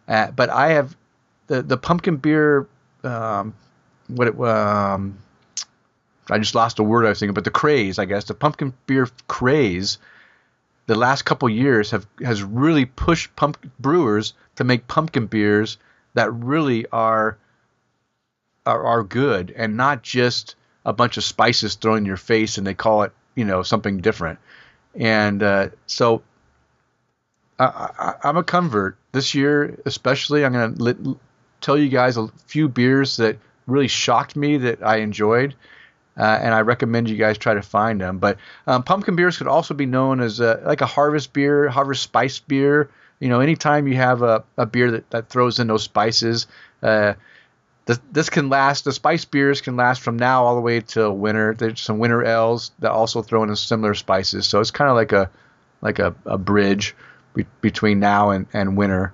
Uh, 0.06 0.30
but 0.30 0.50
I 0.50 0.68
have 0.70 0.96
the 1.48 1.62
the 1.62 1.76
pumpkin 1.76 2.16
beer. 2.16 2.68
Um, 3.02 3.54
what 4.06 4.28
it 4.28 4.40
um, 4.40 5.18
I 6.30 6.38
just 6.38 6.54
lost 6.54 6.78
a 6.78 6.82
word 6.84 7.06
I 7.06 7.08
was 7.08 7.18
thinking, 7.18 7.34
but 7.34 7.44
the 7.44 7.50
craze, 7.50 7.98
I 7.98 8.04
guess, 8.04 8.24
the 8.24 8.34
pumpkin 8.34 8.72
beer 8.86 9.08
craze. 9.26 9.98
The 10.90 10.96
last 10.96 11.22
couple 11.22 11.48
years 11.48 11.92
have 11.92 12.04
has 12.20 12.42
really 12.42 12.84
pushed 12.84 13.36
pump 13.36 13.56
brewers 13.78 14.34
to 14.56 14.64
make 14.64 14.88
pumpkin 14.88 15.26
beers 15.26 15.78
that 16.14 16.32
really 16.32 16.84
are 16.90 17.38
are, 18.66 18.84
are 18.84 19.04
good 19.04 19.54
and 19.56 19.76
not 19.76 20.02
just 20.02 20.56
a 20.84 20.92
bunch 20.92 21.16
of 21.16 21.22
spices 21.22 21.76
thrown 21.76 21.98
in 21.98 22.06
your 22.06 22.16
face 22.16 22.58
and 22.58 22.66
they 22.66 22.74
call 22.74 23.04
it 23.04 23.12
you 23.36 23.44
know 23.44 23.62
something 23.62 23.98
different. 23.98 24.40
And 24.96 25.40
uh, 25.44 25.68
so 25.86 26.22
I, 27.60 28.16
am 28.24 28.36
a 28.36 28.42
convert 28.42 28.96
this 29.12 29.32
year, 29.32 29.78
especially. 29.86 30.44
I'm 30.44 30.52
going 30.52 30.76
to 30.76 31.20
tell 31.60 31.78
you 31.78 31.88
guys 31.88 32.16
a 32.16 32.26
few 32.46 32.68
beers 32.68 33.18
that 33.18 33.38
really 33.68 33.86
shocked 33.86 34.34
me 34.34 34.56
that 34.56 34.82
I 34.82 34.96
enjoyed. 34.96 35.54
Uh, 36.16 36.38
and 36.42 36.52
I 36.54 36.60
recommend 36.60 37.08
you 37.08 37.16
guys 37.16 37.38
try 37.38 37.54
to 37.54 37.62
find 37.62 38.00
them. 38.00 38.18
But 38.18 38.38
um, 38.66 38.82
pumpkin 38.82 39.16
beers 39.16 39.38
could 39.38 39.46
also 39.46 39.74
be 39.74 39.86
known 39.86 40.20
as 40.20 40.40
a, 40.40 40.60
like 40.64 40.80
a 40.80 40.86
harvest 40.86 41.32
beer, 41.32 41.68
harvest 41.68 42.02
spice 42.02 42.38
beer. 42.40 42.90
You 43.20 43.28
know, 43.28 43.40
anytime 43.40 43.86
you 43.86 43.96
have 43.96 44.22
a, 44.22 44.44
a 44.56 44.66
beer 44.66 44.90
that, 44.92 45.10
that 45.10 45.28
throws 45.28 45.58
in 45.58 45.66
those 45.66 45.82
spices, 45.82 46.46
uh, 46.82 47.14
this, 47.86 48.00
this 48.12 48.30
can 48.30 48.48
last. 48.48 48.84
The 48.84 48.92
spice 48.92 49.24
beers 49.24 49.60
can 49.60 49.76
last 49.76 50.00
from 50.00 50.16
now 50.16 50.44
all 50.44 50.54
the 50.54 50.60
way 50.60 50.80
to 50.80 51.10
winter. 51.10 51.54
There's 51.54 51.80
some 51.80 51.98
winter 51.98 52.24
ales 52.24 52.72
that 52.78 52.90
also 52.90 53.22
throw 53.22 53.42
in 53.42 53.54
similar 53.56 53.94
spices, 53.94 54.46
so 54.46 54.60
it's 54.60 54.70
kind 54.70 54.90
of 54.90 54.96
like 54.96 55.12
a 55.12 55.30
like 55.82 55.98
a, 55.98 56.14
a 56.26 56.36
bridge 56.36 56.94
be, 57.34 57.46
between 57.60 58.00
now 58.00 58.30
and, 58.30 58.46
and 58.52 58.76
winter. 58.76 59.12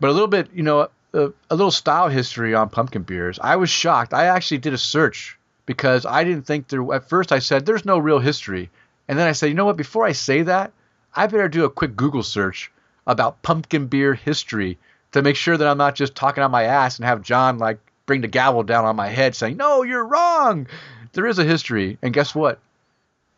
But 0.00 0.10
a 0.10 0.12
little 0.12 0.28
bit, 0.28 0.48
you 0.52 0.64
know, 0.64 0.88
a, 1.14 1.32
a 1.50 1.54
little 1.54 1.70
style 1.70 2.08
history 2.08 2.54
on 2.54 2.68
pumpkin 2.68 3.02
beers. 3.02 3.38
I 3.40 3.56
was 3.56 3.70
shocked. 3.70 4.12
I 4.12 4.26
actually 4.26 4.58
did 4.58 4.72
a 4.72 4.78
search 4.78 5.38
because 5.66 6.06
I 6.06 6.24
didn't 6.24 6.46
think 6.46 6.68
there. 6.68 6.82
At 6.92 7.08
first, 7.08 7.32
I 7.32 7.38
said 7.38 7.64
there's 7.64 7.84
no 7.84 7.98
real 7.98 8.18
history, 8.18 8.70
and 9.08 9.18
then 9.18 9.28
I 9.28 9.32
said, 9.32 9.46
you 9.46 9.54
know 9.54 9.64
what? 9.64 9.76
Before 9.76 10.04
I 10.04 10.12
say 10.12 10.42
that, 10.42 10.72
I 11.14 11.26
better 11.26 11.48
do 11.48 11.64
a 11.64 11.70
quick 11.70 11.96
Google 11.96 12.22
search 12.22 12.70
about 13.06 13.42
pumpkin 13.42 13.86
beer 13.86 14.14
history 14.14 14.78
to 15.12 15.22
make 15.22 15.36
sure 15.36 15.56
that 15.56 15.68
I'm 15.68 15.78
not 15.78 15.94
just 15.94 16.14
talking 16.14 16.42
on 16.42 16.50
my 16.50 16.64
ass 16.64 16.98
and 16.98 17.06
have 17.06 17.22
John 17.22 17.58
like 17.58 17.78
bring 18.06 18.20
the 18.20 18.28
gavel 18.28 18.62
down 18.62 18.84
on 18.84 18.96
my 18.96 19.08
head 19.08 19.34
saying, 19.34 19.56
"No, 19.56 19.82
you're 19.82 20.04
wrong." 20.04 20.66
There 21.12 21.26
is 21.26 21.38
a 21.38 21.44
history, 21.44 21.98
and 22.02 22.14
guess 22.14 22.34
what? 22.34 22.58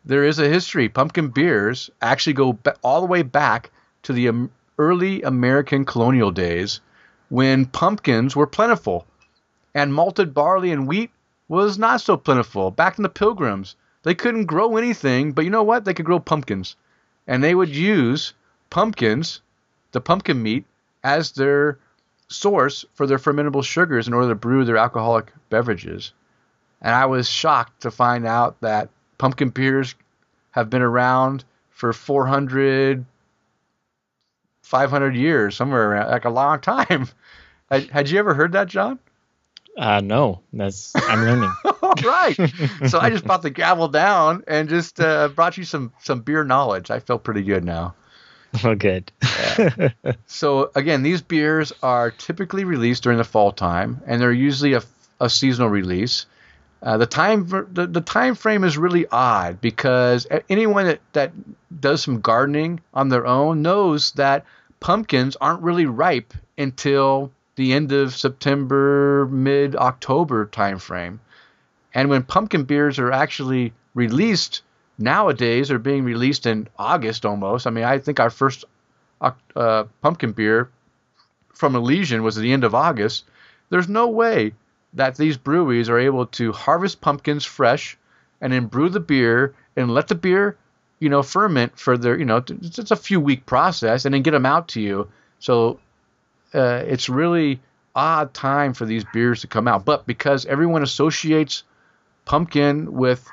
There 0.05 0.23
is 0.23 0.39
a 0.39 0.47
history. 0.47 0.87
Pumpkin 0.87 1.29
beers 1.29 1.89
actually 2.01 2.33
go 2.33 2.57
all 2.83 3.01
the 3.01 3.07
way 3.07 3.23
back 3.23 3.71
to 4.03 4.13
the 4.13 4.49
early 4.77 5.21
American 5.23 5.83
colonial 5.83 6.31
days 6.31 6.79
when 7.29 7.65
pumpkins 7.65 8.35
were 8.35 8.47
plentiful 8.47 9.05
and 9.73 9.93
malted 9.93 10.33
barley 10.33 10.71
and 10.71 10.87
wheat 10.87 11.11
was 11.47 11.77
not 11.77 12.01
so 12.01 12.17
plentiful. 12.17 12.71
Back 12.71 12.97
in 12.97 13.03
the 13.03 13.09
pilgrims, 13.09 13.75
they 14.03 14.15
couldn't 14.15 14.45
grow 14.45 14.77
anything, 14.77 15.31
but 15.31 15.45
you 15.45 15.51
know 15.51 15.63
what? 15.63 15.85
They 15.85 15.93
could 15.93 16.05
grow 16.05 16.19
pumpkins. 16.19 16.75
And 17.27 17.43
they 17.43 17.55
would 17.55 17.69
use 17.69 18.33
pumpkins, 18.69 19.41
the 19.91 20.01
pumpkin 20.01 20.41
meat, 20.41 20.65
as 21.03 21.31
their 21.31 21.79
source 22.27 22.85
for 22.93 23.07
their 23.07 23.19
fermentable 23.19 23.63
sugars 23.63 24.07
in 24.07 24.13
order 24.13 24.29
to 24.29 24.35
brew 24.35 24.65
their 24.65 24.77
alcoholic 24.77 25.31
beverages. 25.49 26.13
And 26.81 26.93
I 26.93 27.05
was 27.05 27.29
shocked 27.29 27.81
to 27.81 27.91
find 27.91 28.25
out 28.25 28.59
that 28.61 28.89
pumpkin 29.17 29.49
beers 29.49 29.95
have 30.51 30.69
been 30.69 30.81
around 30.81 31.43
for 31.69 31.93
400, 31.93 33.05
500 34.63 35.15
years, 35.15 35.55
somewhere 35.55 35.91
around, 35.91 36.11
like 36.11 36.25
a 36.25 36.29
long 36.29 36.59
time. 36.61 37.07
Had, 37.69 37.89
had 37.89 38.09
you 38.09 38.19
ever 38.19 38.33
heard 38.33 38.51
that, 38.53 38.67
John? 38.67 38.99
Uh, 39.77 39.99
no, 40.01 40.41
that's 40.53 40.93
I'm 40.95 41.25
learning. 41.25 41.51
All 41.65 41.93
right. 42.03 42.35
So 42.87 42.99
I 42.99 43.09
just 43.09 43.25
brought 43.25 43.41
the 43.41 43.49
gavel 43.49 43.87
down 43.89 44.43
and 44.47 44.69
just 44.69 44.99
uh, 44.99 45.27
brought 45.29 45.57
you 45.57 45.65
some 45.65 45.91
some 46.01 46.21
beer 46.21 46.43
knowledge. 46.43 46.91
I 46.91 46.99
feel 46.99 47.19
pretty 47.19 47.43
good 47.43 47.63
now. 47.63 47.95
Oh, 48.63 48.73
good. 48.73 49.11
yeah. 49.21 49.89
So 50.27 50.71
again, 50.75 51.03
these 51.03 51.21
beers 51.21 51.73
are 51.83 52.09
typically 52.11 52.63
released 52.63 53.03
during 53.03 53.17
the 53.17 53.25
fall 53.25 53.51
time, 53.51 54.01
and 54.07 54.21
they're 54.21 54.31
usually 54.31 54.75
a, 54.75 54.81
a 55.19 55.29
seasonal 55.29 55.67
release. 55.69 56.25
Uh, 56.81 56.95
the 56.97 57.05
time 57.05 57.49
the, 57.49 57.85
the 57.85 57.99
time 57.99 58.35
frame 58.35 58.63
is 58.63 58.77
really 58.77 59.07
odd 59.11 59.59
because 59.59 60.25
anyone 60.49 60.85
that, 60.85 60.99
that 61.11 61.33
does 61.81 62.01
some 62.01 62.21
gardening 62.21 62.79
on 62.93 63.09
their 63.09 63.25
own 63.27 63.61
knows 63.61 64.13
that 64.13 64.45
pumpkins 64.79 65.35
aren't 65.35 65.61
really 65.61 65.85
ripe 65.85 66.33
until 66.57 67.31
the 67.55 67.73
end 67.73 67.91
of 67.91 68.15
September, 68.15 69.27
mid 69.31 69.75
October 69.75 70.45
time 70.45 70.79
frame. 70.79 71.19
And 71.93 72.09
when 72.09 72.23
pumpkin 72.23 72.63
beers 72.63 72.99
are 72.99 73.11
actually 73.11 73.73
released 73.93 74.61
nowadays 74.97 75.67
they're 75.67 75.79
being 75.79 76.03
released 76.03 76.45
in 76.45 76.67
August 76.77 77.25
almost. 77.25 77.67
I 77.67 77.69
mean, 77.69 77.83
I 77.83 77.99
think 77.99 78.19
our 78.19 78.29
first 78.29 78.65
uh, 79.21 79.83
pumpkin 80.01 80.31
beer 80.31 80.69
from 81.53 81.75
Elysian 81.75 82.23
was 82.23 82.37
at 82.37 82.41
the 82.41 82.53
end 82.53 82.63
of 82.63 82.75
August. 82.75 83.25
There's 83.69 83.89
no 83.89 84.07
way 84.07 84.53
that 84.93 85.17
these 85.17 85.37
breweries 85.37 85.89
are 85.89 85.99
able 85.99 86.25
to 86.27 86.51
harvest 86.51 87.01
pumpkins 87.01 87.43
fresh 87.43 87.97
and 88.41 88.53
then 88.53 88.67
brew 88.67 88.89
the 88.89 88.99
beer 88.99 89.53
and 89.75 89.93
let 89.93 90.07
the 90.07 90.15
beer, 90.15 90.57
you 90.99 91.09
know, 91.09 91.23
ferment 91.23 91.77
for 91.77 91.97
their, 91.97 92.17
you 92.17 92.25
know, 92.25 92.43
it's 92.47 92.91
a 92.91 92.95
few 92.95 93.19
week 93.19 93.45
process 93.45 94.05
and 94.05 94.13
then 94.13 94.21
get 94.21 94.31
them 94.31 94.45
out 94.45 94.69
to 94.69 94.81
you. 94.81 95.09
So 95.39 95.79
uh, 96.53 96.83
it's 96.85 97.09
really 97.09 97.59
odd 97.95 98.33
time 98.33 98.73
for 98.73 98.85
these 98.85 99.05
beers 99.13 99.41
to 99.41 99.47
come 99.47 99.67
out. 99.67 99.85
But 99.85 100.05
because 100.05 100.45
everyone 100.45 100.83
associates 100.83 101.63
pumpkin 102.25 102.93
with 102.93 103.27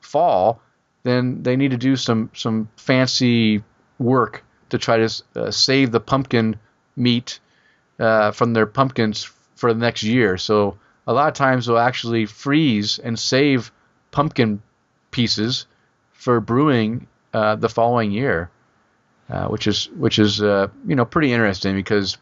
fall, 0.00 0.60
then 1.02 1.42
they 1.42 1.56
need 1.56 1.70
to 1.70 1.76
do 1.76 1.96
some 1.96 2.30
some 2.34 2.68
fancy 2.76 3.62
work 3.98 4.44
to 4.70 4.78
try 4.78 4.98
to 4.98 5.22
uh, 5.36 5.50
save 5.50 5.92
the 5.92 6.00
pumpkin 6.00 6.58
meat 6.96 7.40
uh, 7.98 8.32
from 8.32 8.52
their 8.52 8.66
pumpkins 8.66 9.30
for 9.54 9.72
the 9.72 9.78
next 9.80 10.02
year. 10.02 10.36
So 10.38 10.78
a 11.06 11.12
lot 11.12 11.28
of 11.28 11.34
times 11.34 11.66
they'll 11.66 11.78
actually 11.78 12.26
freeze 12.26 12.98
and 12.98 13.18
save 13.18 13.72
pumpkin 14.10 14.62
pieces 15.10 15.66
for 16.12 16.40
brewing 16.40 17.06
uh, 17.32 17.56
the 17.56 17.68
following 17.68 18.10
year, 18.10 18.50
uh, 19.28 19.48
which 19.48 19.66
is 19.66 19.88
which 19.96 20.18
is 20.18 20.42
uh, 20.42 20.68
you 20.86 20.96
know 20.96 21.04
pretty 21.04 21.32
interesting 21.32 21.74
because 21.74 22.18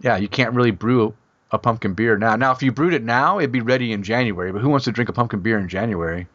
yeah 0.00 0.16
you 0.16 0.28
can't 0.28 0.54
really 0.54 0.70
brew 0.70 1.14
a 1.52 1.58
pumpkin 1.58 1.94
beer 1.94 2.16
now. 2.18 2.36
Now 2.36 2.52
if 2.52 2.62
you 2.62 2.72
brewed 2.72 2.94
it 2.94 3.02
now 3.02 3.38
it'd 3.38 3.52
be 3.52 3.60
ready 3.60 3.92
in 3.92 4.02
January, 4.02 4.52
but 4.52 4.60
who 4.60 4.68
wants 4.68 4.84
to 4.84 4.92
drink 4.92 5.08
a 5.08 5.12
pumpkin 5.12 5.40
beer 5.40 5.58
in 5.58 5.68
January? 5.68 6.26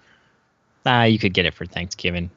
Ah, 0.85 1.03
you 1.03 1.19
could 1.19 1.33
get 1.33 1.45
it 1.45 1.53
for 1.53 1.65
Thanksgiving 1.65 2.31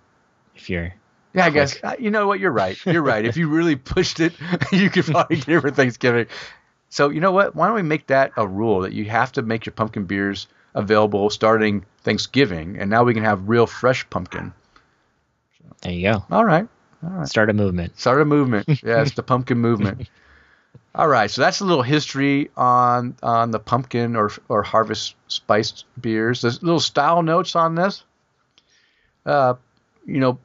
if 0.54 0.68
you're. 0.68 0.94
Yeah, 1.32 1.46
I 1.46 1.50
guess 1.50 1.76
uh, 1.82 1.96
you 1.98 2.10
know 2.10 2.26
what. 2.26 2.38
You're 2.38 2.52
right. 2.52 2.78
You're 2.86 3.02
right. 3.02 3.24
if 3.24 3.36
you 3.36 3.48
really 3.48 3.76
pushed 3.94 4.20
it, 4.20 4.34
you 4.72 4.90
could 4.90 5.04
probably 5.04 5.36
get 5.36 5.48
it 5.48 5.60
for 5.60 5.70
Thanksgiving. 5.70 6.26
So 6.90 7.10
you 7.10 7.20
know 7.20 7.32
what? 7.32 7.56
Why 7.56 7.66
don't 7.66 7.74
we 7.74 7.82
make 7.82 8.06
that 8.08 8.32
a 8.36 8.46
rule 8.46 8.82
that 8.82 8.92
you 8.92 9.06
have 9.06 9.32
to 9.32 9.42
make 9.42 9.66
your 9.66 9.72
pumpkin 9.72 10.04
beers 10.04 10.46
available 10.74 11.30
starting 11.30 11.84
Thanksgiving, 12.02 12.78
and 12.78 12.90
now 12.90 13.02
we 13.02 13.14
can 13.14 13.24
have 13.24 13.48
real 13.48 13.66
fresh 13.66 14.08
pumpkin. 14.10 14.52
There 15.82 15.92
you 15.92 16.12
go. 16.12 16.24
All 16.30 16.44
right. 16.44 16.68
All 17.02 17.10
right. 17.10 17.28
Start 17.28 17.50
a 17.50 17.52
movement. 17.52 17.98
Start 17.98 18.20
a 18.20 18.24
movement. 18.24 18.68
yes, 18.82 19.12
the 19.12 19.22
pumpkin 19.22 19.58
movement. 19.58 20.08
All 20.94 21.08
right, 21.08 21.30
so 21.30 21.42
that's 21.42 21.60
a 21.60 21.64
little 21.64 21.82
history 21.82 22.50
on 22.56 23.16
on 23.22 23.50
the 23.50 23.58
pumpkin 23.58 24.14
or 24.14 24.30
or 24.48 24.62
harvest 24.62 25.16
spiced 25.28 25.86
beers. 26.00 26.42
There's 26.42 26.62
little 26.62 26.80
style 26.80 27.22
notes 27.22 27.56
on 27.56 27.74
this 27.74 28.04
uh, 29.26 29.54
you 30.06 30.20
know, 30.20 30.38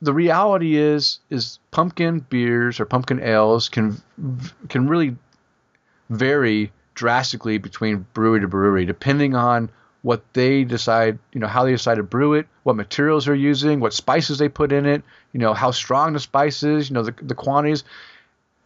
the 0.00 0.12
reality 0.12 0.76
is 0.76 1.18
is 1.28 1.58
pumpkin 1.70 2.20
beers 2.20 2.80
or 2.80 2.84
pumpkin 2.84 3.20
ales 3.20 3.68
can 3.68 4.00
can 4.68 4.88
really 4.88 5.16
vary 6.08 6.72
drastically 6.94 7.58
between 7.58 8.06
brewery 8.14 8.40
to 8.40 8.48
brewery 8.48 8.84
depending 8.84 9.34
on 9.34 9.70
what 10.02 10.22
they 10.32 10.62
decide, 10.62 11.18
you 11.32 11.40
know, 11.40 11.48
how 11.48 11.64
they 11.64 11.72
decide 11.72 11.96
to 11.96 12.04
brew 12.04 12.34
it, 12.34 12.46
what 12.62 12.76
materials 12.76 13.26
they're 13.26 13.34
using, 13.34 13.80
what 13.80 13.92
spices 13.92 14.38
they 14.38 14.48
put 14.48 14.70
in 14.70 14.86
it, 14.86 15.02
you 15.32 15.40
know, 15.40 15.52
how 15.52 15.72
strong 15.72 16.12
the 16.12 16.20
spice 16.20 16.62
is, 16.62 16.88
you 16.88 16.94
know, 16.94 17.02
the, 17.02 17.14
the 17.20 17.34
quantities. 17.34 17.82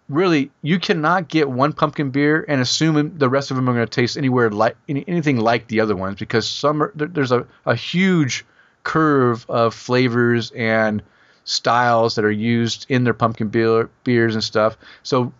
Really, 0.08 0.50
you 0.62 0.78
cannot 0.78 1.28
get 1.28 1.48
one 1.48 1.72
pumpkin 1.72 2.10
beer 2.10 2.44
and 2.46 2.60
assume 2.60 3.16
the 3.18 3.28
rest 3.28 3.50
of 3.50 3.56
them 3.56 3.68
are 3.68 3.74
going 3.74 3.86
to 3.86 3.90
taste 3.90 4.16
anywhere 4.16 4.50
like 4.50 4.76
anything 4.88 5.38
like 5.38 5.68
the 5.68 5.80
other 5.80 5.96
ones 5.96 6.18
because 6.18 6.46
some 6.48 6.82
are, 6.82 6.92
there's 6.94 7.32
a, 7.32 7.46
a 7.64 7.74
huge 7.74 8.44
curve 8.82 9.46
of 9.48 9.74
flavors 9.74 10.50
and 10.50 11.02
styles 11.44 12.14
that 12.16 12.24
are 12.24 12.30
used 12.30 12.86
in 12.88 13.04
their 13.04 13.14
pumpkin 13.14 13.48
beer, 13.48 13.88
beers 14.04 14.34
and 14.34 14.44
stuff. 14.44 14.76
So 15.02 15.32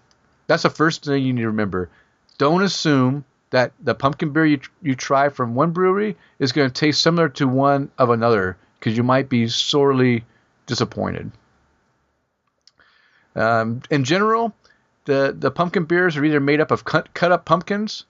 that's 0.47 0.63
the 0.63 0.71
first 0.71 1.05
thing 1.05 1.23
you 1.23 1.33
need 1.33 1.43
to 1.43 1.49
remember. 1.49 1.91
Don't 2.39 2.63
assume 2.63 3.25
that 3.51 3.73
the 3.81 3.95
pumpkin 3.95 4.31
beer 4.33 4.47
you, 4.47 4.61
you 4.81 4.95
try 4.95 5.29
from 5.29 5.55
one 5.55 5.73
brewery 5.73 6.17
is 6.39 6.53
going 6.53 6.69
to 6.69 6.75
taste 6.75 7.03
similar 7.03 7.29
to 7.29 7.47
one 7.47 7.91
of 7.99 8.11
another 8.11 8.57
because 8.79 8.97
you 8.97 9.03
might 9.03 9.29
be 9.29 9.47
sorely 9.49 10.25
disappointed. 10.67 11.31
Um, 13.35 13.83
in 13.91 14.05
general, 14.05 14.55
the, 15.05 15.35
the 15.37 15.51
pumpkin 15.51 15.85
beers 15.85 16.17
are 16.17 16.25
either 16.25 16.41
made 16.41 16.61
up 16.61 16.71
of 16.71 16.85
cut, 16.85 17.13
cut 17.15 17.33
up 17.33 17.45
pumpkins 17.45 18.05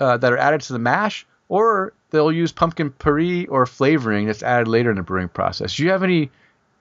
uh, 0.00 0.16
that 0.16 0.32
are 0.32 0.38
added 0.38 0.60
to 0.62 0.72
the 0.72 0.78
mash, 0.78 1.26
or 1.48 1.92
they'll 2.10 2.32
use 2.32 2.52
pumpkin 2.52 2.90
puree 2.90 3.46
or 3.46 3.66
flavoring 3.66 4.26
that's 4.26 4.42
added 4.42 4.68
later 4.68 4.90
in 4.90 4.96
the 4.96 5.02
brewing 5.02 5.28
process. 5.28 5.76
Do 5.76 5.84
you 5.84 5.90
have 5.90 6.02
any 6.02 6.30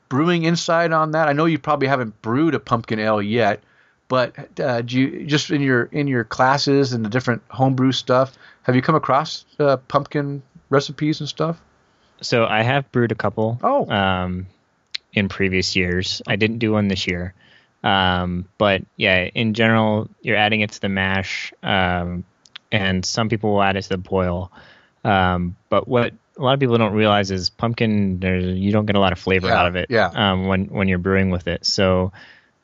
brewing 0.09 0.43
insight 0.43 0.91
on 0.91 1.11
that? 1.11 1.27
I 1.27 1.33
know 1.33 1.45
you 1.45 1.59
probably 1.59 1.87
haven't 1.87 2.21
brewed 2.21 2.55
a 2.55 2.59
pumpkin 2.59 2.99
ale 2.99 3.21
yet, 3.21 3.61
but 4.07 4.59
uh, 4.59 4.81
do 4.81 4.99
you 4.99 5.25
just 5.25 5.49
in 5.49 5.61
your 5.61 5.83
in 5.83 6.07
your 6.07 6.23
classes 6.23 6.93
and 6.93 7.03
the 7.03 7.09
different 7.09 7.41
homebrew 7.49 7.91
stuff, 7.91 8.37
have 8.63 8.75
you 8.75 8.81
come 8.81 8.95
across 8.95 9.45
uh, 9.59 9.77
pumpkin 9.77 10.41
recipes 10.69 11.19
and 11.19 11.27
stuff? 11.27 11.59
So 12.21 12.45
I 12.45 12.63
have 12.63 12.91
brewed 12.91 13.11
a 13.11 13.15
couple. 13.15 13.59
Oh. 13.61 13.89
Um, 13.89 14.47
in 15.13 15.29
previous 15.29 15.75
years, 15.75 16.21
I 16.27 16.35
didn't 16.35 16.59
do 16.59 16.73
one 16.73 16.87
this 16.87 17.07
year. 17.07 17.33
Um, 17.83 18.45
but 18.57 18.83
yeah, 18.95 19.25
in 19.33 19.53
general, 19.53 20.09
you're 20.21 20.35
adding 20.37 20.61
it 20.61 20.71
to 20.73 20.81
the 20.81 20.89
mash, 20.89 21.53
um, 21.63 22.23
and 22.71 23.05
some 23.05 23.29
people 23.29 23.53
will 23.53 23.63
add 23.63 23.77
it 23.77 23.83
to 23.83 23.89
the 23.89 23.97
boil. 23.97 24.51
Um, 25.03 25.55
but 25.69 25.87
what 25.87 26.13
a 26.37 26.41
lot 26.41 26.53
of 26.53 26.59
people 26.59 26.77
don't 26.77 26.93
realize 26.93 27.31
is 27.31 27.49
pumpkin. 27.49 28.19
There's 28.19 28.57
you 28.57 28.71
don't 28.71 28.85
get 28.85 28.95
a 28.95 28.99
lot 28.99 29.13
of 29.13 29.19
flavor 29.19 29.47
Yeah, 29.47 29.59
out 29.59 29.67
of 29.67 29.75
it. 29.75 29.87
yeah. 29.89 30.07
Um, 30.13 30.47
when 30.47 30.65
when 30.65 30.87
you're 30.87 30.97
brewing 30.97 31.29
with 31.29 31.47
it. 31.47 31.65
So, 31.65 32.11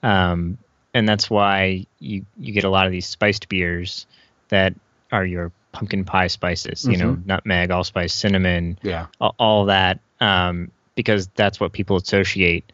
um, 0.02 0.58
and 0.94 1.08
that's 1.08 1.30
why 1.30 1.86
you 2.00 2.26
you 2.38 2.54
get 2.54 2.64
a 2.66 2.70
lot 2.70 2.86
of 2.86 2.92
these 2.92 3.08
spiced 3.08 3.48
beers 3.50 4.06
that 4.50 4.74
are 5.12 5.26
your 5.26 5.52
pumpkin 5.72 6.04
pie 6.06 6.28
spices. 6.28 6.86
You 6.86 6.98
know, 6.98 7.18
nutmeg, 7.26 7.72
allspice, 7.72 8.14
cinnamon, 8.14 8.78
Yeah. 8.84 9.08
all, 9.22 9.36
all 9.40 9.66
that 9.66 10.00
um, 10.20 10.72
because 10.96 11.28
that's 11.36 11.60
what 11.60 11.72
people 11.72 11.96
associate 11.98 12.72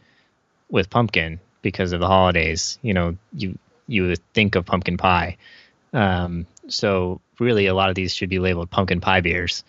with 0.70 0.90
pumpkin 0.90 1.40
because 1.62 1.92
of 1.94 2.00
the 2.00 2.08
holidays. 2.08 2.80
You 2.82 2.94
know, 2.94 3.18
you 3.34 3.58
you 3.88 4.04
would 4.08 4.20
think 4.34 4.56
of 4.56 4.66
pumpkin 4.66 4.98
pie. 4.98 5.38
Um, 5.94 6.46
so 6.68 7.22
really, 7.40 7.68
a 7.68 7.74
lot 7.74 7.90
of 7.90 7.96
these 7.96 8.14
should 8.14 8.30
be 8.30 8.40
labeled 8.40 8.70
pumpkin 8.70 9.02
pie 9.02 9.22
beers. 9.22 9.64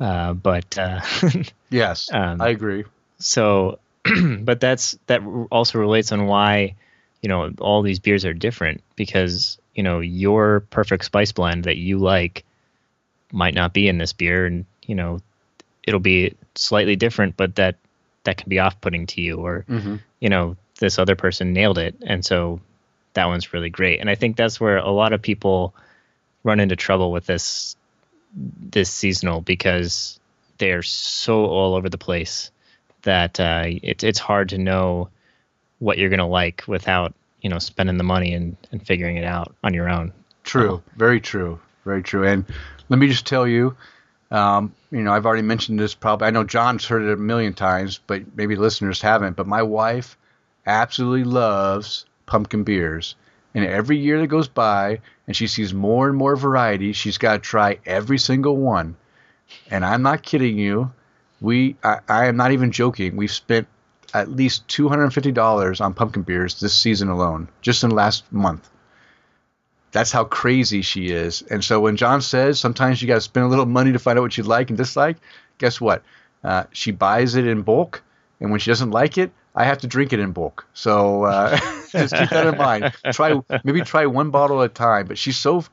Uh, 0.00 0.32
but 0.34 0.76
uh, 0.78 1.00
Yes, 1.70 2.10
Um, 2.12 2.40
I 2.40 2.48
agree. 2.48 2.84
so, 3.18 3.78
but 4.40 4.60
that's 4.60 4.98
that 5.06 5.22
also 5.50 5.78
relates 5.78 6.12
on 6.12 6.26
why 6.26 6.74
you 7.22 7.28
know 7.28 7.50
all 7.60 7.82
these 7.82 7.98
beers 7.98 8.24
are 8.24 8.34
different 8.34 8.82
because 8.94 9.58
you 9.74 9.82
know 9.82 10.00
your 10.00 10.60
perfect 10.70 11.04
spice 11.04 11.32
blend 11.32 11.64
that 11.64 11.76
you 11.76 11.98
like 11.98 12.44
might 13.32 13.54
not 13.54 13.72
be 13.72 13.88
in 13.88 13.98
this 13.98 14.12
beer, 14.12 14.46
and 14.46 14.64
you 14.86 14.94
know 14.94 15.20
it'll 15.86 16.00
be 16.00 16.34
slightly 16.54 16.96
different, 16.96 17.36
but 17.36 17.56
that 17.56 17.76
that 18.24 18.36
can 18.36 18.48
be 18.48 18.58
off-putting 18.58 19.06
to 19.06 19.20
you, 19.20 19.36
or 19.36 19.64
Mhm. 19.68 20.00
you 20.20 20.28
know 20.28 20.56
this 20.78 20.98
other 20.98 21.16
person 21.16 21.52
nailed 21.52 21.78
it, 21.78 21.96
and 22.02 22.24
so 22.24 22.60
that 23.14 23.26
one's 23.26 23.52
really 23.52 23.70
great. 23.70 24.00
And 24.00 24.08
I 24.08 24.14
think 24.14 24.36
that's 24.36 24.60
where 24.60 24.76
a 24.76 24.90
lot 24.90 25.12
of 25.12 25.22
people 25.22 25.74
run 26.44 26.60
into 26.60 26.76
trouble 26.76 27.10
with 27.10 27.26
this 27.26 27.76
this 28.34 28.90
seasonal 28.90 29.40
because 29.40 30.20
they're 30.58 30.82
so 30.82 31.46
all 31.46 31.74
over 31.74 31.88
the 31.88 31.98
place 31.98 32.50
that 33.02 33.40
uh, 33.40 33.64
it's 33.66 34.04
it's 34.04 34.18
hard 34.18 34.50
to 34.50 34.58
know 34.58 35.08
what 35.78 35.98
you're 35.98 36.10
gonna 36.10 36.28
like 36.28 36.64
without 36.66 37.14
you 37.40 37.50
know 37.50 37.58
spending 37.58 37.96
the 37.96 38.04
money 38.04 38.34
and, 38.34 38.56
and 38.72 38.86
figuring 38.86 39.16
it 39.16 39.24
out 39.24 39.54
on 39.64 39.74
your 39.74 39.88
own. 39.88 40.12
True. 40.44 40.82
Very 40.96 41.20
true. 41.20 41.58
Very 41.84 42.02
true. 42.02 42.26
And 42.26 42.44
let 42.88 42.98
me 42.98 43.08
just 43.08 43.26
tell 43.26 43.46
you, 43.46 43.76
um, 44.30 44.74
you 44.90 45.02
know, 45.02 45.12
I've 45.12 45.26
already 45.26 45.42
mentioned 45.42 45.78
this 45.78 45.94
probably. 45.94 46.26
I 46.26 46.30
know 46.30 46.44
John's 46.44 46.86
heard 46.86 47.02
it 47.02 47.12
a 47.12 47.16
million 47.16 47.54
times, 47.54 48.00
but 48.06 48.36
maybe 48.36 48.56
listeners 48.56 49.00
haven't. 49.00 49.36
But 49.36 49.46
my 49.46 49.62
wife 49.62 50.16
absolutely 50.66 51.24
loves 51.24 52.06
pumpkin 52.26 52.64
beers. 52.64 53.14
And 53.54 53.64
every 53.64 53.96
year 53.96 54.20
that 54.20 54.26
goes 54.26 54.48
by 54.48 55.00
and 55.26 55.34
she 55.34 55.46
sees 55.46 55.72
more 55.72 56.08
and 56.08 56.16
more 56.16 56.36
variety, 56.36 56.92
she's 56.92 57.18
got 57.18 57.32
to 57.34 57.38
try 57.38 57.78
every 57.86 58.18
single 58.18 58.56
one. 58.56 58.96
And 59.70 59.84
I'm 59.84 60.02
not 60.02 60.22
kidding 60.22 60.58
you. 60.58 60.92
We, 61.40 61.76
I, 61.82 62.00
I 62.08 62.26
am 62.26 62.36
not 62.36 62.52
even 62.52 62.72
joking. 62.72 63.16
We've 63.16 63.30
spent 63.30 63.68
at 64.12 64.30
least 64.30 64.68
$250 64.68 65.80
on 65.80 65.94
pumpkin 65.94 66.22
beers 66.22 66.60
this 66.60 66.74
season 66.74 67.08
alone, 67.08 67.48
just 67.60 67.82
in 67.82 67.90
the 67.90 67.96
last 67.96 68.30
month. 68.32 68.68
That's 69.92 70.12
how 70.12 70.24
crazy 70.24 70.82
she 70.82 71.06
is. 71.06 71.42
And 71.42 71.64
so 71.64 71.80
when 71.80 71.96
John 71.96 72.20
says 72.20 72.60
sometimes 72.60 73.00
you 73.00 73.08
got 73.08 73.14
to 73.14 73.20
spend 73.20 73.46
a 73.46 73.48
little 73.48 73.66
money 73.66 73.92
to 73.92 73.98
find 73.98 74.18
out 74.18 74.22
what 74.22 74.36
you 74.36 74.44
like 74.44 74.68
and 74.68 74.76
dislike, 74.76 75.16
guess 75.58 75.80
what? 75.80 76.02
Uh, 76.44 76.64
she 76.72 76.90
buys 76.90 77.34
it 77.34 77.46
in 77.46 77.62
bulk, 77.62 78.02
and 78.40 78.50
when 78.50 78.60
she 78.60 78.70
doesn't 78.70 78.90
like 78.90 79.18
it, 79.18 79.32
I 79.56 79.64
have 79.64 79.78
to 79.78 79.86
drink 79.86 80.12
it 80.12 80.20
in 80.20 80.32
bulk. 80.32 80.66
So 80.74 81.24
uh, 81.24 81.56
just 81.90 82.14
keep 82.14 82.30
that 82.30 82.46
in 82.46 82.58
mind. 82.58 82.92
Try 83.12 83.40
maybe 83.64 83.80
try 83.80 84.06
one 84.06 84.30
bottle 84.30 84.62
at 84.62 84.70
a 84.70 84.74
time. 84.74 85.06
But 85.06 85.18
she's 85.18 85.38
so 85.38 85.64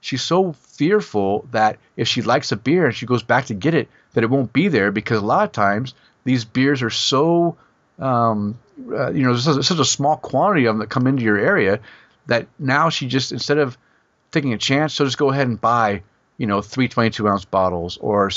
she's 0.00 0.22
so 0.22 0.52
fearful 0.52 1.46
that 1.52 1.78
if 1.96 2.08
she 2.08 2.22
likes 2.22 2.50
a 2.52 2.56
beer 2.56 2.86
and 2.86 2.94
she 2.94 3.06
goes 3.06 3.22
back 3.22 3.46
to 3.46 3.54
get 3.54 3.74
it, 3.74 3.88
that 4.14 4.24
it 4.24 4.30
won't 4.30 4.52
be 4.52 4.68
there 4.68 4.90
because 4.90 5.22
a 5.22 5.24
lot 5.24 5.44
of 5.44 5.52
times 5.52 5.94
these 6.24 6.44
beers 6.44 6.82
are 6.82 6.90
so 6.90 7.56
um, 8.00 8.58
uh, 8.90 9.10
you 9.10 9.22
know 9.22 9.36
such, 9.36 9.64
such 9.64 9.78
a 9.78 9.84
small 9.84 10.16
quantity 10.16 10.66
of 10.66 10.74
them 10.74 10.80
that 10.80 10.90
come 10.90 11.06
into 11.06 11.22
your 11.22 11.38
area 11.38 11.80
that 12.26 12.46
now 12.58 12.90
she 12.90 13.06
just 13.06 13.32
instead 13.32 13.58
of 13.58 13.78
taking 14.30 14.52
a 14.52 14.58
chance, 14.58 14.92
she'll 14.92 15.06
just 15.06 15.18
go 15.18 15.30
ahead 15.30 15.46
and 15.46 15.60
buy 15.60 16.02
you 16.38 16.46
know 16.46 16.60
three 16.60 16.88
22 16.88 17.28
ounce 17.28 17.44
bottles 17.44 17.98
or 17.98 18.30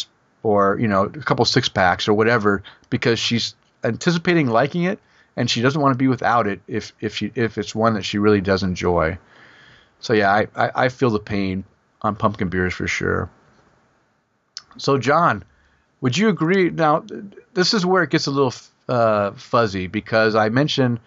or 0.44 0.78
you 0.80 0.88
know 0.88 1.04
a 1.04 1.10
couple 1.10 1.46
six 1.46 1.70
packs 1.70 2.08
or 2.08 2.14
whatever 2.14 2.64
because 2.90 3.20
she's 3.20 3.56
anticipating 3.84 4.48
liking 4.48 4.84
it 4.84 5.00
and 5.36 5.50
she 5.50 5.62
doesn't 5.62 5.82
want 5.82 5.94
to 5.94 5.98
be 5.98 6.08
without 6.08 6.48
it 6.48 6.62
if 6.68 6.94
if 7.00 7.16
she 7.16 7.32
if 7.36 7.58
it's 7.58 7.74
one 7.74 7.94
that 7.94 8.04
she 8.04 8.18
really 8.18 8.42
does 8.42 8.64
enjoy. 8.64 9.18
So 10.00 10.14
yeah, 10.14 10.32
I, 10.32 10.48
I, 10.56 10.72
I 10.76 10.90
feel 10.90 11.10
the 11.10 11.20
pain 11.20 11.64
on 12.02 12.16
pumpkin 12.16 12.50
beers 12.50 12.74
for 12.74 12.88
sure. 12.88 13.30
So 14.78 14.98
John, 14.98 15.44
would 16.02 16.18
you 16.18 16.30
agree? 16.30 16.70
Now 16.70 17.06
this 17.54 17.74
is 17.74 17.86
where 17.86 18.04
it 18.04 18.10
gets 18.10 18.28
a 18.28 18.32
little 18.32 18.54
uh, 18.90 19.32
fuzzy 19.32 19.88
because 19.88 20.36
I 20.36 20.50
mentioned 20.50 21.00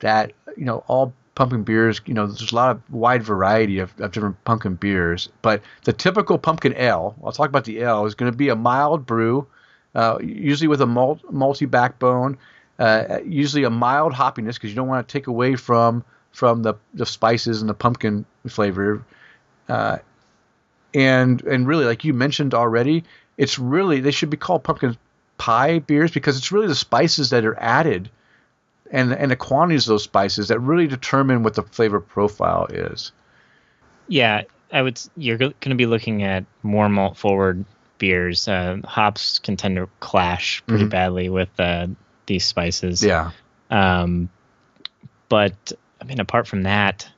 that 0.00 0.32
you 0.56 0.64
know 0.64 0.84
all 0.86 1.12
pumpkin 1.34 1.62
beers, 1.62 2.02
you 2.04 2.12
know, 2.12 2.26
there's 2.26 2.52
a 2.52 2.54
lot 2.54 2.70
of 2.70 2.92
wide 2.92 3.22
variety 3.22 3.78
of, 3.78 3.98
of 3.98 4.12
different 4.12 4.42
pumpkin 4.44 4.74
beers, 4.74 5.30
but 5.40 5.62
the 5.84 5.92
typical 5.92 6.36
pumpkin 6.36 6.74
ale, 6.76 7.14
I'll 7.24 7.32
talk 7.32 7.48
about 7.48 7.64
the 7.64 7.80
ale, 7.80 8.04
is 8.04 8.14
going 8.14 8.30
to 8.30 8.36
be 8.36 8.50
a 8.50 8.56
mild 8.56 9.06
brew, 9.06 9.46
uh, 9.94 10.18
usually 10.22 10.68
with 10.68 10.80
a 10.80 10.86
malty 10.86 11.70
backbone, 11.70 12.38
uh, 12.78 13.18
usually 13.24 13.64
a 13.64 13.70
mild 13.70 14.12
hoppiness 14.12 14.54
because 14.54 14.70
you 14.70 14.76
don't 14.76 14.88
want 14.88 15.06
to 15.06 15.12
take 15.12 15.26
away 15.26 15.56
from 15.56 16.04
from 16.32 16.62
the, 16.62 16.74
the 16.94 17.04
spices 17.04 17.60
and 17.60 17.68
the 17.68 17.74
pumpkin 17.74 18.24
flavor. 18.48 19.04
Uh, 19.68 19.98
and 20.94 21.42
and 21.42 21.66
really, 21.66 21.84
like 21.84 22.04
you 22.04 22.14
mentioned 22.14 22.54
already, 22.54 23.04
it's 23.36 23.58
really 23.58 24.00
they 24.00 24.10
should 24.10 24.30
be 24.30 24.36
called 24.36 24.64
pumpkin 24.64 24.96
pie 25.38 25.78
beers 25.78 26.10
because 26.10 26.36
it's 26.36 26.52
really 26.52 26.66
the 26.66 26.74
spices 26.74 27.30
that 27.30 27.44
are 27.44 27.58
added 27.58 28.10
and 28.90 29.12
and 29.12 29.30
the 29.30 29.36
quantities 29.36 29.86
of 29.86 29.94
those 29.94 30.04
spices 30.04 30.48
that 30.48 30.58
really 30.60 30.86
determine 30.86 31.42
what 31.42 31.54
the 31.54 31.62
flavor 31.62 32.00
profile 32.00 32.66
is. 32.66 33.12
Yeah, 34.08 34.42
I 34.72 34.82
would. 34.82 35.00
You're 35.16 35.38
going 35.38 35.54
to 35.60 35.74
be 35.74 35.86
looking 35.86 36.22
at 36.22 36.44
more 36.62 36.88
malt 36.88 37.16
forward 37.16 37.64
beers. 38.00 38.48
Uh, 38.48 38.78
hops 38.84 39.38
can 39.38 39.56
tend 39.56 39.76
to 39.76 39.88
clash 40.00 40.64
pretty 40.66 40.86
Mhm. 40.86 40.90
badly 40.90 41.28
with 41.28 41.48
uh, 41.60 41.86
these 42.26 42.44
spices. 42.44 43.04
Yeah. 43.04 43.30
Um, 43.70 44.28
but 45.28 45.72
I 46.00 46.04
mean, 46.04 46.18
apart 46.18 46.48
from 46.48 46.62
that, 46.64 47.08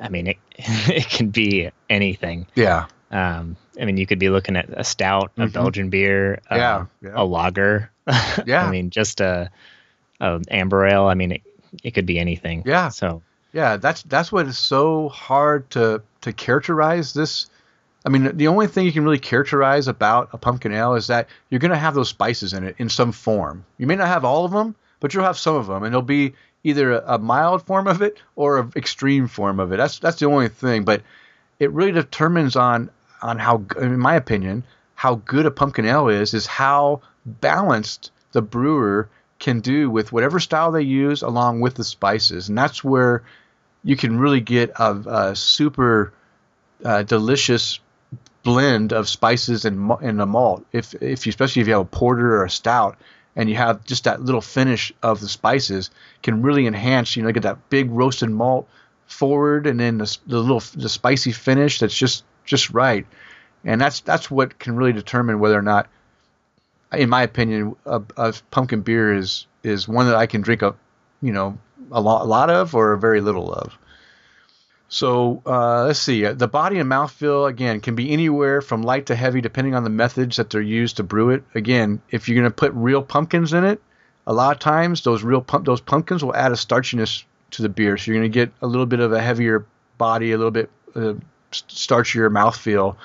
I 0.00 0.08
mean, 0.08 0.28
it 0.28 0.36
it 0.56 1.08
can 1.08 1.30
be 1.30 1.70
anything. 1.88 2.46
Yeah. 2.54 2.86
Um, 3.10 3.56
I 3.80 3.86
mean, 3.86 3.96
you 3.96 4.06
could 4.06 4.20
be 4.20 4.28
looking 4.30 4.54
at 4.54 4.68
a 4.70 4.84
stout, 4.84 5.32
a 5.36 5.46
Mhm. 5.46 5.52
Belgian 5.52 5.90
beer, 5.90 6.40
uh, 6.50 6.54
Yeah, 6.54 6.86
yeah. 7.02 7.10
a 7.14 7.24
lager. 7.24 7.90
Yeah. 8.46 8.64
I 8.66 8.70
mean, 8.70 8.90
just 8.90 9.20
a, 9.20 9.50
a 10.20 10.40
amber 10.50 10.86
ale. 10.86 11.06
I 11.06 11.14
mean, 11.14 11.32
it, 11.32 11.42
it 11.82 11.90
could 11.92 12.06
be 12.06 12.18
anything. 12.20 12.62
Yeah. 12.66 12.88
So 12.90 13.22
Yeah, 13.52 13.76
that's 13.78 14.02
that's 14.04 14.30
what 14.30 14.46
is 14.46 14.58
so 14.58 15.08
hard 15.08 15.68
to 15.70 16.02
to 16.20 16.32
characterize 16.32 17.12
this. 17.12 17.46
I 18.04 18.08
mean, 18.08 18.36
the 18.36 18.48
only 18.48 18.66
thing 18.66 18.86
you 18.86 18.92
can 18.92 19.04
really 19.04 19.18
characterize 19.18 19.86
about 19.86 20.30
a 20.32 20.38
pumpkin 20.38 20.72
ale 20.72 20.94
is 20.94 21.08
that 21.08 21.28
you're 21.48 21.60
going 21.60 21.70
to 21.70 21.76
have 21.76 21.94
those 21.94 22.08
spices 22.08 22.54
in 22.54 22.64
it 22.64 22.76
in 22.78 22.88
some 22.88 23.12
form. 23.12 23.64
You 23.76 23.86
may 23.86 23.96
not 23.96 24.08
have 24.08 24.24
all 24.24 24.44
of 24.44 24.52
them, 24.52 24.74
but 25.00 25.12
you'll 25.12 25.24
have 25.24 25.38
some 25.38 25.56
of 25.56 25.66
them, 25.66 25.82
and 25.82 25.92
it'll 25.92 26.02
be 26.02 26.34
either 26.64 26.92
a, 26.92 27.18
mild 27.18 27.62
form 27.66 27.86
of 27.86 28.02
it 28.02 28.20
or 28.36 28.58
an 28.58 28.72
extreme 28.76 29.28
form 29.28 29.60
of 29.60 29.72
it. 29.72 29.76
That's 29.76 29.98
that's 29.98 30.18
the 30.18 30.26
only 30.26 30.48
thing. 30.48 30.84
But 30.84 31.02
it 31.58 31.72
really 31.72 31.92
determines 31.92 32.56
on 32.56 32.90
on 33.22 33.38
how, 33.38 33.64
in 33.78 33.98
my 33.98 34.14
opinion, 34.14 34.64
how 34.94 35.16
good 35.16 35.44
a 35.44 35.50
pumpkin 35.50 35.84
ale 35.84 36.08
is 36.08 36.32
is 36.32 36.46
how 36.46 37.02
balanced 37.26 38.12
the 38.32 38.42
brewer 38.42 39.08
can 39.38 39.60
do 39.60 39.90
with 39.90 40.12
whatever 40.12 40.40
style 40.40 40.70
they 40.72 40.82
use 40.82 41.22
along 41.22 41.60
with 41.60 41.74
the 41.74 41.84
spices, 41.84 42.48
and 42.48 42.56
that's 42.56 42.82
where 42.82 43.22
you 43.82 43.96
can 43.96 44.18
really 44.18 44.40
get 44.40 44.70
a, 44.78 44.92
a 45.06 45.36
super 45.36 46.12
uh, 46.84 47.02
delicious 47.02 47.80
blend 48.42 48.92
of 48.92 49.08
spices 49.08 49.64
and 49.64 49.90
and 50.02 50.20
a 50.20 50.26
malt. 50.26 50.64
If 50.72 50.94
if 50.94 51.26
you 51.26 51.30
especially 51.30 51.62
if 51.62 51.68
you 51.68 51.74
have 51.74 51.82
a 51.82 51.96
porter 51.96 52.36
or 52.36 52.44
a 52.44 52.50
stout 52.50 52.96
and 53.36 53.48
you 53.48 53.56
have 53.56 53.84
just 53.84 54.04
that 54.04 54.22
little 54.22 54.40
finish 54.40 54.92
of 55.02 55.20
the 55.20 55.28
spices 55.28 55.90
can 56.22 56.42
really 56.42 56.66
enhance. 56.66 57.16
You 57.16 57.22
know, 57.22 57.32
get 57.32 57.44
that 57.44 57.70
big 57.70 57.90
roasted 57.90 58.30
malt 58.30 58.68
forward 59.06 59.66
and 59.66 59.78
then 59.78 59.98
the, 59.98 60.18
the 60.26 60.38
little 60.38 60.60
the 60.74 60.88
spicy 60.88 61.32
finish 61.32 61.78
that's 61.78 61.96
just 61.96 62.24
just 62.44 62.70
right. 62.70 63.06
And 63.64 63.80
that's 63.80 64.00
that's 64.00 64.30
what 64.30 64.58
can 64.58 64.76
really 64.76 64.92
determine 64.92 65.38
whether 65.38 65.58
or 65.58 65.62
not, 65.62 65.88
in 66.92 67.10
my 67.10 67.22
opinion, 67.22 67.76
a, 67.84 68.02
a 68.16 68.34
pumpkin 68.50 68.80
beer 68.80 69.14
is 69.14 69.46
is 69.62 69.86
one 69.86 70.06
that 70.06 70.16
I 70.16 70.26
can 70.26 70.40
drink 70.40 70.62
a, 70.62 70.74
you 71.20 71.32
know, 71.32 71.58
a 71.92 72.00
lot, 72.00 72.22
a 72.22 72.24
lot 72.24 72.50
of 72.50 72.74
or 72.74 72.96
very 72.96 73.20
little 73.20 73.52
of. 73.52 73.76
So 74.92 75.40
uh, 75.46 75.84
let's 75.84 76.00
see. 76.00 76.24
The 76.24 76.48
body 76.48 76.80
and 76.80 76.90
mouthfeel 76.90 77.48
again 77.48 77.80
can 77.80 77.94
be 77.94 78.10
anywhere 78.10 78.60
from 78.60 78.82
light 78.82 79.06
to 79.06 79.14
heavy, 79.14 79.40
depending 79.40 79.76
on 79.76 79.84
the 79.84 79.90
methods 79.90 80.36
that 80.36 80.50
they're 80.50 80.60
used 80.60 80.96
to 80.96 81.04
brew 81.04 81.30
it. 81.30 81.44
Again, 81.54 82.02
if 82.10 82.28
you're 82.28 82.34
going 82.34 82.50
to 82.50 82.54
put 82.54 82.72
real 82.74 83.00
pumpkins 83.00 83.52
in 83.52 83.64
it, 83.64 83.80
a 84.26 84.34
lot 84.34 84.56
of 84.56 84.58
times 84.58 85.02
those 85.02 85.22
real 85.22 85.40
pump 85.42 85.64
those 85.64 85.80
pumpkins 85.80 86.24
will 86.24 86.34
add 86.34 86.50
a 86.50 86.56
starchiness 86.56 87.22
to 87.52 87.62
the 87.62 87.68
beer, 87.68 87.96
so 87.96 88.10
you're 88.10 88.20
going 88.20 88.30
to 88.30 88.34
get 88.34 88.52
a 88.62 88.66
little 88.66 88.84
bit 88.84 88.98
of 88.98 89.12
a 89.12 89.22
heavier 89.22 89.64
body, 89.96 90.32
a 90.32 90.36
little 90.36 90.50
bit 90.50 90.70
uh, 90.96 91.14
starchier 91.52 92.28
mouthfeel 92.28 92.96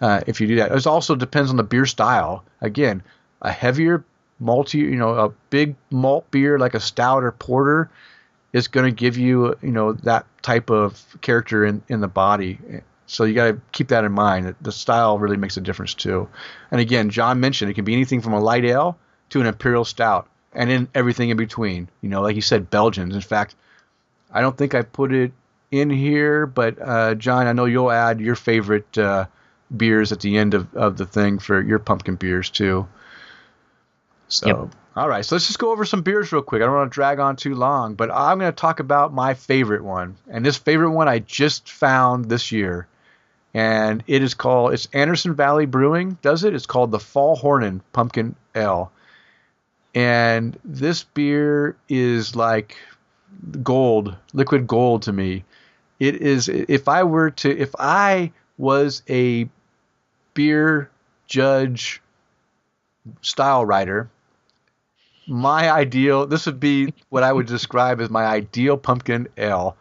uh, 0.00 0.22
if 0.26 0.40
you 0.40 0.46
do 0.46 0.56
that. 0.56 0.72
It 0.72 0.86
also 0.86 1.14
depends 1.14 1.50
on 1.50 1.56
the 1.56 1.62
beer 1.62 1.84
style. 1.84 2.44
Again, 2.62 3.02
a 3.42 3.52
heavier 3.52 4.04
malty, 4.42 4.80
you 4.80 4.96
know, 4.96 5.10
a 5.10 5.28
big 5.50 5.76
malt 5.90 6.30
beer 6.30 6.58
like 6.58 6.74
a 6.74 6.80
stout 6.80 7.24
or 7.24 7.32
porter 7.32 7.90
is 8.52 8.68
going 8.68 8.86
to 8.86 8.94
give 8.94 9.16
you, 9.18 9.56
you 9.62 9.70
know, 9.72 9.92
that 9.92 10.26
type 10.42 10.70
of 10.70 11.04
character 11.20 11.64
in, 11.64 11.82
in 11.88 12.00
the 12.00 12.08
body. 12.08 12.58
So 13.06 13.24
you 13.24 13.34
got 13.34 13.46
to 13.46 13.60
keep 13.72 13.88
that 13.88 14.04
in 14.04 14.12
mind. 14.12 14.54
The 14.60 14.72
style 14.72 15.18
really 15.18 15.36
makes 15.36 15.56
a 15.56 15.60
difference 15.60 15.94
too. 15.94 16.28
And 16.70 16.80
again, 16.80 17.10
John 17.10 17.40
mentioned 17.40 17.70
it 17.70 17.74
can 17.74 17.84
be 17.84 17.92
anything 17.92 18.20
from 18.20 18.32
a 18.32 18.40
light 18.40 18.64
ale 18.64 18.98
to 19.30 19.40
an 19.40 19.46
imperial 19.46 19.84
stout, 19.84 20.28
and 20.52 20.70
in 20.70 20.88
everything 20.94 21.30
in 21.30 21.36
between. 21.36 21.88
You 22.00 22.08
know, 22.08 22.22
like 22.22 22.36
you 22.36 22.42
said, 22.42 22.70
Belgians. 22.70 23.14
In 23.14 23.20
fact, 23.20 23.54
I 24.32 24.40
don't 24.40 24.56
think 24.56 24.74
I 24.74 24.82
put 24.82 25.12
it 25.12 25.32
in 25.70 25.90
here, 25.90 26.46
but 26.46 26.80
uh, 26.80 27.14
John, 27.14 27.46
I 27.46 27.52
know 27.52 27.64
you'll 27.64 27.90
add 27.90 28.20
your 28.20 28.36
favorite 28.36 28.96
uh, 28.96 29.26
beers 29.76 30.12
at 30.12 30.20
the 30.20 30.38
end 30.38 30.54
of, 30.54 30.74
of 30.74 30.96
the 30.96 31.06
thing 31.06 31.38
for 31.38 31.60
your 31.60 31.78
pumpkin 31.78 32.16
beers 32.16 32.50
too. 32.50 32.86
So. 34.28 34.46
Yep. 34.46 34.74
All 34.96 35.10
right, 35.10 35.22
so 35.22 35.34
let's 35.34 35.46
just 35.46 35.58
go 35.58 35.72
over 35.72 35.84
some 35.84 36.00
beers 36.00 36.32
real 36.32 36.40
quick. 36.40 36.62
I 36.62 36.64
don't 36.64 36.74
want 36.74 36.90
to 36.90 36.94
drag 36.94 37.18
on 37.18 37.36
too 37.36 37.54
long, 37.54 37.96
but 37.96 38.10
I'm 38.10 38.38
going 38.38 38.50
to 38.50 38.56
talk 38.56 38.80
about 38.80 39.12
my 39.12 39.34
favorite 39.34 39.84
one. 39.84 40.16
And 40.26 40.42
this 40.42 40.56
favorite 40.56 40.92
one 40.92 41.06
I 41.06 41.18
just 41.18 41.70
found 41.70 42.24
this 42.24 42.50
year. 42.50 42.86
And 43.52 44.02
it 44.06 44.22
is 44.22 44.32
called, 44.32 44.72
it's 44.72 44.88
Anderson 44.94 45.34
Valley 45.34 45.66
Brewing 45.66 46.16
does 46.22 46.44
it. 46.44 46.54
It's 46.54 46.64
called 46.64 46.92
the 46.92 46.98
Fall 46.98 47.36
Hornin 47.36 47.82
Pumpkin 47.92 48.36
Ale. 48.54 48.90
And 49.94 50.58
this 50.64 51.04
beer 51.04 51.76
is 51.90 52.34
like 52.34 52.78
gold, 53.62 54.16
liquid 54.32 54.66
gold 54.66 55.02
to 55.02 55.12
me. 55.12 55.44
It 56.00 56.22
is, 56.22 56.48
if 56.48 56.88
I 56.88 57.02
were 57.02 57.32
to, 57.32 57.50
if 57.54 57.74
I 57.78 58.32
was 58.56 59.02
a 59.10 59.46
beer 60.32 60.90
judge 61.26 62.00
style 63.20 63.66
writer, 63.66 64.08
my 65.26 65.70
ideal 65.70 66.26
this 66.26 66.46
would 66.46 66.60
be 66.60 66.94
what 67.08 67.22
I 67.22 67.32
would 67.32 67.46
describe 67.46 68.00
as 68.00 68.10
my 68.10 68.24
ideal 68.24 68.76
pumpkin 68.76 69.28
ale. 69.36 69.76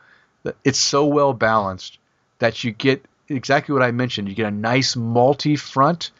It's 0.63 0.79
so 0.79 1.05
well 1.05 1.33
balanced 1.33 1.97
that 2.39 2.63
you 2.63 2.71
get 2.71 3.05
exactly 3.29 3.73
what 3.73 3.81
I 3.81 3.91
mentioned. 3.91 4.29
You 4.29 4.35
get 4.35 4.47
a 4.47 4.51
nice 4.51 4.95
malty 4.95 5.57
front, 5.57 6.11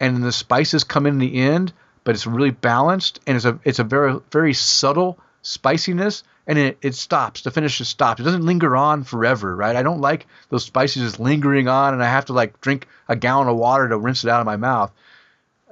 and 0.00 0.22
the 0.22 0.32
spices 0.32 0.84
come 0.84 1.06
in 1.06 1.18
the 1.18 1.40
end, 1.40 1.72
but 2.04 2.14
it's 2.14 2.26
really 2.26 2.50
balanced 2.50 3.20
and 3.26 3.36
it's 3.36 3.44
a 3.44 3.58
it's 3.64 3.78
a 3.78 3.84
very 3.84 4.18
very 4.30 4.54
subtle 4.54 5.18
spiciness 5.42 6.22
and 6.46 6.58
it, 6.58 6.78
it 6.82 6.94
stops. 6.94 7.42
The 7.42 7.50
finish 7.50 7.78
just 7.78 7.90
stops. 7.90 8.20
It 8.20 8.24
doesn't 8.24 8.44
linger 8.44 8.76
on 8.76 9.04
forever 9.04 9.54
right? 9.54 9.76
I 9.76 9.82
don't 9.82 10.00
like 10.00 10.26
those 10.48 10.64
spices 10.64 11.02
just 11.02 11.20
lingering 11.20 11.68
on 11.68 11.94
and 11.94 12.02
i 12.02 12.08
have 12.08 12.26
to 12.26 12.32
like 12.32 12.60
drink 12.60 12.88
a 13.08 13.16
gallon 13.16 13.48
of 13.48 13.56
water 13.56 13.88
to 13.88 13.98
rinse 13.98 14.24
it 14.24 14.30
out 14.30 14.40
of 14.40 14.46
my 14.46 14.56
mouth. 14.56 14.92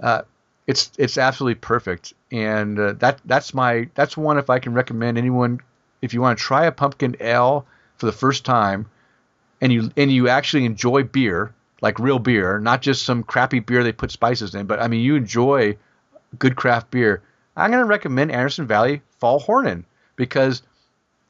Uh, 0.00 0.22
it's 0.66 0.92
it's 0.98 1.16
absolutely 1.16 1.56
perfect, 1.56 2.12
and 2.31 2.79
uh, 2.79 2.93
that 2.95 3.21
that's 3.25 3.55
my 3.55 3.88
that's 3.95 4.17
one 4.17 4.38
if 4.38 4.51
I 4.51 4.59
can 4.59 4.75
recommend 4.75 5.19
anyone 5.19 5.61
if 6.03 6.14
you 6.14 6.21
want 6.21 6.38
to 6.38 6.45
try 6.45 6.67
a 6.67 6.73
pumpkin 6.73 7.17
ale 7.21 7.67
for 7.97 8.07
the 8.07 8.12
first 8.12 8.45
time, 8.45 8.87
and 9.61 9.73
you 9.73 9.91
and 9.97 10.12
you 10.12 10.29
actually 10.29 10.64
enjoy 10.64 11.03
beer 11.03 11.53
like 11.81 11.99
real 11.99 12.19
beer, 12.19 12.59
not 12.59 12.83
just 12.83 13.05
some 13.05 13.23
crappy 13.23 13.61
beer 13.61 13.85
they 13.85 13.93
put 13.93 14.11
spices 14.11 14.55
in, 14.55 14.67
but 14.67 14.81
I 14.81 14.88
mean 14.88 15.01
you 15.01 15.14
enjoy 15.14 15.77
good 16.38 16.57
craft 16.57 16.91
beer. 16.91 17.23
I'm 17.57 17.71
going 17.71 17.83
to 17.83 17.88
recommend 17.88 18.31
Anderson 18.31 18.67
Valley 18.67 19.03
Fall 19.19 19.41
Hornin 19.41 19.85
because 20.17 20.62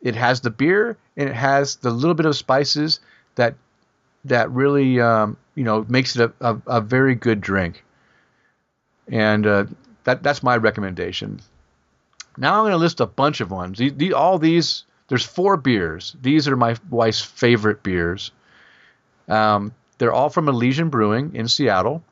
it 0.02 0.14
has 0.14 0.40
the 0.40 0.50
beer 0.50 0.96
and 1.16 1.28
it 1.28 1.34
has 1.34 1.76
the 1.76 1.90
little 1.90 2.14
bit 2.14 2.26
of 2.26 2.36
spices 2.36 3.00
that 3.34 3.54
that 4.24 4.50
really 4.50 5.00
um, 5.00 5.36
you 5.54 5.64
know 5.64 5.84
makes 5.88 6.16
it 6.16 6.30
a, 6.40 6.52
a, 6.52 6.62
a 6.66 6.80
very 6.80 7.14
good 7.14 7.40
drink 7.40 7.84
and 9.10 9.46
uh, 9.46 9.64
that 10.08 10.22
that's 10.22 10.42
my 10.42 10.56
recommendation. 10.56 11.38
Now 12.38 12.54
I'm 12.54 12.62
going 12.62 12.70
to 12.70 12.78
list 12.78 13.00
a 13.00 13.06
bunch 13.06 13.42
of 13.42 13.50
ones. 13.50 13.78
All 14.14 14.38
these, 14.38 14.84
there's 15.08 15.24
four 15.24 15.58
beers. 15.58 16.16
These 16.22 16.48
are 16.48 16.56
my 16.56 16.76
wife's 16.88 17.20
favorite 17.20 17.82
beers. 17.82 18.30
Um, 19.28 19.74
they're 19.98 20.12
all 20.12 20.30
from 20.30 20.48
Elysian 20.48 20.88
Brewing 20.88 21.34
in 21.34 21.46
Seattle. 21.46 22.02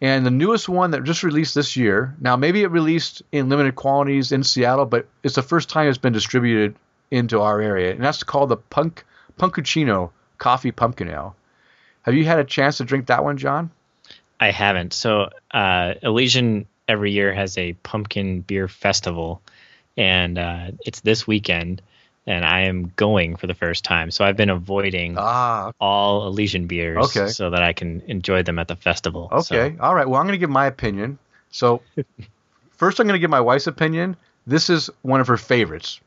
And 0.00 0.26
the 0.26 0.32
newest 0.32 0.68
one 0.68 0.90
that 0.90 1.04
just 1.04 1.22
released 1.22 1.54
this 1.54 1.76
year, 1.76 2.16
now 2.20 2.34
maybe 2.34 2.62
it 2.62 2.72
released 2.72 3.22
in 3.30 3.48
limited 3.48 3.76
quantities 3.76 4.32
in 4.32 4.42
Seattle, 4.42 4.86
but 4.86 5.06
it's 5.22 5.36
the 5.36 5.42
first 5.42 5.68
time 5.68 5.88
it's 5.88 5.96
been 5.96 6.12
distributed 6.12 6.74
into 7.12 7.40
our 7.40 7.60
area. 7.60 7.92
And 7.92 8.02
that's 8.02 8.24
called 8.24 8.48
the 8.48 8.56
Punk 8.56 9.04
Punkuccino 9.38 10.10
Coffee 10.38 10.72
Pumpkin 10.72 11.08
Ale. 11.08 11.36
Have 12.02 12.14
you 12.14 12.24
had 12.24 12.40
a 12.40 12.44
chance 12.44 12.78
to 12.78 12.84
drink 12.84 13.06
that 13.06 13.22
one, 13.22 13.36
John? 13.36 13.70
I 14.40 14.50
haven't. 14.50 14.92
So 14.92 15.30
uh, 15.52 15.94
Elysian 16.02 16.66
every 16.88 17.12
year 17.12 17.32
has 17.32 17.56
a 17.58 17.74
pumpkin 17.74 18.40
beer 18.40 18.66
festival, 18.66 19.42
and 19.96 20.38
uh, 20.38 20.70
it's 20.84 21.00
this 21.00 21.26
weekend, 21.26 21.82
and 22.26 22.44
I 22.44 22.60
am 22.62 22.92
going 22.96 23.36
for 23.36 23.46
the 23.46 23.54
first 23.54 23.84
time. 23.84 24.10
So 24.10 24.24
I've 24.24 24.36
been 24.36 24.50
avoiding 24.50 25.16
ah. 25.18 25.72
all 25.80 26.26
Elysian 26.26 26.66
beers, 26.66 27.16
okay. 27.16 27.28
so 27.28 27.50
that 27.50 27.62
I 27.62 27.72
can 27.72 28.02
enjoy 28.06 28.42
them 28.42 28.58
at 28.58 28.68
the 28.68 28.76
festival. 28.76 29.28
Okay, 29.30 29.76
so. 29.76 29.82
all 29.82 29.94
right. 29.94 30.08
Well, 30.08 30.20
I'm 30.20 30.26
going 30.26 30.32
to 30.32 30.38
give 30.38 30.50
my 30.50 30.66
opinion. 30.66 31.18
So 31.50 31.82
first, 32.70 32.98
I'm 32.98 33.06
going 33.06 33.18
to 33.18 33.20
give 33.20 33.30
my 33.30 33.40
wife's 33.40 33.66
opinion. 33.66 34.16
This 34.46 34.70
is 34.70 34.88
one 35.02 35.20
of 35.20 35.26
her 35.28 35.36
favorites, 35.36 36.00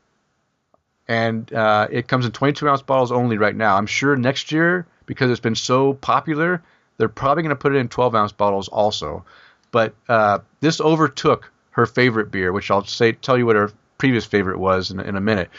and 1.07 1.51
uh, 1.53 1.87
it 1.91 2.07
comes 2.07 2.25
in 2.25 2.31
22 2.31 2.67
ounce 2.67 2.81
bottles 2.81 3.11
only 3.11 3.37
right 3.37 3.55
now. 3.55 3.77
I'm 3.77 3.85
sure 3.85 4.15
next 4.15 4.51
year, 4.51 4.87
because 5.05 5.29
it's 5.29 5.39
been 5.39 5.55
so 5.55 5.93
popular, 5.93 6.63
they're 6.97 7.09
probably 7.09 7.43
going 7.43 7.49
to 7.49 7.55
put 7.55 7.75
it 7.75 7.79
in 7.79 7.87
12 7.87 8.15
ounce 8.15 8.31
bottles 8.31 8.67
also. 8.67 9.25
But 9.71 9.95
uh, 10.09 10.39
this 10.59 10.81
overtook 10.81 11.51
her 11.71 11.85
favorite 11.85 12.31
beer, 12.31 12.51
which 12.51 12.69
I'll 12.69 12.85
say 12.85 13.13
tell 13.13 13.37
you 13.37 13.45
what 13.45 13.55
her 13.55 13.71
previous 13.97 14.25
favorite 14.25 14.59
was 14.59 14.91
in, 14.91 14.99
in 14.99 15.15
a 15.15 15.21
minute. 15.21 15.49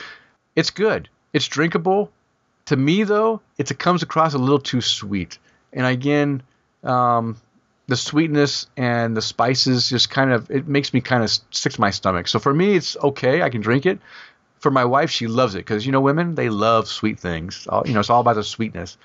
It's 0.55 0.71
good. 0.71 1.09
It's 1.33 1.49
drinkable. 1.49 2.11
To 2.67 2.77
me, 2.77 3.05
though, 3.05 3.41
it 3.59 3.79
comes 3.79 4.03
across 4.03 4.35
a 4.35 4.39
little 4.39 4.59
too 4.59 4.81
sweet. 4.81 5.39
And 5.73 5.87
again, 5.87 6.43
um, 6.85 7.37
the 7.89 7.97
sweetness 7.97 8.67
and 8.77 9.17
the 9.17 9.23
spices 9.23 9.89
just 9.89 10.11
kind 10.11 10.33
of 10.33 10.51
it 10.51 10.69
makes 10.69 10.95
me 10.95 11.01
kind 11.01 11.23
of 11.23 11.31
sick 11.51 11.73
to 11.73 11.81
my 11.81 11.91
stomach. 11.91 12.29
So 12.29 12.39
for 12.39 12.53
me, 12.53 12.75
it's 12.77 12.97
okay. 12.97 13.43
I 13.43 13.51
can 13.51 13.61
drink 13.61 13.87
it. 13.87 13.99
For 14.61 14.71
my 14.71 14.85
wife, 14.85 15.11
she 15.11 15.27
loves 15.27 15.57
it 15.57 15.59
because 15.59 15.85
you 15.85 15.93
know 15.93 16.01
women 16.01 16.35
they 16.35 16.49
love 16.49 16.87
sweet 16.87 17.19
things. 17.19 17.67
All, 17.69 17.83
you 17.87 17.95
know, 17.95 18.01
it's 18.01 18.11
all 18.11 18.21
about 18.21 18.37
the 18.37 18.45
sweetness. 18.45 18.97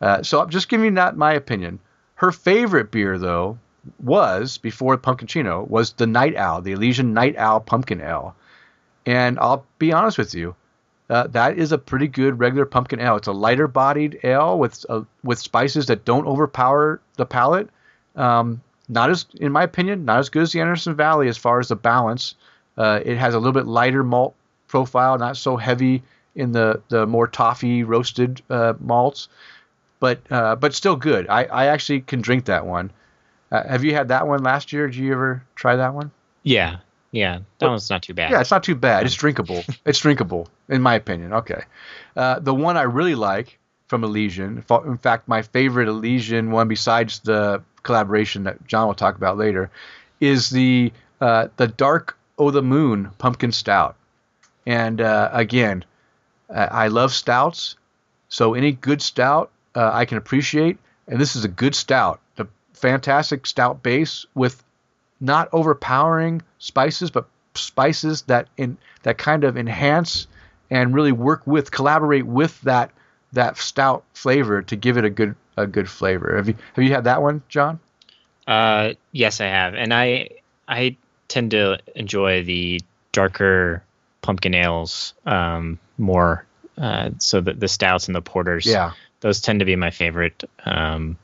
Uh, 0.00 0.22
so 0.22 0.40
I'm 0.42 0.50
just 0.50 0.68
giving 0.68 0.86
you 0.86 0.90
that 0.92 1.16
my 1.16 1.32
opinion. 1.32 1.78
Her 2.16 2.32
favorite 2.32 2.90
beer, 2.90 3.18
though, 3.18 3.58
was 3.98 4.58
before 4.58 4.96
Punkuccino 4.98 5.66
was 5.68 5.92
the 5.92 6.06
Night 6.06 6.36
Owl, 6.36 6.62
the 6.62 6.72
Elysian 6.72 7.14
Night 7.14 7.36
Owl 7.36 7.60
Pumpkin 7.60 8.00
Ale. 8.00 8.34
And 9.04 9.38
I'll 9.38 9.64
be 9.78 9.92
honest 9.92 10.18
with 10.18 10.34
you, 10.34 10.56
uh, 11.08 11.28
that 11.28 11.58
is 11.58 11.70
a 11.70 11.78
pretty 11.78 12.08
good 12.08 12.40
regular 12.40 12.66
pumpkin 12.66 12.98
ale. 12.98 13.16
It's 13.16 13.28
a 13.28 13.32
lighter 13.32 13.68
bodied 13.68 14.18
ale 14.24 14.58
with 14.58 14.84
uh, 14.88 15.02
with 15.22 15.38
spices 15.38 15.86
that 15.86 16.04
don't 16.04 16.26
overpower 16.26 17.00
the 17.16 17.24
palate. 17.24 17.68
Um, 18.16 18.60
not 18.88 19.10
as, 19.10 19.26
in 19.34 19.52
my 19.52 19.62
opinion, 19.62 20.04
not 20.04 20.18
as 20.18 20.30
good 20.30 20.42
as 20.42 20.52
the 20.52 20.60
Anderson 20.60 20.96
Valley 20.96 21.28
as 21.28 21.36
far 21.36 21.60
as 21.60 21.68
the 21.68 21.76
balance. 21.76 22.34
Uh, 22.76 23.00
it 23.04 23.16
has 23.16 23.34
a 23.34 23.38
little 23.38 23.52
bit 23.52 23.66
lighter 23.66 24.02
malt 24.02 24.34
profile, 24.66 25.16
not 25.16 25.36
so 25.36 25.56
heavy 25.56 26.02
in 26.34 26.50
the 26.50 26.82
the 26.88 27.06
more 27.06 27.28
toffee 27.28 27.84
roasted 27.84 28.42
uh, 28.50 28.74
malts 28.80 29.28
but 30.00 30.20
uh, 30.30 30.56
but 30.56 30.74
still 30.74 30.96
good. 30.96 31.28
I, 31.28 31.44
I 31.44 31.66
actually 31.66 32.00
can 32.00 32.20
drink 32.20 32.46
that 32.46 32.66
one. 32.66 32.90
Uh, 33.50 33.66
have 33.66 33.84
you 33.84 33.94
had 33.94 34.08
that 34.08 34.26
one 34.26 34.42
last 34.42 34.72
year? 34.72 34.86
Did 34.86 34.96
you 34.96 35.12
ever 35.12 35.42
try 35.54 35.76
that 35.76 35.94
one? 35.94 36.10
Yeah, 36.42 36.78
yeah, 37.12 37.40
that 37.58 37.68
one's 37.68 37.88
not 37.88 38.02
too 38.02 38.14
bad. 38.14 38.30
Yeah, 38.30 38.40
it's 38.40 38.50
not 38.50 38.64
too 38.64 38.74
bad. 38.74 39.06
It's 39.06 39.14
drinkable. 39.14 39.64
it's 39.84 39.98
drinkable, 39.98 40.48
in 40.68 40.82
my 40.82 40.94
opinion. 40.94 41.32
Okay, 41.32 41.62
uh, 42.16 42.40
the 42.40 42.54
one 42.54 42.76
I 42.76 42.82
really 42.82 43.14
like 43.14 43.58
from 43.88 44.04
Elysian, 44.04 44.64
in 44.84 44.98
fact, 44.98 45.28
my 45.28 45.42
favorite 45.42 45.88
Elysian 45.88 46.50
one 46.50 46.68
besides 46.68 47.20
the 47.20 47.62
collaboration 47.82 48.44
that 48.44 48.66
John 48.66 48.88
will 48.88 48.94
talk 48.94 49.16
about 49.16 49.38
later, 49.38 49.70
is 50.20 50.50
the 50.50 50.92
uh, 51.20 51.48
the 51.56 51.68
Dark 51.68 52.18
O 52.38 52.50
the 52.50 52.62
Moon 52.62 53.10
Pumpkin 53.18 53.52
Stout. 53.52 53.96
And 54.66 55.00
uh, 55.00 55.30
again, 55.32 55.84
I 56.50 56.88
love 56.88 57.12
stouts, 57.12 57.76
so 58.28 58.54
any 58.54 58.72
good 58.72 59.00
stout 59.00 59.50
uh, 59.74 59.90
I 59.92 60.04
can 60.04 60.18
appreciate. 60.18 60.78
And 61.08 61.20
this 61.20 61.36
is 61.36 61.44
a 61.44 61.48
good 61.48 61.74
stout, 61.74 62.20
a 62.38 62.46
fantastic 62.76 63.46
stout 63.46 63.82
base 63.82 64.26
with 64.34 64.62
not 65.20 65.48
overpowering 65.52 66.42
spices, 66.58 67.10
but 67.10 67.26
spices 67.54 68.22
that 68.22 68.48
in 68.56 68.76
that 69.02 69.18
kind 69.18 69.44
of 69.44 69.56
enhance 69.56 70.26
and 70.70 70.94
really 70.94 71.12
work 71.12 71.46
with 71.46 71.70
collaborate 71.70 72.26
with 72.26 72.60
that 72.62 72.90
that 73.32 73.56
stout 73.56 74.04
flavor 74.14 74.62
to 74.62 74.76
give 74.76 74.96
it 74.98 75.04
a 75.04 75.10
good 75.10 75.34
a 75.56 75.66
good 75.66 75.88
flavor. 75.88 76.36
Have 76.36 76.48
you 76.48 76.54
have 76.74 76.84
you 76.84 76.92
had 76.92 77.04
that 77.04 77.22
one, 77.22 77.42
John? 77.48 77.80
Uh, 78.46 78.92
yes, 79.12 79.40
I 79.40 79.46
have, 79.46 79.74
and 79.74 79.92
I 79.92 80.28
I 80.68 80.96
tend 81.28 81.50
to 81.52 81.78
enjoy 81.94 82.44
the 82.44 82.80
darker 83.12 83.82
pumpkin 84.22 84.54
ales 84.54 85.14
um, 85.24 85.78
more. 85.98 86.44
Uh, 86.78 87.10
so 87.18 87.40
the 87.40 87.54
the 87.54 87.68
stouts 87.68 88.06
and 88.08 88.14
the 88.14 88.20
porters, 88.22 88.66
Yeah. 88.66 88.92
those 89.20 89.40
tend 89.40 89.60
to 89.60 89.64
be 89.64 89.76
my 89.76 89.90
favorite. 89.90 90.44
Um, 90.64 91.16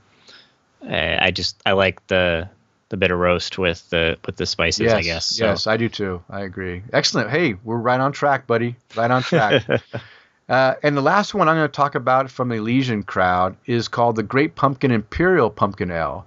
I, 0.89 1.27
I 1.27 1.31
just 1.31 1.61
I 1.65 1.73
like 1.73 2.07
the 2.07 2.49
the 2.89 2.97
bitter 2.97 3.17
roast 3.17 3.57
with 3.59 3.89
the 3.91 4.19
with 4.27 4.37
the 4.37 4.47
spices. 4.47 4.81
Yes, 4.81 4.93
I 4.93 5.03
guess. 5.03 5.27
So. 5.27 5.47
yes, 5.47 5.67
I 5.67 5.77
do 5.77 5.89
too. 5.89 6.23
I 6.29 6.43
agree. 6.43 6.83
Excellent. 6.93 7.31
Hey, 7.31 7.55
we're 7.65 7.79
right 7.79 7.99
on 7.99 8.13
track, 8.13 8.47
buddy. 8.47 8.77
Right 8.95 9.11
on 9.11 9.23
track. 9.23 9.65
uh, 10.49 10.75
and 10.83 10.97
the 10.97 11.01
last 11.01 11.33
one 11.33 11.49
I'm 11.49 11.57
going 11.57 11.69
to 11.69 11.73
talk 11.73 11.95
about 11.95 12.31
from 12.31 12.51
the 12.51 12.57
Elysian 12.57 13.03
crowd 13.03 13.57
is 13.65 13.89
called 13.89 14.17
the 14.17 14.23
Great 14.23 14.57
Pumpkin 14.57 14.91
Imperial 14.91 15.49
Pumpkin 15.49 15.91
Ale. 15.91 16.27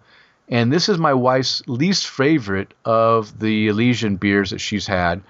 And 0.49 0.73
this 0.73 0.89
is 0.89 0.97
my 0.97 1.13
wife's 1.13 1.61
least 1.67 2.07
favorite 2.07 2.73
of 2.83 3.39
the 3.39 3.67
Elysian 3.67 4.15
beers 4.15 4.51
that 4.51 4.59
she's 4.59 4.87
had. 4.87 5.21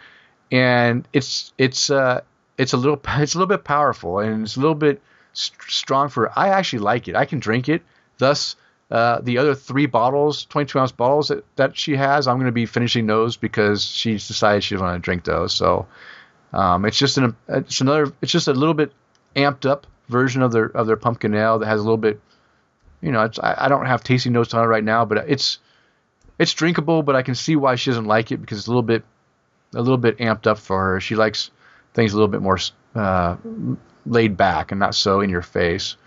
And 0.51 1.07
it's 1.11 1.53
it's 1.57 1.89
uh 1.89 2.21
it's 2.57 2.73
a 2.73 2.77
little 2.77 3.01
it's 3.07 3.35
a 3.35 3.37
little 3.37 3.53
bit 3.53 3.63
powerful 3.63 4.19
and 4.19 4.43
it's 4.43 4.55
a 4.55 4.59
little 4.59 4.75
bit 4.75 5.01
st- 5.33 5.61
strong 5.67 6.09
for 6.09 6.23
her. 6.27 6.39
I 6.39 6.49
actually 6.49 6.79
like 6.79 7.07
it. 7.07 7.15
I 7.15 7.25
can 7.25 7.39
drink 7.39 7.69
it. 7.69 7.81
Thus, 8.17 8.55
uh, 8.95 9.19
the 9.19 9.37
other 9.39 9.53
three 9.53 9.87
bottles, 9.87 10.45
22 10.45 10.79
ounce 10.79 10.93
bottles 10.93 11.27
that, 11.27 11.43
that 11.57 11.75
she 11.75 11.97
has, 11.97 12.29
I'm 12.29 12.37
going 12.37 12.45
to 12.45 12.53
be 12.53 12.65
finishing 12.65 13.07
those 13.07 13.35
because 13.35 13.83
she's 13.83 14.25
decided 14.25 14.63
she 14.63 14.73
doesn't 14.73 14.87
want 14.87 14.95
to 14.95 15.03
drink 15.03 15.25
those. 15.25 15.53
So 15.53 15.85
um, 16.53 16.85
it's 16.85 16.97
just 16.97 17.17
an 17.17 17.35
it's 17.49 17.81
another 17.81 18.13
it's 18.21 18.31
just 18.31 18.47
a 18.47 18.53
little 18.53 18.73
bit 18.73 18.93
amped 19.35 19.69
up 19.69 19.85
version 20.07 20.41
of 20.41 20.53
their 20.53 20.67
of 20.67 20.87
their 20.87 20.95
pumpkin 20.95 21.35
ale 21.35 21.59
that 21.59 21.65
has 21.65 21.81
a 21.81 21.83
little 21.83 21.97
bit, 21.97 22.21
you 23.01 23.11
know, 23.11 23.29
I, 23.43 23.65
I 23.65 23.67
don't 23.67 23.85
have 23.85 24.01
tasting 24.01 24.31
notes 24.31 24.53
on 24.53 24.63
it 24.63 24.67
right 24.67 24.83
now, 24.83 25.03
but 25.03 25.29
it's 25.29 25.59
it's 26.39 26.53
drinkable. 26.53 27.03
But 27.03 27.17
I 27.17 27.21
can 27.21 27.35
see 27.35 27.57
why 27.57 27.75
she 27.75 27.89
doesn't 27.89 28.05
like 28.05 28.31
it 28.31 28.37
because 28.37 28.59
it's 28.59 28.67
a 28.67 28.69
little 28.69 28.81
bit 28.81 29.03
a 29.73 29.81
little 29.81 29.97
bit 29.97 30.19
amped 30.19 30.47
up 30.47 30.57
for 30.57 30.81
her. 30.81 31.01
She 31.01 31.15
likes 31.15 31.51
things 31.93 32.13
a 32.13 32.15
little 32.15 32.29
bit 32.29 32.41
more 32.41 32.59
uh, 32.95 33.35
laid 34.05 34.37
back 34.37 34.71
and 34.71 34.79
not 34.79 34.95
so 34.95 35.19
in 35.19 35.29
your 35.29 35.41
face. 35.41 35.97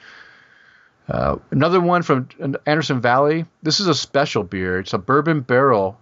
Uh, 1.09 1.37
another 1.51 1.81
one 1.81 2.03
from 2.03 2.29
Anderson 2.67 3.01
Valley. 3.01 3.47
This 3.63 3.81
is 3.81 3.87
a 3.87 3.95
special 3.95 4.43
beer. 4.43 4.79
It's 4.79 4.93
a 4.93 4.99
bourbon 4.99 5.41
barrel 5.41 5.99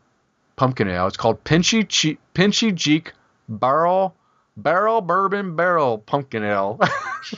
pumpkin 0.57 0.89
ale. 0.89 1.07
It's 1.07 1.17
called 1.17 1.43
Pinchy 1.45 1.89
che- 1.89 2.19
Pinchy 2.35 2.73
Jeek 2.73 3.13
Barrel 3.49 4.15
Barrel 4.57 5.01
Bourbon 5.03 5.55
Barrel 5.55 5.99
Pumpkin 5.99 6.43
Ale. 6.43 6.81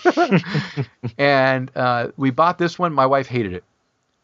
and 1.18 1.70
uh, 1.74 2.08
we 2.16 2.30
bought 2.30 2.58
this 2.58 2.78
one. 2.78 2.92
My 2.92 3.06
wife 3.06 3.26
hated 3.26 3.52
it. 3.52 3.64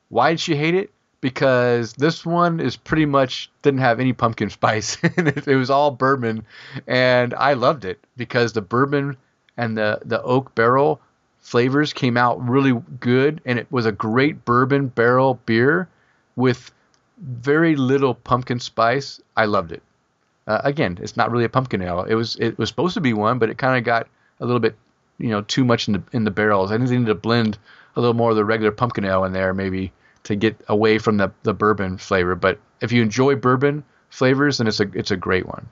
Why 0.09 0.31
did 0.31 0.41
she 0.41 0.55
hate 0.55 0.75
it? 0.75 0.91
Because 1.21 1.95
this 1.95 2.25
one 2.25 2.61
is 2.61 2.77
pretty 2.77 3.07
much 3.07 3.51
didn't 3.63 3.81
have 3.81 3.99
any 3.99 4.13
pumpkin 4.13 4.51
spice 4.51 4.97
in 5.03 5.27
it. 5.27 5.49
It 5.49 5.57
was 5.57 5.71
all 5.71 5.91
bourbon, 5.91 6.45
and 6.87 7.35
I 7.35 7.55
loved 7.55 7.85
it 7.85 7.99
because 8.17 8.53
the 8.53 8.63
bourbon 8.63 9.17
and 9.57 9.77
the 9.77 10.01
the 10.05 10.23
oak 10.23 10.55
barrel 10.55 11.01
flavors 11.45 11.93
came 11.93 12.17
out 12.17 12.43
really 12.49 12.73
good, 12.99 13.41
and 13.45 13.59
it 13.59 13.71
was 13.71 13.85
a 13.87 13.93
great 13.93 14.45
bourbon 14.45 14.89
barrel 14.89 15.39
beer 15.45 15.89
with 16.37 16.73
very 17.19 17.77
little 17.77 18.15
pumpkin 18.15 18.59
spice. 18.59 19.21
I 19.37 19.45
loved 19.45 19.71
it. 19.71 19.83
Uh, 20.47 20.63
again, 20.65 20.99
it's 21.01 21.17
not 21.17 21.31
really 21.31 21.45
a 21.45 21.51
pumpkin 21.51 21.83
ale. 21.83 22.03
It 22.03 22.15
was 22.15 22.37
it 22.37 22.59
was 22.59 22.71
supposed 22.71 22.95
to 22.95 23.01
be 23.01 23.13
one, 23.13 23.39
but 23.39 23.51
it 23.51 23.59
kind 23.59 23.79
of 23.79 23.85
got 23.85 24.09
a 24.41 24.47
little 24.47 24.59
bit, 24.59 24.75
you 25.19 25.29
know, 25.29 25.43
too 25.43 25.65
much 25.65 25.87
in 25.87 25.93
the 25.93 26.03
in 26.13 26.25
the 26.25 26.31
barrels. 26.31 26.73
I 26.73 26.79
think 26.79 26.89
they 26.89 26.99
need 26.99 27.07
to 27.07 27.15
blend 27.15 27.59
a 27.95 28.01
little 28.01 28.15
more 28.15 28.31
of 28.31 28.37
the 28.37 28.45
regular 28.45 28.73
pumpkin 28.73 29.05
ale 29.05 29.25
in 29.25 29.33
there, 29.33 29.55
maybe 29.55 29.93
to 30.25 30.35
get 30.35 30.57
away 30.69 30.99
from 30.99 31.19
the 31.19 31.31
the 31.43 31.55
bourbon 31.55 31.99
flavor. 31.99 32.35
But 32.35 32.59
if 32.81 32.91
you 32.91 33.03
enjoy 33.03 33.37
bourbon 33.37 33.85
flavors, 34.09 34.59
then 34.59 34.67
it's 34.67 34.81
a 34.81 34.91
it's 34.95 35.11
a 35.11 35.17
great 35.17 35.47
one. 35.47 35.69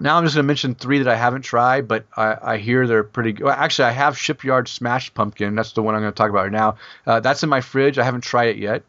Now 0.00 0.16
I'm 0.16 0.24
just 0.24 0.34
going 0.34 0.44
to 0.44 0.46
mention 0.46 0.74
three 0.74 0.98
that 0.98 1.08
I 1.08 1.16
haven't 1.16 1.42
tried, 1.42 1.88
but 1.88 2.06
I, 2.16 2.36
I 2.42 2.56
hear 2.58 2.86
they're 2.86 3.04
pretty 3.04 3.32
good. 3.32 3.44
Well, 3.44 3.54
actually, 3.56 3.86
I 3.86 3.92
have 3.92 4.18
Shipyard 4.18 4.68
Smashed 4.68 5.14
Pumpkin. 5.14 5.54
That's 5.54 5.72
the 5.72 5.82
one 5.82 5.94
I'm 5.94 6.02
going 6.02 6.12
to 6.12 6.16
talk 6.16 6.30
about 6.30 6.44
right 6.44 6.52
now. 6.52 6.76
Uh, 7.06 7.20
that's 7.20 7.42
in 7.42 7.48
my 7.48 7.60
fridge. 7.60 7.98
I 7.98 8.04
haven't 8.04 8.22
tried 8.22 8.50
it 8.50 8.56
yet, 8.58 8.82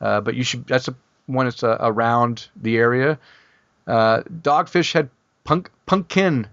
uh, 0.00 0.20
but 0.20 0.34
you 0.34 0.44
should. 0.44 0.66
That's 0.66 0.88
a 0.88 0.94
one 1.26 1.46
that's 1.46 1.62
uh, 1.62 1.76
around 1.80 2.48
the 2.56 2.78
area. 2.78 3.18
Uh, 3.86 4.22
Dogfish 4.22 4.92
Head 4.92 5.10
Punk, 5.44 5.70
Pumpkin 5.86 6.46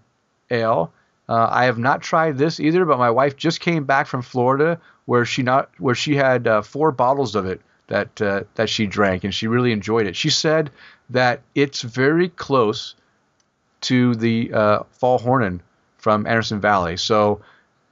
Ale. 0.51 0.91
Uh, 1.27 1.47
I 1.49 1.65
have 1.65 1.79
not 1.79 2.01
tried 2.01 2.37
this 2.37 2.59
either, 2.59 2.85
but 2.85 2.99
my 2.99 3.09
wife 3.09 3.35
just 3.35 3.59
came 3.59 3.85
back 3.85 4.07
from 4.07 4.21
Florida 4.21 4.79
where 5.05 5.25
she 5.25 5.43
not 5.43 5.69
where 5.79 5.95
she 5.95 6.15
had 6.15 6.47
uh, 6.47 6.61
four 6.61 6.91
bottles 6.91 7.35
of 7.35 7.45
it 7.45 7.61
that 7.87 8.15
that 8.15 8.69
she 8.69 8.85
drank 8.85 9.23
and 9.23 9.33
she 9.33 9.47
really 9.47 9.71
enjoyed 9.71 10.07
it. 10.07 10.15
She 10.15 10.29
said 10.29 10.71
that 11.09 11.41
it's 11.53 11.81
very 11.81 12.29
close 12.29 12.95
to 13.85 14.15
the 14.15 14.51
uh, 14.53 14.83
Fall 14.91 15.19
Hornin 15.19 15.59
from 15.97 16.25
Anderson 16.27 16.59
Valley. 16.61 16.97
So 16.97 17.41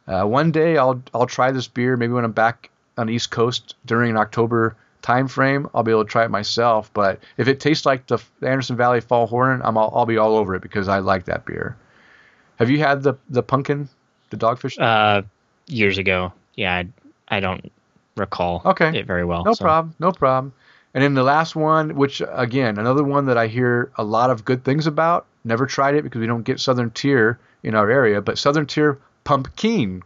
uh, 0.07 0.23
one 0.25 0.51
day 0.51 0.77
I'll 0.77 1.01
I'll 1.13 1.25
try 1.25 1.51
this 1.51 1.67
beer. 1.67 1.97
Maybe 1.97 2.13
when 2.13 2.25
I'm 2.25 2.31
back 2.31 2.69
on 2.97 3.07
the 3.07 3.13
East 3.13 3.31
Coast 3.31 3.75
during 3.85 4.11
an 4.11 4.17
October 4.17 4.75
time 5.01 5.27
frame, 5.27 5.67
I'll 5.73 5.83
be 5.83 5.91
able 5.91 6.05
to 6.05 6.09
try 6.09 6.23
it 6.23 6.31
myself. 6.31 6.91
But 6.93 7.19
if 7.37 7.47
it 7.47 7.59
tastes 7.59 7.85
like 7.85 8.07
the 8.07 8.19
Anderson 8.41 8.75
Valley 8.77 9.01
Fall 9.01 9.27
Hornin, 9.27 9.61
I'm 9.63 9.77
all, 9.77 9.91
I'll 9.95 10.05
be 10.05 10.17
all 10.17 10.35
over 10.37 10.55
it 10.55 10.61
because 10.61 10.87
I 10.87 10.99
like 10.99 11.25
that 11.25 11.45
beer. 11.45 11.75
Have 12.57 12.69
you 12.69 12.79
had 12.79 13.03
the 13.03 13.15
the 13.29 13.43
pumpkin, 13.43 13.89
the 14.29 14.37
dogfish? 14.37 14.79
Uh, 14.79 15.23
years 15.67 15.97
ago. 15.97 16.31
Yeah, 16.55 16.73
I, 16.75 16.87
I 17.37 17.39
don't 17.39 17.71
recall 18.15 18.61
Okay. 18.65 18.99
it 18.99 19.07
very 19.07 19.25
well. 19.25 19.43
No 19.43 19.53
so- 19.53 19.63
problem. 19.65 19.95
No 19.99 20.11
problem. 20.11 20.53
And 20.93 21.03
then 21.03 21.13
the 21.15 21.23
last 21.23 21.55
one, 21.55 21.95
which 21.95 22.21
again, 22.31 22.77
another 22.77 23.03
one 23.03 23.25
that 23.25 23.37
I 23.37 23.47
hear 23.47 23.91
a 23.97 24.03
lot 24.03 24.29
of 24.29 24.45
good 24.45 24.63
things 24.63 24.87
about. 24.87 25.25
Never 25.43 25.65
tried 25.65 25.95
it 25.95 26.03
because 26.03 26.21
we 26.21 26.27
don't 26.27 26.43
get 26.43 26.59
Southern 26.59 26.91
Tier 26.91 27.39
in 27.63 27.75
our 27.75 27.89
area, 27.89 28.21
but 28.21 28.37
Southern 28.37 28.65
Tier 28.65 28.99
Pumpkin. 29.23 30.03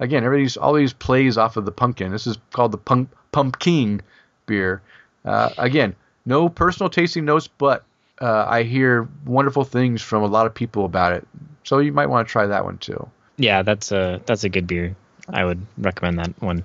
Again, 0.00 0.24
everybody's 0.24 0.56
all 0.56 0.72
these 0.72 0.92
plays 0.92 1.38
off 1.38 1.56
of 1.56 1.64
the 1.64 1.72
pumpkin. 1.72 2.10
This 2.10 2.26
is 2.26 2.38
called 2.52 2.72
the 2.72 2.78
pump 2.78 3.14
pumpkin 3.30 4.00
beer. 4.46 4.82
Uh, 5.24 5.50
again, 5.58 5.94
no 6.26 6.48
personal 6.48 6.90
tasting 6.90 7.24
notes, 7.24 7.48
but 7.48 7.84
uh, 8.20 8.46
I 8.48 8.62
hear 8.62 9.08
wonderful 9.26 9.64
things 9.64 10.02
from 10.02 10.22
a 10.22 10.26
lot 10.26 10.46
of 10.46 10.54
people 10.54 10.84
about 10.84 11.12
it. 11.12 11.26
So 11.64 11.78
you 11.78 11.92
might 11.92 12.06
want 12.06 12.26
to 12.26 12.32
try 12.32 12.46
that 12.46 12.64
one 12.64 12.78
too. 12.78 13.08
Yeah, 13.36 13.62
that's 13.62 13.92
a 13.92 14.20
that's 14.26 14.44
a 14.44 14.48
good 14.48 14.66
beer. 14.66 14.96
I 15.28 15.44
would 15.44 15.64
recommend 15.78 16.18
that 16.18 16.42
one. 16.42 16.64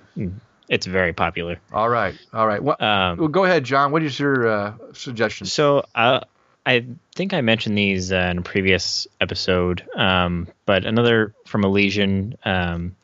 It's 0.70 0.86
very 0.86 1.14
popular. 1.14 1.60
All 1.72 1.90
right, 1.90 2.16
all 2.34 2.48
right. 2.48 2.62
Well, 2.62 2.76
Um, 2.80 3.18
well, 3.18 3.28
go 3.28 3.46
ahead, 3.46 3.64
John. 3.64 3.92
What 3.92 4.04
is 4.04 4.20
your 4.20 4.48
uh, 4.48 4.74
suggestion? 4.94 5.48
So 5.48 5.86
uh, 5.96 6.22
I 6.66 6.86
think 7.16 7.34
I 7.34 7.42
mentioned 7.42 7.78
these 7.78 8.12
uh, 8.12 8.28
in 8.32 8.40
a 8.40 8.42
previous 8.42 9.08
episode, 9.22 9.88
um, 9.96 10.48
but 10.66 10.86
another 10.86 11.34
from 11.46 11.64
Elysian, 11.64 12.36
um, 12.44 12.96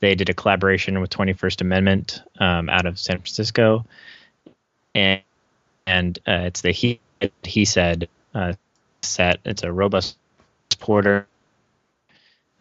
they 0.00 0.16
did 0.16 0.28
a 0.28 0.34
collaboration 0.34 1.00
with 1.00 1.10
21st 1.10 1.60
Amendment 1.60 2.22
um, 2.40 2.68
out 2.68 2.86
of 2.86 2.98
San 2.98 3.18
Francisco, 3.18 3.86
and 4.94 5.22
and 5.86 6.18
uh, 6.26 6.42
it's 6.46 6.62
the 6.62 6.72
he 6.72 7.00
he 7.44 7.64
said 7.64 8.08
uh, 8.34 8.54
set. 9.02 9.38
It's 9.44 9.62
a 9.62 9.72
robust 9.72 10.16
porter. 10.80 11.26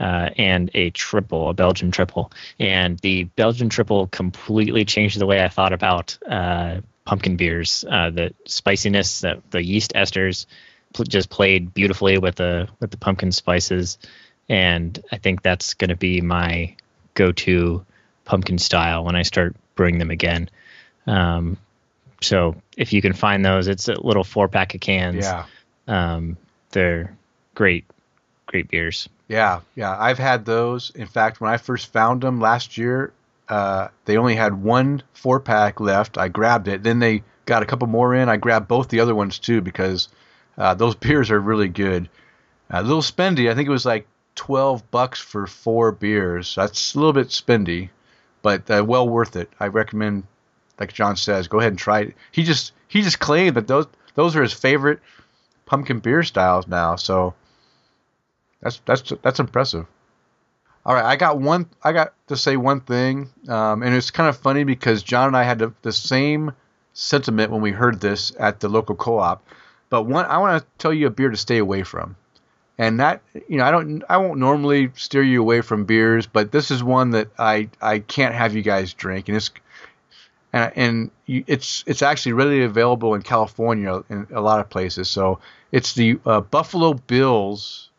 Uh, 0.01 0.31
and 0.35 0.71
a 0.73 0.89
triple, 0.89 1.49
a 1.49 1.53
Belgian 1.53 1.91
triple, 1.91 2.31
and 2.59 2.97
the 2.99 3.25
Belgian 3.35 3.69
triple 3.69 4.07
completely 4.07 4.83
changed 4.83 5.19
the 5.19 5.27
way 5.27 5.43
I 5.43 5.47
thought 5.47 5.73
about 5.73 6.17
uh, 6.27 6.81
pumpkin 7.05 7.35
beers. 7.35 7.85
Uh, 7.87 8.09
the 8.09 8.33
spiciness, 8.45 9.21
the, 9.21 9.43
the 9.51 9.63
yeast 9.63 9.93
esters, 9.93 10.47
pl- 10.93 11.05
just 11.05 11.29
played 11.29 11.75
beautifully 11.75 12.17
with 12.17 12.35
the 12.35 12.67
with 12.79 12.89
the 12.89 12.97
pumpkin 12.97 13.31
spices, 13.31 13.99
and 14.49 14.97
I 15.11 15.17
think 15.17 15.43
that's 15.43 15.75
going 15.75 15.89
to 15.89 15.95
be 15.95 16.19
my 16.19 16.75
go-to 17.13 17.85
pumpkin 18.25 18.57
style 18.57 19.03
when 19.03 19.15
I 19.15 19.21
start 19.21 19.55
brewing 19.75 19.99
them 19.99 20.09
again. 20.09 20.49
Um, 21.05 21.57
so 22.21 22.55
if 22.75 22.91
you 22.91 23.03
can 23.03 23.13
find 23.13 23.45
those, 23.45 23.67
it's 23.67 23.87
a 23.87 23.99
little 24.01 24.23
four 24.23 24.47
pack 24.47 24.73
of 24.73 24.81
cans. 24.81 25.25
Yeah. 25.25 25.45
Um, 25.87 26.37
they're 26.71 27.15
great, 27.53 27.85
great 28.47 28.67
beers. 28.67 29.07
Yeah, 29.31 29.61
yeah, 29.75 29.95
I've 29.97 30.17
had 30.17 30.43
those. 30.43 30.89
In 30.93 31.07
fact, 31.07 31.39
when 31.39 31.49
I 31.49 31.55
first 31.55 31.93
found 31.93 32.19
them 32.19 32.41
last 32.41 32.77
year, 32.77 33.13
uh, 33.47 33.87
they 34.03 34.17
only 34.17 34.35
had 34.35 34.61
one 34.61 35.03
four 35.13 35.39
pack 35.39 35.79
left. 35.79 36.17
I 36.17 36.27
grabbed 36.27 36.67
it. 36.67 36.83
Then 36.83 36.99
they 36.99 37.23
got 37.45 37.63
a 37.63 37.65
couple 37.65 37.87
more 37.87 38.13
in. 38.13 38.27
I 38.27 38.35
grabbed 38.35 38.67
both 38.67 38.89
the 38.89 38.99
other 38.99 39.15
ones 39.15 39.39
too 39.39 39.61
because 39.61 40.09
uh, 40.57 40.73
those 40.73 40.95
beers 41.05 41.31
are 41.31 41.39
really 41.39 41.69
good. 41.69 42.09
a 42.69 42.83
little 42.83 43.01
spendy. 43.01 43.49
I 43.49 43.55
think 43.55 43.69
it 43.69 43.71
was 43.71 43.85
like 43.85 44.05
twelve 44.35 44.91
bucks 44.91 45.21
for 45.21 45.47
four 45.47 45.93
beers. 45.93 46.53
That's 46.53 46.93
a 46.93 46.97
little 46.97 47.13
bit 47.13 47.29
spendy, 47.29 47.87
but 48.41 48.69
uh, 48.69 48.83
well 48.85 49.07
worth 49.07 49.37
it. 49.37 49.49
I 49.61 49.67
recommend, 49.67 50.23
like 50.77 50.91
John 50.91 51.15
says, 51.15 51.47
go 51.47 51.59
ahead 51.61 51.71
and 51.71 51.79
try 51.79 52.01
it. 52.01 52.15
He 52.33 52.43
just 52.43 52.73
he 52.89 53.01
just 53.01 53.19
claimed 53.19 53.55
that 53.55 53.67
those 53.67 53.87
those 54.13 54.35
are 54.35 54.41
his 54.41 54.51
favorite 54.51 54.99
pumpkin 55.65 55.99
beer 55.99 56.21
styles 56.23 56.67
now. 56.67 56.97
So 56.97 57.33
that's 58.61 58.81
that's 58.85 59.13
that's 59.21 59.39
impressive. 59.39 59.85
All 60.85 60.95
right, 60.95 61.05
I 61.05 61.15
got 61.15 61.39
one. 61.39 61.69
I 61.83 61.91
got 61.91 62.13
to 62.27 62.35
say 62.35 62.57
one 62.57 62.81
thing, 62.81 63.29
um, 63.47 63.83
and 63.83 63.93
it's 63.93 64.09
kind 64.09 64.29
of 64.29 64.37
funny 64.37 64.63
because 64.63 65.03
John 65.03 65.27
and 65.27 65.37
I 65.37 65.43
had 65.43 65.59
the, 65.59 65.73
the 65.83 65.91
same 65.91 66.53
sentiment 66.93 67.51
when 67.51 67.61
we 67.61 67.71
heard 67.71 68.01
this 68.01 68.33
at 68.39 68.59
the 68.59 68.67
local 68.67 68.95
co-op. 68.95 69.45
But 69.89 70.03
one, 70.03 70.25
I 70.25 70.39
want 70.39 70.61
to 70.61 70.67
tell 70.79 70.93
you 70.93 71.07
a 71.07 71.11
beer 71.11 71.29
to 71.29 71.37
stay 71.37 71.59
away 71.59 71.83
from, 71.83 72.15
and 72.79 72.99
that 72.99 73.21
you 73.47 73.57
know 73.57 73.63
I 73.63 73.71
don't, 73.71 74.03
I 74.09 74.17
won't 74.17 74.39
normally 74.39 74.91
steer 74.95 75.21
you 75.21 75.39
away 75.41 75.61
from 75.61 75.85
beers, 75.85 76.25
but 76.25 76.51
this 76.51 76.71
is 76.71 76.83
one 76.83 77.11
that 77.11 77.27
I 77.37 77.69
I 77.79 77.99
can't 77.99 78.33
have 78.33 78.55
you 78.55 78.63
guys 78.63 78.93
drink, 78.93 79.27
and 79.27 79.37
it's 79.37 79.51
and, 80.51 80.71
and 80.75 81.11
you, 81.27 81.43
it's 81.45 81.83
it's 81.85 82.01
actually 82.01 82.33
readily 82.33 82.63
available 82.63 83.13
in 83.13 83.21
California 83.21 84.03
in 84.09 84.25
a 84.33 84.41
lot 84.41 84.59
of 84.59 84.69
places. 84.69 85.11
So 85.11 85.39
it's 85.71 85.93
the 85.93 86.19
uh, 86.25 86.41
Buffalo 86.41 86.95
Bills 86.95 87.90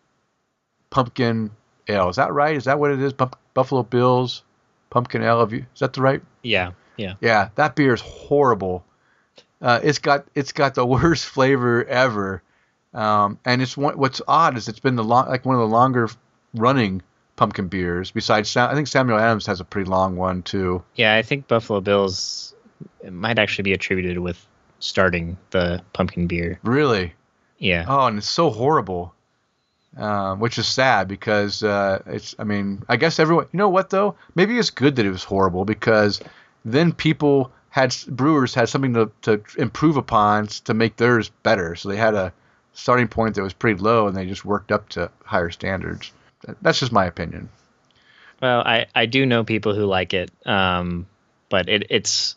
pumpkin 0.93 1.51
ale. 1.88 2.09
Is 2.11 2.16
that 2.16 2.32
right? 2.32 2.55
Is 2.55 2.64
that 2.64 2.78
what 2.78 2.93
it 2.93 3.01
is? 3.01 3.12
Bump, 3.12 3.36
Buffalo 3.55 3.82
Bills 3.82 4.45
pumpkin 4.90 5.22
ale. 5.22 5.40
Have 5.40 5.53
you, 5.53 5.66
is 5.74 5.80
that 5.80 5.95
the 5.95 6.03
right? 6.03 6.22
Yeah, 6.43 6.72
yeah, 6.97 7.14
yeah. 7.20 7.49
That 7.57 7.74
beer 7.74 7.95
is 7.95 8.01
horrible. 8.01 8.84
Uh, 9.61 9.80
it's 9.82 9.99
got 9.99 10.26
it's 10.36 10.53
got 10.53 10.74
the 10.74 10.86
worst 10.95 11.26
flavor 11.26 11.84
ever, 11.84 12.43
um, 12.95 13.38
and 13.45 13.61
it's 13.61 13.76
one, 13.76 13.99
what's 13.99 14.22
odd 14.28 14.57
is 14.57 14.68
it's 14.68 14.80
been 14.80 14.95
the 14.95 15.05
long, 15.05 15.26
like 15.28 15.45
one 15.45 15.57
of 15.57 15.61
the 15.61 15.74
longer 15.74 16.09
running 16.55 17.03
pumpkin 17.36 17.68
beers. 17.68 18.11
Besides, 18.11 18.57
I 18.57 18.74
think 18.74 18.86
Samuel 18.86 19.18
Adams 19.18 19.47
has 19.47 19.61
a 19.61 19.64
pretty 19.64 19.90
long 19.90 20.16
one 20.16 20.43
too. 20.43 20.84
Yeah, 20.95 21.16
I 21.16 21.22
think 21.22 21.49
Buffalo 21.49 21.80
Bills 21.80 22.55
might 23.11 23.38
actually 23.38 23.62
be 23.62 23.72
attributed 23.72 24.18
with 24.18 24.47
starting 24.78 25.38
the 25.51 25.82
pumpkin 25.93 26.26
beer. 26.26 26.59
Really? 26.62 27.14
Yeah. 27.59 27.84
Oh, 27.88 28.07
and 28.07 28.18
it's 28.18 28.28
so 28.28 28.51
horrible, 28.51 29.14
um, 29.97 30.40
which 30.40 30.59
is 30.59 30.66
sad 30.66 31.09
because 31.09 31.62
uh, 31.62 32.03
it's. 32.07 32.34
I 32.38 32.45
mean, 32.45 32.82
I 32.88 32.97
guess 32.97 33.18
everyone. 33.18 33.47
You 33.53 33.59
know 33.59 33.68
what 33.68 33.90
though? 33.90 34.16
Maybe 34.34 34.59
it's 34.59 34.70
good 34.70 34.97
that 34.97 35.07
it 35.07 35.11
was 35.11 35.24
horrible 35.24 35.64
because 35.64 36.20
then 36.64 36.93
people 36.93 37.53
had 37.68 37.95
brewers 38.09 38.55
had 38.55 38.68
something 38.68 38.95
to, 38.95 39.11
to 39.22 39.43
improve 39.57 39.97
upon 39.97 40.47
to 40.47 40.74
make 40.74 40.97
theirs 40.97 41.30
better. 41.43 41.74
So 41.74 41.88
they 41.88 41.97
had 41.97 42.14
a 42.14 42.32
starting 42.74 43.09
point 43.09 43.34
that 43.34 43.43
was 43.43 43.53
pretty 43.53 43.80
low, 43.80 44.07
and 44.07 44.16
they 44.16 44.26
just 44.26 44.45
worked 44.45 44.72
up 44.72 44.88
to 44.90 45.11
higher 45.24 45.51
standards. 45.51 46.12
That's 46.61 46.80
just 46.80 46.93
my 46.93 47.07
opinion. 47.07 47.49
Well, 48.40 48.61
I, 48.61 48.86
I 48.95 49.07
do 49.07 49.24
know 49.24 49.45
people 49.45 49.74
who 49.74 49.84
like 49.84 50.14
it, 50.14 50.30
um, 50.45 51.07
but 51.49 51.68
it, 51.68 51.86
it's 51.90 52.34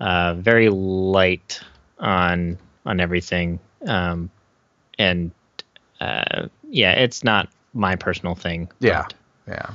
uh, 0.00 0.34
very 0.34 0.68
light 0.68 1.60
on 1.98 2.58
on 2.84 2.98
everything, 2.98 3.60
um, 3.86 4.30
and 4.98 5.30
uh, 6.00 6.48
yeah, 6.70 6.92
it's 6.92 7.24
not 7.24 7.48
my 7.74 7.96
personal 7.96 8.34
thing. 8.34 8.68
Yeah, 8.78 9.06
yeah, 9.46 9.70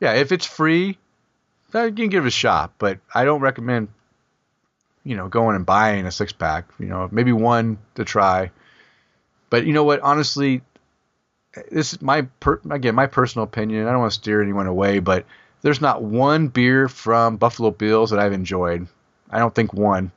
yeah. 0.00 0.14
If 0.14 0.32
it's 0.32 0.46
free, 0.46 0.98
uh, 1.74 1.84
you 1.84 1.92
can 1.92 2.08
give 2.08 2.24
it 2.24 2.28
a 2.28 2.32
shot, 2.32 2.72
but 2.78 2.98
I 3.14 3.24
don't 3.24 3.40
recommend 3.40 3.88
you 5.04 5.16
know 5.16 5.28
going 5.28 5.56
and 5.56 5.66
buying 5.66 6.06
a 6.06 6.10
six 6.10 6.32
pack. 6.32 6.66
You 6.78 6.86
know, 6.86 7.08
maybe 7.10 7.32
one 7.32 7.78
to 7.96 8.04
try. 8.04 8.50
But 9.50 9.66
you 9.66 9.72
know 9.72 9.84
what? 9.84 10.00
Honestly, 10.00 10.62
this 11.70 11.92
is 11.92 12.00
my 12.00 12.22
per, 12.38 12.60
again 12.70 12.94
my 12.94 13.06
personal 13.06 13.44
opinion. 13.44 13.86
I 13.86 13.90
don't 13.90 14.00
want 14.00 14.12
to 14.12 14.18
steer 14.18 14.42
anyone 14.42 14.66
away, 14.66 15.00
but 15.00 15.26
there's 15.62 15.80
not 15.80 16.02
one 16.02 16.48
beer 16.48 16.88
from 16.88 17.36
Buffalo 17.36 17.70
Bills 17.70 18.10
that 18.10 18.18
I've 18.18 18.32
enjoyed. 18.32 18.86
I 19.30 19.38
don't 19.38 19.54
think 19.54 19.72
one. 19.72 20.12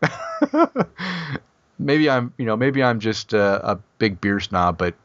maybe 1.80 2.10
I'm 2.10 2.34
you 2.38 2.46
know 2.46 2.56
maybe 2.56 2.84
I'm 2.84 3.00
just 3.00 3.34
a, 3.34 3.72
a 3.72 3.80
big 3.98 4.22
beer 4.22 4.40
snob, 4.40 4.78
but 4.78 4.96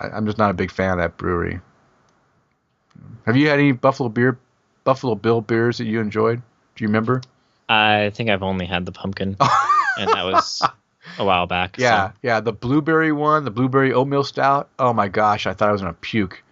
I, 0.00 0.08
I'm 0.08 0.26
just 0.26 0.38
not 0.38 0.50
a 0.50 0.54
big 0.54 0.70
fan 0.70 0.92
of 0.92 0.98
that 0.98 1.16
brewery. 1.16 1.60
Have 3.26 3.36
you 3.36 3.48
had 3.48 3.58
any 3.58 3.72
Buffalo 3.72 4.08
beer, 4.08 4.38
Buffalo 4.84 5.14
Bill 5.14 5.40
beers 5.40 5.78
that 5.78 5.84
you 5.84 6.00
enjoyed? 6.00 6.42
Do 6.76 6.84
you 6.84 6.88
remember? 6.88 7.20
I 7.68 8.10
think 8.14 8.30
I've 8.30 8.42
only 8.42 8.66
had 8.66 8.86
the 8.86 8.92
pumpkin, 8.92 9.36
and 9.98 10.08
that 10.08 10.24
was 10.24 10.62
a 11.18 11.24
while 11.24 11.46
back. 11.46 11.76
Yeah, 11.78 12.08
so. 12.08 12.14
yeah, 12.22 12.40
the 12.40 12.52
blueberry 12.52 13.12
one, 13.12 13.44
the 13.44 13.50
blueberry 13.50 13.92
oatmeal 13.92 14.24
stout. 14.24 14.68
Oh 14.78 14.92
my 14.92 15.08
gosh, 15.08 15.46
I 15.46 15.52
thought 15.52 15.68
I 15.68 15.72
was 15.72 15.82
gonna 15.82 15.92
puke. 15.92 16.42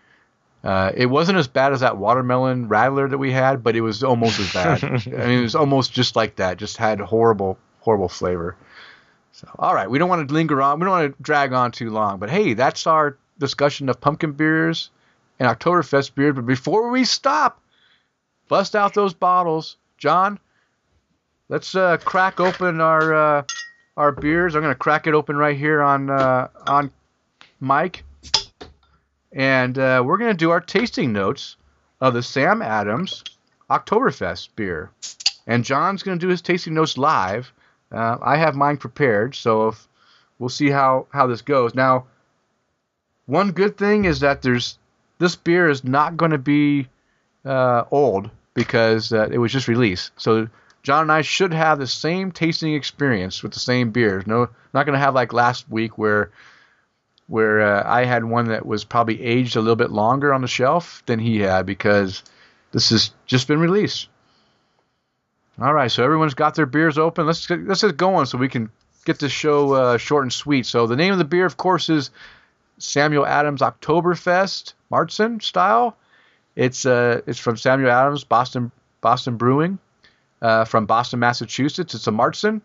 Uh, 0.62 0.90
it 0.94 1.06
wasn't 1.06 1.38
as 1.38 1.46
bad 1.46 1.72
as 1.72 1.80
that 1.80 1.96
watermelon 1.96 2.68
rattler 2.68 3.08
that 3.08 3.18
we 3.18 3.30
had, 3.30 3.62
but 3.62 3.76
it 3.76 3.82
was 3.82 4.02
almost 4.02 4.40
as 4.40 4.52
bad. 4.52 4.84
I 4.84 5.26
mean, 5.26 5.38
it 5.38 5.42
was 5.42 5.54
almost 5.54 5.92
just 5.92 6.16
like 6.16 6.36
that. 6.36 6.56
Just 6.58 6.76
had 6.76 7.00
horrible, 7.00 7.56
horrible 7.80 8.08
flavor. 8.08 8.56
So, 9.30 9.48
all 9.58 9.74
right, 9.74 9.88
we 9.88 9.98
don't 9.98 10.08
want 10.08 10.26
to 10.26 10.34
linger 10.34 10.60
on. 10.60 10.80
We 10.80 10.84
don't 10.84 10.90
want 10.90 11.16
to 11.16 11.22
drag 11.22 11.52
on 11.52 11.70
too 11.70 11.90
long. 11.90 12.18
But 12.18 12.30
hey, 12.30 12.54
that's 12.54 12.86
our 12.86 13.16
discussion 13.38 13.88
of 13.88 14.00
pumpkin 14.00 14.32
beers 14.32 14.90
and 15.38 15.48
Oktoberfest 15.48 16.14
beers. 16.14 16.34
But 16.34 16.46
before 16.46 16.90
we 16.90 17.04
stop, 17.04 17.62
bust 18.48 18.74
out 18.74 18.94
those 18.94 19.14
bottles, 19.14 19.76
John. 19.98 20.38
Let's 21.48 21.74
uh, 21.74 21.98
crack 21.98 22.40
open 22.40 22.80
our 22.80 23.14
uh, 23.14 23.42
our 23.96 24.12
beers. 24.12 24.54
I'm 24.54 24.62
gonna 24.62 24.74
crack 24.74 25.06
it 25.06 25.14
open 25.14 25.36
right 25.36 25.56
here 25.56 25.80
on 25.80 26.10
uh, 26.10 26.48
on 26.66 26.90
mic, 27.60 28.04
and 29.32 29.78
uh, 29.78 30.02
we're 30.04 30.18
gonna 30.18 30.34
do 30.34 30.50
our 30.50 30.60
tasting 30.60 31.12
notes 31.12 31.56
of 32.00 32.14
the 32.14 32.22
Sam 32.22 32.62
Adams 32.62 33.22
Oktoberfest 33.70 34.50
beer. 34.56 34.90
And 35.46 35.64
John's 35.64 36.02
gonna 36.02 36.18
do 36.18 36.28
his 36.28 36.42
tasting 36.42 36.74
notes 36.74 36.98
live. 36.98 37.52
Uh, 37.92 38.16
I 38.20 38.36
have 38.36 38.56
mine 38.56 38.78
prepared, 38.78 39.36
so 39.36 39.68
if, 39.68 39.86
we'll 40.40 40.48
see 40.48 40.70
how 40.70 41.06
how 41.12 41.28
this 41.28 41.42
goes. 41.42 41.74
Now, 41.74 42.06
one 43.26 43.52
good 43.52 43.76
thing 43.76 44.04
is 44.04 44.20
that 44.20 44.42
there's 44.42 44.78
this 45.18 45.36
beer 45.36 45.68
is 45.68 45.84
not 45.84 46.16
going 46.16 46.30
to 46.32 46.38
be 46.38 46.88
uh, 47.44 47.84
old 47.90 48.30
because 48.54 49.12
uh, 49.12 49.28
it 49.30 49.38
was 49.38 49.52
just 49.52 49.68
released. 49.68 50.12
So 50.16 50.48
John 50.82 51.02
and 51.02 51.12
I 51.12 51.22
should 51.22 51.52
have 51.52 51.78
the 51.78 51.86
same 51.86 52.30
tasting 52.32 52.74
experience 52.74 53.42
with 53.42 53.52
the 53.52 53.60
same 53.60 53.90
beers. 53.90 54.26
No, 54.26 54.48
not 54.72 54.86
going 54.86 54.94
to 54.94 55.04
have 55.04 55.14
like 55.14 55.32
last 55.32 55.68
week 55.68 55.98
where 55.98 56.30
where 57.28 57.60
uh, 57.60 57.82
I 57.84 58.04
had 58.04 58.24
one 58.24 58.46
that 58.46 58.64
was 58.64 58.84
probably 58.84 59.20
aged 59.20 59.56
a 59.56 59.60
little 59.60 59.76
bit 59.76 59.90
longer 59.90 60.32
on 60.32 60.42
the 60.42 60.48
shelf 60.48 61.02
than 61.06 61.18
he 61.18 61.40
had 61.40 61.66
because 61.66 62.22
this 62.70 62.90
has 62.90 63.10
just 63.26 63.48
been 63.48 63.58
released. 63.58 64.08
All 65.60 65.74
right, 65.74 65.90
so 65.90 66.04
everyone's 66.04 66.34
got 66.34 66.54
their 66.54 66.66
beers 66.66 66.98
open. 66.98 67.26
Let's 67.26 67.48
let's 67.50 67.82
get 67.82 67.96
going 67.96 68.26
so 68.26 68.38
we 68.38 68.48
can 68.48 68.70
get 69.04 69.18
this 69.18 69.32
show 69.32 69.72
uh, 69.72 69.98
short 69.98 70.24
and 70.24 70.32
sweet. 70.32 70.66
So 70.66 70.86
the 70.86 70.96
name 70.96 71.12
of 71.12 71.18
the 71.18 71.24
beer, 71.24 71.46
of 71.46 71.56
course, 71.56 71.88
is 71.88 72.10
Samuel 72.78 73.26
Adams 73.26 73.60
Oktoberfest 73.60 74.74
Märzen 74.90 75.42
style. 75.42 75.96
It's 76.54 76.86
uh 76.86 77.20
it's 77.26 77.38
from 77.38 77.56
Samuel 77.56 77.90
Adams 77.90 78.24
Boston 78.24 78.70
Boston 79.00 79.36
Brewing 79.36 79.78
uh, 80.42 80.64
from 80.64 80.86
Boston, 80.86 81.20
Massachusetts. 81.20 81.94
It's 81.94 82.06
a 82.06 82.10
Märzen. 82.10 82.60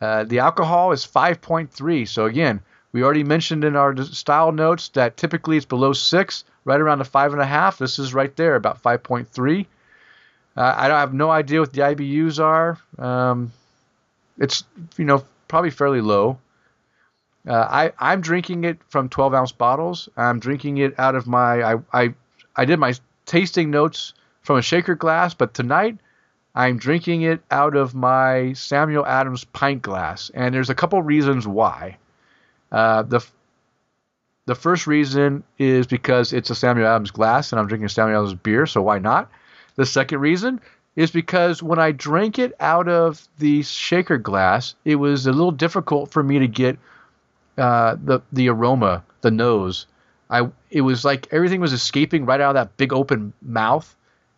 Uh, 0.00 0.24
the 0.24 0.38
alcohol 0.38 0.92
is 0.92 1.06
5.3. 1.06 2.06
So 2.06 2.26
again, 2.26 2.60
we 2.92 3.02
already 3.02 3.24
mentioned 3.24 3.64
in 3.64 3.76
our 3.76 3.96
style 4.04 4.52
notes 4.52 4.88
that 4.90 5.16
typically 5.16 5.56
it's 5.56 5.66
below 5.66 5.92
six, 5.92 6.44
right 6.64 6.80
around 6.80 6.98
the 6.98 7.04
five 7.04 7.32
and 7.32 7.42
a 7.42 7.46
half. 7.46 7.78
This 7.78 7.98
is 7.98 8.14
right 8.14 8.34
there, 8.36 8.54
about 8.54 8.82
5.3. 8.82 9.66
Uh, 10.56 10.74
I 10.76 10.88
don't 10.88 10.98
have 10.98 11.14
no 11.14 11.30
idea 11.30 11.60
what 11.60 11.72
the 11.72 11.82
IBUs 11.82 12.42
are. 12.42 12.78
Um, 12.98 13.52
it's 14.38 14.64
you 14.96 15.04
know 15.04 15.24
probably 15.46 15.70
fairly 15.70 16.00
low. 16.00 16.38
Uh, 17.46 17.52
I 17.54 17.92
I'm 17.98 18.20
drinking 18.20 18.64
it 18.64 18.78
from 18.88 19.08
12 19.08 19.34
ounce 19.34 19.52
bottles. 19.52 20.08
I'm 20.16 20.40
drinking 20.40 20.78
it 20.78 20.98
out 20.98 21.14
of 21.14 21.26
my 21.26 21.62
I 21.62 21.76
I 21.92 22.14
I 22.56 22.64
did 22.64 22.78
my 22.78 22.94
tasting 23.26 23.70
notes 23.70 24.14
from 24.42 24.58
a 24.58 24.62
shaker 24.62 24.94
glass, 24.94 25.34
but 25.34 25.54
tonight 25.54 25.98
I'm 26.54 26.78
drinking 26.78 27.22
it 27.22 27.40
out 27.50 27.76
of 27.76 27.94
my 27.94 28.52
Samuel 28.54 29.06
Adams 29.06 29.44
pint 29.44 29.82
glass, 29.82 30.30
and 30.34 30.54
there's 30.54 30.70
a 30.70 30.74
couple 30.74 31.00
reasons 31.02 31.46
why. 31.46 31.96
Uh, 32.72 33.02
the 33.02 33.24
the 34.46 34.54
first 34.54 34.86
reason 34.86 35.44
is 35.58 35.86
because 35.86 36.32
it's 36.32 36.50
a 36.50 36.54
Samuel 36.54 36.88
Adams 36.88 37.10
glass, 37.10 37.52
and 37.52 37.60
I'm 37.60 37.66
drinking 37.66 37.88
Samuel 37.88 38.24
Adams 38.24 38.34
beer, 38.34 38.66
so 38.66 38.82
why 38.82 38.98
not? 38.98 39.30
The 39.76 39.86
second 39.86 40.20
reason 40.20 40.60
is 40.96 41.10
because 41.10 41.62
when 41.62 41.78
I 41.78 41.92
drank 41.92 42.38
it 42.38 42.54
out 42.58 42.88
of 42.88 43.28
the 43.38 43.62
shaker 43.62 44.18
glass, 44.18 44.74
it 44.84 44.96
was 44.96 45.26
a 45.26 45.32
little 45.32 45.52
difficult 45.52 46.10
for 46.10 46.22
me 46.22 46.40
to 46.40 46.48
get 46.48 46.78
uh, 47.58 47.96
the 48.02 48.20
the 48.32 48.48
aroma, 48.48 49.04
the 49.20 49.30
nose. 49.30 49.86
I 50.30 50.48
it 50.70 50.82
was 50.82 51.04
like 51.04 51.28
everything 51.32 51.60
was 51.60 51.72
escaping 51.72 52.24
right 52.24 52.40
out 52.40 52.50
of 52.50 52.54
that 52.54 52.76
big 52.76 52.92
open 52.92 53.32
mouth, 53.42 53.94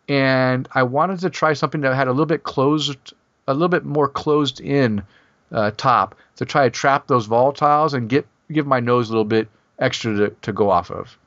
and 0.09 0.67
I 0.73 0.83
wanted 0.83 1.19
to 1.19 1.29
try 1.29 1.53
something 1.53 1.81
that 1.81 1.95
had 1.95 2.07
a 2.07 2.11
little 2.11 2.25
bit 2.25 2.43
closed, 2.43 3.13
a 3.47 3.53
little 3.53 3.69
bit 3.69 3.85
more 3.85 4.07
closed 4.07 4.59
in 4.59 5.03
uh, 5.51 5.71
top 5.77 6.15
to 6.37 6.45
try 6.45 6.63
to 6.65 6.69
trap 6.69 7.07
those 7.07 7.27
volatiles 7.27 7.93
and 7.93 8.09
get 8.09 8.25
give 8.51 8.65
my 8.65 8.79
nose 8.79 9.09
a 9.09 9.11
little 9.11 9.25
bit 9.25 9.47
extra 9.79 10.15
to, 10.15 10.29
to 10.41 10.53
go 10.53 10.69
off 10.69 10.91
of. 10.91 11.17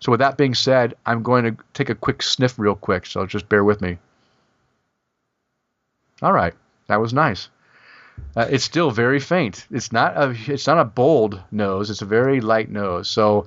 So 0.00 0.12
with 0.12 0.20
that 0.20 0.36
being 0.36 0.54
said, 0.54 0.94
I'm 1.06 1.22
going 1.22 1.44
to 1.44 1.56
take 1.72 1.88
a 1.88 1.94
quick 1.94 2.22
sniff 2.22 2.58
real 2.58 2.74
quick, 2.74 3.06
so 3.06 3.26
just 3.26 3.48
bear 3.48 3.64
with 3.64 3.80
me. 3.80 3.98
All 6.22 6.32
right, 6.32 6.54
that 6.88 7.00
was 7.00 7.12
nice. 7.12 7.48
Uh, 8.36 8.46
it's 8.50 8.64
still 8.64 8.90
very 8.90 9.18
faint. 9.18 9.66
It's 9.70 9.92
not 9.92 10.16
a 10.16 10.36
it's 10.46 10.66
not 10.66 10.78
a 10.78 10.84
bold 10.84 11.40
nose. 11.50 11.90
It's 11.90 12.02
a 12.02 12.06
very 12.06 12.40
light 12.40 12.70
nose. 12.70 13.08
So 13.08 13.46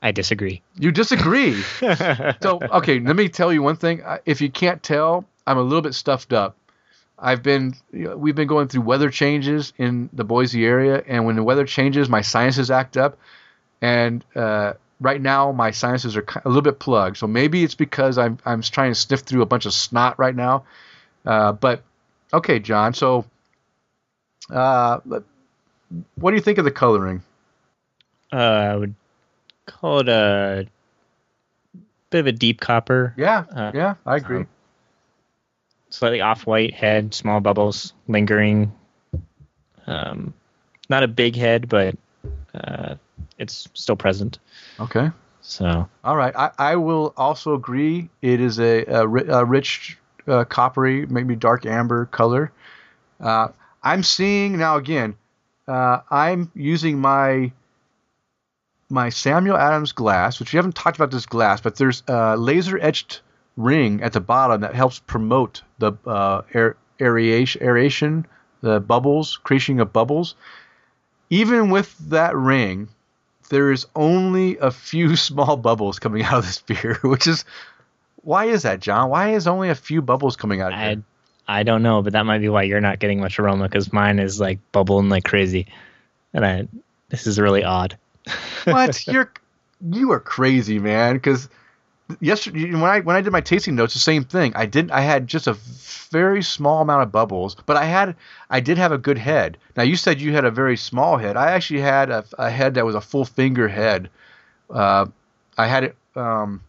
I 0.00 0.10
disagree. 0.10 0.62
you 0.78 0.90
disagree. 0.90 1.60
so 1.80 2.58
okay, 2.62 2.98
let 2.98 3.14
me 3.14 3.28
tell 3.28 3.52
you 3.52 3.62
one 3.62 3.76
thing. 3.76 4.02
If 4.24 4.40
you 4.40 4.50
can't 4.50 4.82
tell, 4.82 5.26
I'm 5.46 5.58
a 5.58 5.62
little 5.62 5.82
bit 5.82 5.94
stuffed 5.94 6.32
up. 6.32 6.56
I've 7.18 7.42
been 7.42 7.74
you 7.92 8.08
know, 8.08 8.16
we've 8.16 8.34
been 8.34 8.48
going 8.48 8.68
through 8.68 8.82
weather 8.82 9.10
changes 9.10 9.72
in 9.78 10.08
the 10.12 10.24
Boise 10.24 10.64
area, 10.64 11.02
and 11.06 11.24
when 11.26 11.36
the 11.36 11.44
weather 11.44 11.66
changes, 11.66 12.08
my 12.08 12.22
sinuses 12.22 12.70
act 12.70 12.96
up, 12.96 13.18
and 13.80 14.24
uh, 14.34 14.72
right 14.98 15.20
now 15.20 15.52
my 15.52 15.70
sinuses 15.70 16.16
are 16.16 16.24
a 16.44 16.48
little 16.48 16.62
bit 16.62 16.78
plugged. 16.78 17.18
So 17.18 17.26
maybe 17.26 17.62
it's 17.62 17.74
because 17.74 18.18
I'm 18.18 18.38
I'm 18.44 18.62
trying 18.62 18.92
to 18.92 18.94
sniff 18.94 19.20
through 19.20 19.42
a 19.42 19.46
bunch 19.46 19.66
of 19.66 19.74
snot 19.74 20.18
right 20.18 20.34
now. 20.34 20.64
Uh, 21.24 21.52
but 21.52 21.82
okay, 22.32 22.58
John. 22.58 22.94
So 22.94 23.26
uh, 24.50 24.98
what 26.16 26.30
do 26.30 26.36
you 26.36 26.42
think 26.42 26.58
of 26.58 26.64
the 26.64 26.70
coloring? 26.70 27.22
Uh, 28.32 28.36
I 28.36 28.76
would 28.76 28.94
call 29.66 30.00
it 30.00 30.08
a 30.08 30.66
bit 32.10 32.20
of 32.20 32.26
a 32.26 32.32
deep 32.32 32.60
copper, 32.60 33.14
Yeah, 33.16 33.44
Uh, 33.54 33.72
yeah, 33.74 33.94
I 34.06 34.16
agree. 34.16 34.38
um, 34.38 34.48
slightly 35.90 36.20
off-white 36.20 36.72
head, 36.74 37.12
small 37.14 37.40
bubbles 37.40 37.92
lingering. 38.08 38.72
Um, 39.86 40.32
not 40.88 41.02
a 41.02 41.08
big 41.08 41.36
head, 41.36 41.68
but 41.68 41.94
uh, 42.54 42.94
it's 43.38 43.68
still 43.74 43.96
present. 43.96 44.38
okay. 44.80 45.10
So 45.42 45.88
All 46.04 46.16
right, 46.16 46.34
I, 46.36 46.50
I 46.58 46.76
will 46.76 47.12
also 47.16 47.54
agree. 47.54 48.08
It 48.22 48.40
is 48.40 48.60
a, 48.60 48.84
a, 48.86 49.06
ri- 49.06 49.28
a 49.28 49.44
rich, 49.44 49.98
uh, 50.28 50.44
coppery, 50.44 51.04
maybe 51.06 51.34
dark 51.34 51.66
amber 51.66 52.06
color. 52.06 52.52
Uh, 53.20 53.48
I'm 53.82 54.02
seeing 54.02 54.58
now 54.58 54.76
again. 54.76 55.16
Uh, 55.66 56.00
I'm 56.10 56.50
using 56.54 56.98
my 57.00 57.52
my 58.88 59.08
Samuel 59.08 59.56
Adams 59.56 59.92
glass, 59.92 60.38
which 60.38 60.52
we 60.52 60.56
haven't 60.58 60.74
talked 60.74 60.96
about 60.96 61.10
this 61.10 61.24
glass, 61.24 61.60
but 61.60 61.76
there's 61.76 62.02
a 62.08 62.36
laser 62.36 62.78
etched 62.78 63.22
ring 63.56 64.02
at 64.02 64.12
the 64.12 64.20
bottom 64.20 64.60
that 64.60 64.74
helps 64.74 64.98
promote 64.98 65.62
the 65.78 65.92
uh, 66.06 66.42
air, 66.52 66.76
aeration, 67.00 67.62
aeration, 67.62 68.26
the 68.60 68.80
bubbles, 68.80 69.38
creation 69.38 69.80
of 69.80 69.92
bubbles. 69.92 70.34
Even 71.30 71.70
with 71.70 71.96
that 72.10 72.36
ring, 72.36 72.88
there 73.48 73.72
is 73.72 73.86
only 73.96 74.58
a 74.58 74.70
few 74.70 75.16
small 75.28 75.56
bubbles 75.56 75.98
coming 75.98 76.22
out 76.22 76.34
of 76.34 76.46
this 76.46 76.60
beer, 76.60 76.98
which 77.02 77.26
is 77.26 77.44
why 78.16 78.44
is 78.44 78.62
that, 78.62 78.80
John? 78.80 79.10
Why 79.10 79.30
is 79.30 79.46
only 79.46 79.70
a 79.70 79.74
few 79.74 80.02
bubbles 80.02 80.36
coming 80.36 80.60
out 80.60 80.72
of 80.72 80.78
I 80.78 80.88
here? 80.88 81.02
I 81.46 81.62
don't 81.62 81.82
know, 81.82 82.02
but 82.02 82.12
that 82.12 82.24
might 82.24 82.38
be 82.38 82.48
why 82.48 82.62
you're 82.62 82.80
not 82.80 82.98
getting 82.98 83.20
much 83.20 83.38
aroma 83.38 83.68
because 83.68 83.92
mine 83.92 84.18
is 84.18 84.40
like 84.40 84.58
bubbling 84.72 85.08
like 85.08 85.24
crazy, 85.24 85.66
and 86.32 86.46
I 86.46 86.68
this 87.08 87.26
is 87.26 87.38
really 87.38 87.64
odd. 87.64 87.96
What? 88.64 89.06
You're 89.12 89.32
you 89.90 90.12
are 90.12 90.20
crazy, 90.20 90.78
man. 90.78 91.14
Because 91.14 91.48
yesterday 92.20 92.72
when 92.72 92.84
I 92.84 93.00
when 93.00 93.16
I 93.16 93.20
did 93.20 93.32
my 93.32 93.40
tasting 93.40 93.74
notes, 93.74 93.94
the 93.94 94.00
same 94.00 94.24
thing. 94.24 94.52
I 94.54 94.66
didn't. 94.66 94.92
I 94.92 95.00
had 95.00 95.26
just 95.26 95.46
a 95.46 95.54
very 96.10 96.42
small 96.42 96.82
amount 96.82 97.02
of 97.02 97.12
bubbles, 97.12 97.56
but 97.66 97.76
I 97.76 97.84
had 97.84 98.16
I 98.48 98.60
did 98.60 98.78
have 98.78 98.92
a 98.92 98.98
good 98.98 99.18
head. 99.18 99.58
Now 99.76 99.82
you 99.82 99.96
said 99.96 100.20
you 100.20 100.32
had 100.32 100.44
a 100.44 100.50
very 100.50 100.76
small 100.76 101.16
head. 101.16 101.36
I 101.36 101.52
actually 101.52 101.80
had 101.80 102.10
a, 102.10 102.24
a 102.38 102.50
head 102.50 102.74
that 102.74 102.86
was 102.86 102.94
a 102.94 103.00
full 103.00 103.24
finger 103.24 103.68
head. 103.68 104.08
Uh, 104.70 105.06
I 105.58 105.66
had 105.66 105.84
it 105.84 105.96
um, 106.16 106.62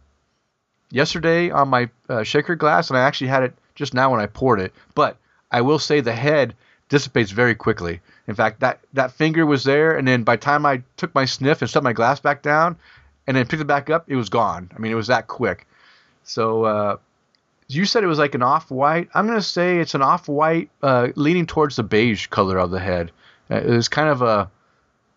yesterday 0.90 1.50
on 1.50 1.68
my 1.68 1.88
uh, 2.08 2.22
shaker 2.22 2.54
glass, 2.54 2.90
and 2.90 2.98
I 2.98 3.02
actually 3.02 3.28
had 3.28 3.44
it 3.44 3.54
just 3.74 3.94
now 3.94 4.10
when 4.10 4.20
I 4.20 4.26
poured 4.26 4.60
it. 4.60 4.72
But 4.94 5.16
I 5.50 5.60
will 5.60 5.78
say 5.78 6.00
the 6.00 6.12
head 6.12 6.54
dissipates 6.88 7.30
very 7.30 7.54
quickly. 7.54 8.00
In 8.26 8.34
fact, 8.34 8.60
that 8.60 8.80
that 8.92 9.12
finger 9.12 9.46
was 9.46 9.64
there, 9.64 9.96
and 9.96 10.06
then 10.06 10.22
by 10.22 10.36
the 10.36 10.42
time 10.42 10.66
I 10.66 10.82
took 10.96 11.14
my 11.14 11.24
sniff 11.24 11.60
and 11.60 11.70
set 11.70 11.82
my 11.82 11.92
glass 11.92 12.20
back 12.20 12.42
down, 12.42 12.76
and 13.26 13.36
then 13.36 13.46
picked 13.46 13.62
it 13.62 13.66
back 13.66 13.90
up, 13.90 14.04
it 14.08 14.16
was 14.16 14.28
gone. 14.28 14.70
I 14.74 14.78
mean, 14.78 14.92
it 14.92 14.96
was 14.96 15.06
that 15.08 15.26
quick. 15.26 15.66
So 16.24 16.64
uh, 16.64 16.96
you 17.68 17.84
said 17.84 18.04
it 18.04 18.08
was 18.08 18.18
like 18.18 18.34
an 18.34 18.42
off-white. 18.42 19.08
I'm 19.14 19.26
gonna 19.26 19.42
say 19.42 19.78
it's 19.78 19.94
an 19.94 20.02
off-white, 20.02 20.70
uh, 20.82 21.08
leaning 21.16 21.46
towards 21.46 21.76
the 21.76 21.82
beige 21.82 22.26
color 22.28 22.58
of 22.58 22.70
the 22.70 22.80
head. 22.80 23.10
Uh, 23.50 23.56
it 23.56 23.70
was 23.70 23.88
kind 23.88 24.08
of 24.08 24.22
a, 24.22 24.50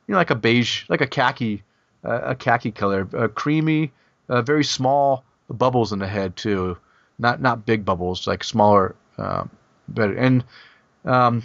you 0.08 0.14
know, 0.14 0.18
like 0.18 0.32
a 0.32 0.36
beige, 0.36 0.84
like 0.90 1.02
a 1.02 1.08
khaki, 1.08 1.64
uh, 2.04 2.22
a 2.24 2.36
khaki 2.36 2.72
color, 2.72 3.08
uh, 3.16 3.28
creamy, 3.28 3.92
uh, 4.30 4.42
very 4.42 4.64
small 4.64 5.24
bubbles 5.50 5.94
in 5.94 6.00
the 6.00 6.08
head 6.08 6.36
too. 6.36 6.78
Not 7.20 7.42
not 7.42 7.66
big 7.66 7.84
bubbles, 7.86 8.28
like 8.28 8.44
smaller. 8.44 8.96
Um, 9.18 9.50
but 9.88 10.12
and 10.12 10.44
um, 11.06 11.44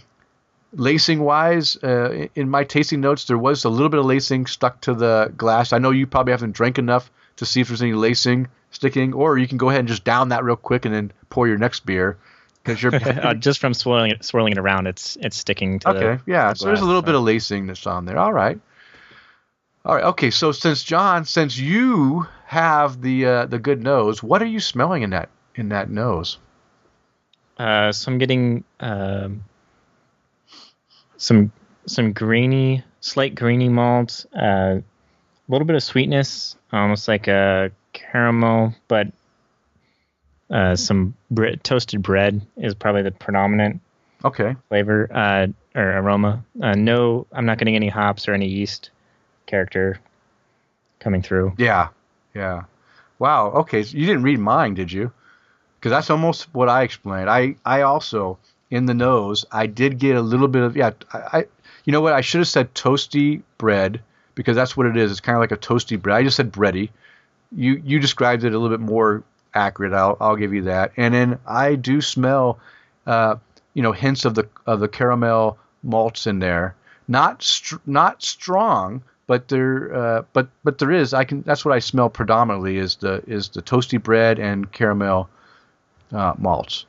lacing 0.72 1.20
wise, 1.20 1.76
uh, 1.82 2.26
in 2.34 2.48
my 2.48 2.64
tasting 2.64 3.00
notes, 3.00 3.24
there 3.24 3.38
was 3.38 3.64
a 3.64 3.68
little 3.68 3.88
bit 3.88 4.00
of 4.00 4.06
lacing 4.06 4.46
stuck 4.46 4.80
to 4.82 4.94
the 4.94 5.32
glass. 5.36 5.72
I 5.72 5.78
know 5.78 5.90
you 5.90 6.06
probably 6.06 6.32
haven't 6.32 6.52
drank 6.52 6.78
enough 6.78 7.10
to 7.36 7.46
see 7.46 7.60
if 7.60 7.68
there's 7.68 7.82
any 7.82 7.94
lacing 7.94 8.48
sticking, 8.70 9.12
or 9.12 9.38
you 9.38 9.48
can 9.48 9.58
go 9.58 9.68
ahead 9.68 9.80
and 9.80 9.88
just 9.88 10.04
down 10.04 10.30
that 10.30 10.44
real 10.44 10.56
quick 10.56 10.84
and 10.84 10.94
then 10.94 11.12
pour 11.30 11.46
your 11.46 11.58
next 11.58 11.86
beer 11.86 12.18
because 12.62 12.82
you're 12.82 12.94
uh, 13.26 13.34
just 13.34 13.60
from 13.60 13.74
swirling 13.74 14.12
it, 14.12 14.24
swirling 14.24 14.52
it 14.52 14.58
around, 14.58 14.86
it's 14.86 15.16
it's 15.20 15.36
sticking 15.36 15.78
to. 15.80 15.88
okay. 15.90 16.22
Yeah, 16.26 16.50
the 16.52 16.58
so 16.58 16.66
there's 16.66 16.80
a 16.80 16.84
little 16.84 17.02
so- 17.02 17.06
bit 17.06 17.14
of 17.14 17.22
lacing 17.22 17.66
that's 17.66 17.86
on 17.86 18.04
there. 18.04 18.18
All 18.18 18.32
right. 18.32 18.58
All 19.84 19.94
right. 19.94 20.04
Okay. 20.04 20.30
So 20.30 20.52
since 20.52 20.82
John, 20.82 21.24
since 21.24 21.58
you 21.58 22.26
have 22.46 23.00
the 23.00 23.26
uh, 23.26 23.46
the 23.46 23.58
good 23.58 23.82
nose, 23.82 24.22
what 24.22 24.42
are 24.42 24.46
you 24.46 24.60
smelling 24.60 25.02
in 25.02 25.10
that 25.10 25.28
in 25.54 25.68
that 25.70 25.90
nose? 25.90 26.38
Uh, 27.58 27.92
so 27.92 28.10
I'm 28.10 28.18
getting 28.18 28.64
um, 28.80 29.44
some 31.16 31.52
some 31.86 32.12
grainy, 32.12 32.84
slight 33.00 33.34
grainy 33.34 33.68
malt, 33.68 34.24
uh, 34.34 34.78
a 34.78 34.82
little 35.48 35.66
bit 35.66 35.76
of 35.76 35.82
sweetness, 35.82 36.56
almost 36.72 37.08
like 37.08 37.28
a 37.28 37.70
caramel, 37.92 38.74
but 38.88 39.08
uh, 40.50 40.76
some 40.76 41.14
bre- 41.30 41.56
toasted 41.62 42.02
bread 42.02 42.40
is 42.56 42.74
probably 42.74 43.02
the 43.02 43.10
predominant 43.10 43.80
Okay. 44.24 44.54
flavor 44.68 45.08
uh, 45.12 45.46
or 45.74 45.98
aroma. 45.98 46.44
Uh, 46.60 46.74
no, 46.74 47.26
I'm 47.32 47.44
not 47.46 47.58
getting 47.58 47.74
any 47.76 47.88
hops 47.88 48.28
or 48.28 48.34
any 48.34 48.46
yeast 48.46 48.90
character 49.46 49.98
coming 51.00 51.22
through. 51.22 51.54
Yeah, 51.58 51.88
yeah. 52.34 52.64
Wow. 53.18 53.50
Okay, 53.50 53.82
so 53.82 53.96
you 53.96 54.06
didn't 54.06 54.22
read 54.22 54.38
mine, 54.38 54.74
did 54.74 54.92
you? 54.92 55.12
Because 55.82 55.90
that's 55.90 56.10
almost 56.10 56.46
what 56.54 56.68
I 56.68 56.84
explained. 56.84 57.28
I 57.28 57.56
I 57.64 57.82
also 57.82 58.38
in 58.70 58.86
the 58.86 58.94
nose 58.94 59.44
I 59.50 59.66
did 59.66 59.98
get 59.98 60.14
a 60.14 60.20
little 60.20 60.46
bit 60.46 60.62
of 60.62 60.76
yeah. 60.76 60.92
I, 61.12 61.18
I 61.18 61.44
you 61.84 61.92
know 61.92 62.00
what 62.00 62.12
I 62.12 62.20
should 62.20 62.38
have 62.38 62.46
said 62.46 62.72
toasty 62.72 63.42
bread 63.58 64.00
because 64.36 64.54
that's 64.54 64.76
what 64.76 64.86
it 64.86 64.96
is. 64.96 65.10
It's 65.10 65.18
kind 65.18 65.34
of 65.34 65.40
like 65.40 65.50
a 65.50 65.56
toasty 65.56 66.00
bread. 66.00 66.16
I 66.16 66.22
just 66.22 66.36
said 66.36 66.52
bready. 66.52 66.90
You 67.50 67.82
you 67.84 67.98
described 67.98 68.44
it 68.44 68.54
a 68.54 68.58
little 68.58 68.68
bit 68.68 68.78
more 68.78 69.24
accurate. 69.54 69.92
I'll 69.92 70.16
I'll 70.20 70.36
give 70.36 70.54
you 70.54 70.62
that. 70.62 70.92
And 70.96 71.12
then 71.12 71.40
I 71.48 71.74
do 71.74 72.00
smell, 72.00 72.60
uh, 73.04 73.34
you 73.74 73.82
know, 73.82 73.90
hints 73.90 74.24
of 74.24 74.36
the 74.36 74.48
of 74.64 74.78
the 74.78 74.88
caramel 74.88 75.58
malts 75.82 76.28
in 76.28 76.38
there. 76.38 76.76
Not 77.08 77.42
str- 77.42 77.82
not 77.86 78.22
strong, 78.22 79.02
but 79.26 79.48
there 79.48 79.92
uh, 79.92 80.22
but 80.32 80.46
but 80.62 80.78
there 80.78 80.92
is. 80.92 81.12
I 81.12 81.24
can. 81.24 81.42
That's 81.42 81.64
what 81.64 81.74
I 81.74 81.80
smell 81.80 82.08
predominantly 82.08 82.76
is 82.76 82.94
the 82.94 83.20
is 83.26 83.48
the 83.48 83.62
toasty 83.62 84.00
bread 84.00 84.38
and 84.38 84.70
caramel 84.70 85.28
uh, 86.12 86.34
malts. 86.38 86.86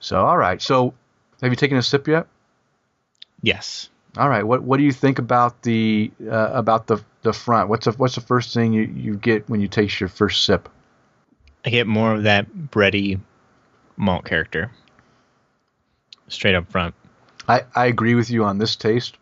So 0.00 0.24
all 0.24 0.38
right. 0.38 0.60
So 0.60 0.94
have 1.42 1.50
you 1.50 1.56
taken 1.56 1.76
a 1.76 1.82
sip 1.82 2.08
yet? 2.08 2.26
Yes. 3.42 3.90
All 4.16 4.28
right. 4.28 4.42
What 4.42 4.62
what 4.62 4.76
do 4.78 4.82
you 4.82 4.92
think 4.92 5.18
about 5.18 5.62
the 5.62 6.10
uh, 6.28 6.50
about 6.52 6.86
the 6.86 7.02
the 7.22 7.32
front? 7.32 7.68
What's 7.68 7.84
the 7.86 7.92
what's 7.92 8.14
the 8.14 8.20
first 8.20 8.54
thing 8.54 8.72
you, 8.72 8.82
you 8.82 9.16
get 9.16 9.48
when 9.48 9.60
you 9.60 9.68
taste 9.68 10.00
your 10.00 10.08
first 10.08 10.44
sip? 10.44 10.68
I 11.64 11.70
get 11.70 11.86
more 11.86 12.14
of 12.14 12.22
that 12.24 12.50
bready 12.50 13.20
malt 13.96 14.24
character 14.24 14.70
straight 16.28 16.54
up 16.54 16.70
front. 16.70 16.94
I, 17.48 17.62
I 17.74 17.86
agree 17.86 18.14
with 18.14 18.30
you 18.30 18.44
on 18.44 18.58
this 18.58 18.76
taste. 18.76 19.16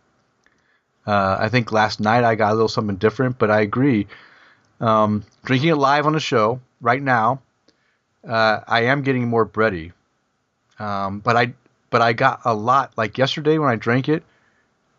Uh, 1.05 1.37
I 1.39 1.49
think 1.49 1.71
last 1.71 1.99
night 1.99 2.23
I 2.23 2.35
got 2.35 2.51
a 2.51 2.53
little 2.53 2.67
something 2.67 2.97
different, 2.97 3.37
but 3.39 3.49
I 3.49 3.61
agree. 3.61 4.07
Um, 4.79 5.23
drinking 5.43 5.69
it 5.69 5.75
live 5.75 6.05
on 6.05 6.13
the 6.13 6.19
show 6.19 6.61
right 6.81 7.01
now, 7.01 7.41
uh, 8.27 8.59
I 8.67 8.81
am 8.83 9.01
getting 9.01 9.27
more 9.27 9.45
bready. 9.45 9.91
Um, 10.79 11.19
but 11.19 11.35
I 11.35 11.53
but 11.89 12.01
I 12.01 12.13
got 12.13 12.41
a 12.45 12.53
lot 12.53 12.93
like 12.97 13.17
yesterday 13.17 13.57
when 13.57 13.69
I 13.69 13.75
drank 13.75 14.09
it, 14.09 14.23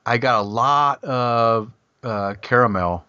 I 0.04 0.18
got 0.18 0.40
a 0.40 0.42
lot 0.42 1.02
of 1.04 1.70
uh, 2.02 2.34
caramel 2.40 3.04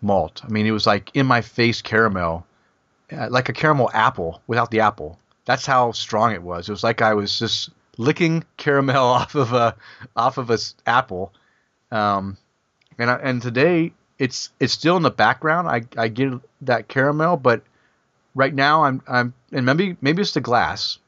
malt. 0.00 0.42
I 0.44 0.48
mean, 0.48 0.66
it 0.66 0.72
was 0.72 0.86
like 0.86 1.10
in 1.14 1.26
my 1.26 1.40
face 1.40 1.82
caramel, 1.82 2.46
uh, 3.12 3.28
like 3.30 3.48
a 3.48 3.52
caramel 3.52 3.90
apple 3.92 4.42
without 4.46 4.70
the 4.70 4.80
apple. 4.80 5.18
That's 5.44 5.66
how 5.66 5.92
strong 5.92 6.32
it 6.32 6.42
was. 6.42 6.68
It 6.68 6.72
was 6.72 6.84
like 6.84 7.02
I 7.02 7.14
was 7.14 7.38
just 7.38 7.70
licking 7.98 8.44
caramel 8.56 9.04
off 9.04 9.34
of 9.34 9.52
a 9.52 9.76
off 10.16 10.38
of 10.38 10.50
a 10.50 10.58
apple. 10.86 11.32
Um, 11.90 12.36
and 12.98 13.10
I, 13.10 13.14
and 13.16 13.42
today 13.42 13.92
it's 14.18 14.50
it's 14.60 14.72
still 14.72 14.96
in 14.96 15.02
the 15.02 15.10
background. 15.10 15.68
I, 15.68 15.82
I 16.00 16.08
get 16.08 16.32
that 16.62 16.88
caramel, 16.88 17.36
but 17.36 17.62
right 18.34 18.54
now 18.54 18.84
I'm 18.84 19.02
I'm 19.06 19.34
and 19.52 19.66
maybe 19.66 19.96
maybe 20.00 20.22
it's 20.22 20.32
the 20.32 20.40
glass. 20.40 20.98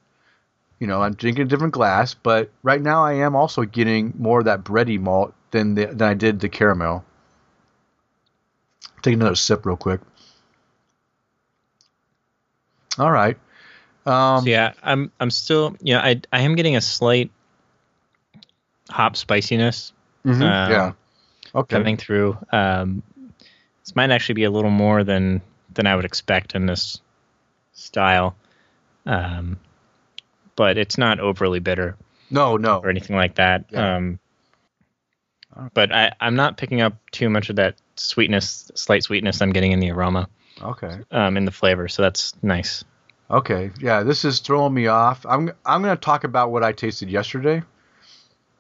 You 0.81 0.87
know, 0.87 1.03
I'm 1.03 1.15
drinking 1.15 1.45
a 1.45 1.49
different 1.49 1.73
glass, 1.73 2.15
but 2.15 2.51
right 2.63 2.81
now 2.83 3.05
I 3.05 3.15
am 3.15 3.37
also 3.37 3.65
getting 3.65 4.13
more 4.19 4.41
of 4.41 4.45
that 4.47 4.65
bready 4.65 5.01
malt 5.01 5.33
than 5.51 5.75
the, 5.75 5.87
than 5.87 6.03
I 6.03 6.15
did 6.15 6.41
the 6.41 6.49
caramel. 6.49 7.05
Take 9.03 9.15
another 9.15 9.35
sip 9.37 9.65
real 9.67 9.77
quick. 9.77 10.01
All 12.99 13.11
right. 13.11 13.37
Um, 14.07 14.45
So 14.45 14.51
yeah, 14.51 14.73
I'm 14.83 15.11
I'm 15.21 15.31
still 15.31 15.77
you 15.81 15.95
know 15.95 16.01
I 16.01 16.21
I 16.33 16.41
am 16.43 16.55
getting 16.57 16.77
a 16.77 16.81
slight 16.81 17.31
hop 18.91 19.17
spiciness 19.17 19.93
mhm, 20.25 20.43
um, 20.43 20.71
yeah. 20.71 20.93
Okay. 21.55 21.77
coming 21.77 21.97
through. 21.97 22.37
Um, 22.53 23.03
this 23.85 23.95
might 23.97 24.11
actually 24.11 24.35
be 24.35 24.45
a 24.45 24.51
little 24.51 24.71
more 24.71 25.05
than 25.05 25.41
than 25.73 25.87
I 25.87 25.97
would 25.97 26.05
expect 26.05 26.55
in 26.55 26.67
this 26.67 27.01
style, 27.75 28.35
um, 29.07 29.59
but 30.57 30.79
it's 30.79 30.97
not 30.97 31.21
overly 31.21 31.61
bitter 31.61 31.97
No, 32.31 32.57
no. 32.57 32.79
or 32.79 32.89
anything 32.89 33.17
like 33.17 33.35
that. 33.37 33.67
Yeah. 33.71 33.97
Um, 33.97 34.19
but 35.73 35.93
I, 35.93 36.13
I'm 36.21 36.35
not 36.35 36.57
picking 36.57 36.81
up 36.81 36.95
too 37.13 37.29
much 37.31 37.51
of 37.51 37.57
that 37.57 37.77
sweetness, 37.97 38.73
slight 38.75 39.05
sweetness 39.05 39.41
I'm 39.41 39.53
getting 39.53 39.73
in 39.73 39.79
the 39.81 39.91
aroma, 39.93 40.29
Okay. 40.63 40.99
um, 41.13 41.37
in 41.37 41.45
the 41.45 41.51
flavor. 41.53 41.87
So 41.89 42.03
that's 42.03 42.33
nice. 42.43 42.85
Okay, 43.31 43.71
yeah, 43.81 44.03
this 44.03 44.25
is 44.25 44.41
throwing 44.41 44.75
me 44.75 44.87
off. 44.89 45.25
I'm 45.27 45.51
I'm 45.65 45.83
going 45.83 45.97
to 45.97 46.01
talk 46.01 46.25
about 46.25 46.51
what 46.51 46.63
I 46.63 46.73
tasted 46.73 47.09
yesterday 47.09 47.63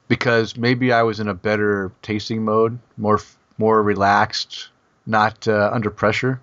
because 0.09 0.57
maybe 0.57 0.93
I 0.93 1.03
was 1.03 1.21
in 1.21 1.29
a 1.29 1.35
better 1.35 1.93
tasting 2.03 2.45
mode, 2.45 2.79
more 2.97 3.21
more 3.59 3.83
relaxed, 3.83 4.69
not 5.07 5.47
uh, 5.47 5.71
under 5.73 5.91
pressure, 5.91 6.41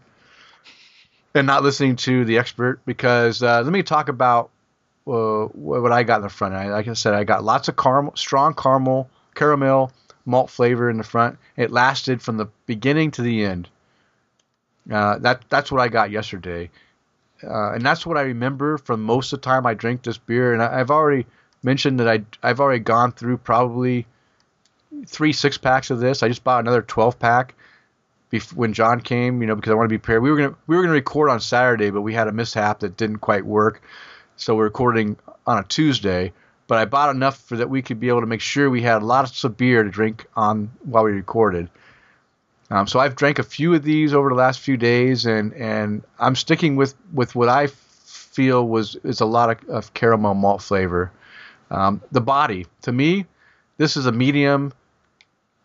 and 1.33 1.47
not 1.47 1.63
listening 1.63 1.95
to 1.97 2.25
the 2.25 2.37
expert. 2.37 2.81
Because 2.85 3.41
uh, 3.41 3.61
let 3.61 3.71
me 3.71 3.83
talk 3.83 4.09
about 4.09 4.49
uh, 5.07 5.45
what 5.45 5.91
I 5.91 6.03
got 6.03 6.17
in 6.17 6.23
the 6.23 6.29
front. 6.29 6.53
I, 6.53 6.69
like 6.69 6.87
I 6.87 6.93
said, 6.93 7.13
I 7.13 7.23
got 7.23 7.43
lots 7.43 7.67
of 7.67 7.75
caramel, 7.75 8.15
strong 8.15 8.53
caramel, 8.53 9.09
caramel 9.35 9.91
malt 10.25 10.49
flavor 10.49 10.89
in 10.89 10.97
the 10.97 11.03
front. 11.03 11.37
It 11.57 11.71
lasted 11.71 12.21
from 12.21 12.37
the 12.37 12.47
beginning 12.65 13.11
to 13.11 13.21
the 13.21 13.43
end. 13.43 13.69
Uh, 14.91 15.17
that 15.19 15.45
that's 15.49 15.71
what 15.71 15.81
I 15.81 15.87
got 15.87 16.11
yesterday 16.11 16.69
uh, 17.43 17.73
and 17.73 17.85
that's 17.85 18.05
what 18.05 18.17
I 18.17 18.21
remember 18.21 18.77
from 18.77 19.01
most 19.03 19.33
of 19.33 19.41
the 19.41 19.45
time 19.45 19.65
I 19.65 19.73
drank 19.73 20.03
this 20.03 20.17
beer. 20.17 20.53
And 20.53 20.61
I, 20.61 20.79
I've 20.79 20.91
already 20.91 21.25
mentioned 21.63 21.99
that 21.99 22.07
I 22.07 22.23
I've 22.43 22.59
already 22.59 22.79
gone 22.79 23.11
through 23.11 23.37
probably 23.37 24.05
three 25.07 25.33
six 25.33 25.57
packs 25.57 25.89
of 25.89 25.99
this. 25.99 26.23
I 26.23 26.27
just 26.27 26.43
bought 26.43 26.61
another 26.61 26.81
twelve 26.81 27.19
pack 27.19 27.55
when 28.55 28.73
John 28.73 29.01
came, 29.01 29.41
you 29.41 29.47
know, 29.47 29.55
because 29.55 29.71
I 29.71 29.75
want 29.75 29.85
to 29.85 29.93
be 29.93 29.97
prepared. 29.97 30.23
We 30.23 30.31
were 30.31 30.37
gonna 30.37 30.55
we 30.67 30.75
were 30.75 30.83
gonna 30.83 30.93
record 30.93 31.29
on 31.29 31.39
Saturday, 31.39 31.89
but 31.89 32.01
we 32.01 32.13
had 32.13 32.27
a 32.27 32.31
mishap 32.31 32.79
that 32.79 32.97
didn't 32.97 33.19
quite 33.19 33.45
work, 33.45 33.81
so 34.35 34.55
we're 34.55 34.65
recording 34.65 35.17
on 35.45 35.57
a 35.57 35.63
Tuesday. 35.63 36.33
But 36.67 36.77
I 36.77 36.85
bought 36.85 37.13
enough 37.13 37.37
for 37.37 37.57
that 37.57 37.69
we 37.69 37.81
could 37.81 37.99
be 37.99 38.07
able 38.07 38.21
to 38.21 38.27
make 38.27 38.39
sure 38.39 38.69
we 38.69 38.81
had 38.81 39.03
lots 39.03 39.43
of 39.43 39.57
beer 39.57 39.83
to 39.83 39.89
drink 39.89 40.25
on 40.35 40.71
while 40.83 41.03
we 41.03 41.11
recorded. 41.11 41.69
Um, 42.69 42.87
so 42.87 43.01
I've 43.01 43.17
drank 43.17 43.37
a 43.37 43.43
few 43.43 43.73
of 43.73 43.83
these 43.83 44.13
over 44.13 44.29
the 44.29 44.35
last 44.35 44.61
few 44.61 44.77
days, 44.77 45.25
and, 45.25 45.53
and 45.53 46.03
I'm 46.17 46.37
sticking 46.37 46.77
with, 46.77 46.95
with 47.11 47.35
what 47.35 47.49
I 47.49 47.67
feel 47.67 48.65
was 48.65 48.95
is 49.03 49.19
a 49.19 49.25
lot 49.25 49.49
of, 49.49 49.69
of 49.69 49.93
caramel 49.93 50.35
malt 50.35 50.61
flavor. 50.61 51.11
Um, 51.69 52.01
the 52.13 52.21
body, 52.21 52.67
to 52.83 52.93
me, 52.93 53.25
this 53.77 53.97
is 53.97 54.05
a 54.05 54.11
medium 54.13 54.71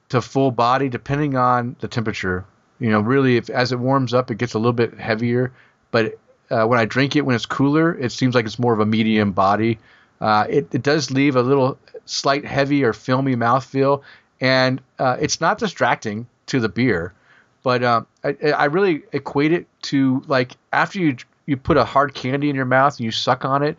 to 0.09 0.21
full 0.21 0.51
body, 0.51 0.89
depending 0.89 1.37
on 1.37 1.77
the 1.79 1.87
temperature. 1.87 2.45
You 2.79 2.91
know, 2.91 3.01
really, 3.01 3.37
if 3.37 3.49
as 3.51 3.73
it 3.73 3.79
warms 3.79 4.13
up, 4.13 4.31
it 4.31 4.39
gets 4.39 4.55
a 4.55 4.59
little 4.59 4.73
bit 4.73 4.99
heavier. 4.99 5.53
But 5.91 6.19
uh, 6.51 6.67
when 6.67 6.79
I 6.79 6.85
drink 6.85 7.17
it 7.17 7.23
when 7.23 7.35
it's 7.35 7.47
cooler, 7.47 7.95
it 7.99 8.13
seems 8.13 8.35
like 8.35 8.45
it's 8.45 8.59
more 8.59 8.73
of 8.73 8.81
a 8.81 8.87
medium 8.87 9.33
body. 9.33 9.79
Uh, 10.21 10.47
it, 10.49 10.75
it 10.75 10.83
does 10.83 11.11
leave 11.11 11.37
a 11.37 11.43
little 11.43 11.79
slight 12.05 12.45
heavy 12.45 12.85
or 12.85 12.93
filmy 12.93 13.37
mouthfeel, 13.37 14.03
and 14.41 14.81
uh, 14.99 15.17
it's 15.21 15.41
not 15.41 15.59
distracting 15.59 16.27
to 16.47 16.61
the 16.61 16.69
beer. 16.69 17.13
But 17.63 17.83
um, 17.83 18.07
I, 18.23 18.37
I 18.53 18.65
really 18.67 19.03
equate 19.13 19.53
it 19.53 19.67
to 19.83 20.23
like 20.27 20.53
after 20.73 21.01
you 21.01 21.17
you 21.47 21.57
put 21.57 21.77
a 21.77 21.85
hard 21.85 22.15
candy 22.15 22.49
in 22.49 22.57
your 22.57 22.65
mouth 22.65 22.99
and 22.99 23.05
you 23.05 23.11
suck 23.11 23.45
on 23.45 23.63
it, 23.63 23.77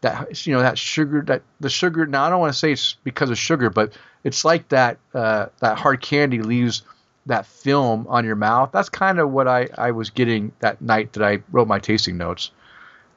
that 0.00 0.46
you 0.46 0.52
know 0.52 0.60
that 0.60 0.78
sugar 0.78 1.22
that 1.22 1.42
the 1.60 1.70
sugar. 1.70 2.06
Now 2.06 2.24
I 2.24 2.30
don't 2.30 2.40
want 2.40 2.52
to 2.52 2.58
say 2.58 2.72
it's 2.72 2.96
because 3.04 3.30
of 3.30 3.38
sugar, 3.38 3.70
but 3.70 3.92
it's 4.24 4.44
like 4.44 4.68
that 4.68 4.98
uh, 5.14 5.46
that 5.60 5.78
hard 5.78 6.00
candy 6.00 6.42
leaves 6.42 6.82
that 7.28 7.46
film 7.46 8.06
on 8.08 8.24
your 8.24 8.36
mouth. 8.36 8.70
That's 8.72 8.88
kind 8.88 9.18
of 9.18 9.30
what 9.30 9.46
I, 9.46 9.68
I 9.76 9.92
was 9.92 10.10
getting 10.10 10.52
that 10.60 10.82
night 10.82 11.12
that 11.14 11.22
I 11.22 11.42
wrote 11.52 11.68
my 11.68 11.78
tasting 11.78 12.16
notes. 12.16 12.50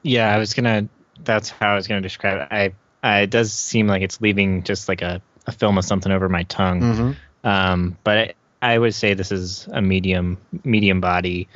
Yeah, 0.02 0.32
I 0.32 0.38
was 0.38 0.54
gonna. 0.54 0.88
That's 1.24 1.50
how 1.50 1.72
I 1.72 1.74
was 1.74 1.88
gonna 1.88 2.00
describe 2.00 2.40
it. 2.42 2.48
I, 2.50 2.72
I 3.02 3.20
it 3.22 3.30
does 3.30 3.52
seem 3.52 3.86
like 3.86 4.02
it's 4.02 4.20
leaving 4.20 4.62
just 4.62 4.88
like 4.88 5.02
a, 5.02 5.20
a 5.46 5.52
film 5.52 5.78
of 5.78 5.84
something 5.84 6.12
over 6.12 6.28
my 6.28 6.44
tongue. 6.44 6.80
Mm-hmm. 6.80 7.46
Um, 7.46 7.96
but 8.04 8.18
I, 8.18 8.74
I 8.74 8.78
would 8.78 8.94
say 8.94 9.14
this 9.14 9.32
is 9.32 9.68
a 9.72 9.82
medium 9.82 10.38
medium 10.64 11.00
body, 11.00 11.48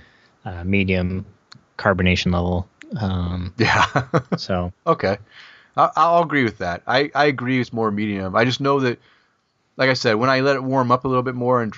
uh, 0.45 0.65
medium 0.65 1.25
carbonation 1.79 2.33
level. 2.33 2.69
Um, 2.99 3.55
Yeah. 3.59 3.87
so 4.37 4.73
okay. 4.87 5.19
I, 5.77 5.91
I'll 5.97 6.23
agree 6.23 6.45
with 6.45 6.59
that. 6.59 6.83
I, 6.87 7.11
I 7.15 7.27
agree 7.27 7.61
it's 7.61 7.73
more 7.73 7.91
medium. 7.91 8.35
I 8.35 8.45
just 8.45 8.61
know 8.61 8.81
that, 8.81 8.99
like 9.77 9.91
I 9.91 9.95
said, 9.95 10.15
when 10.15 10.31
I 10.31 10.41
let 10.41 10.57
it 10.57 10.65
warm 10.65 10.91
up 10.91 11.05
a 11.05 11.09
little 11.09 11.23
bit 11.23 11.35
more, 11.35 11.63
and 11.63 11.75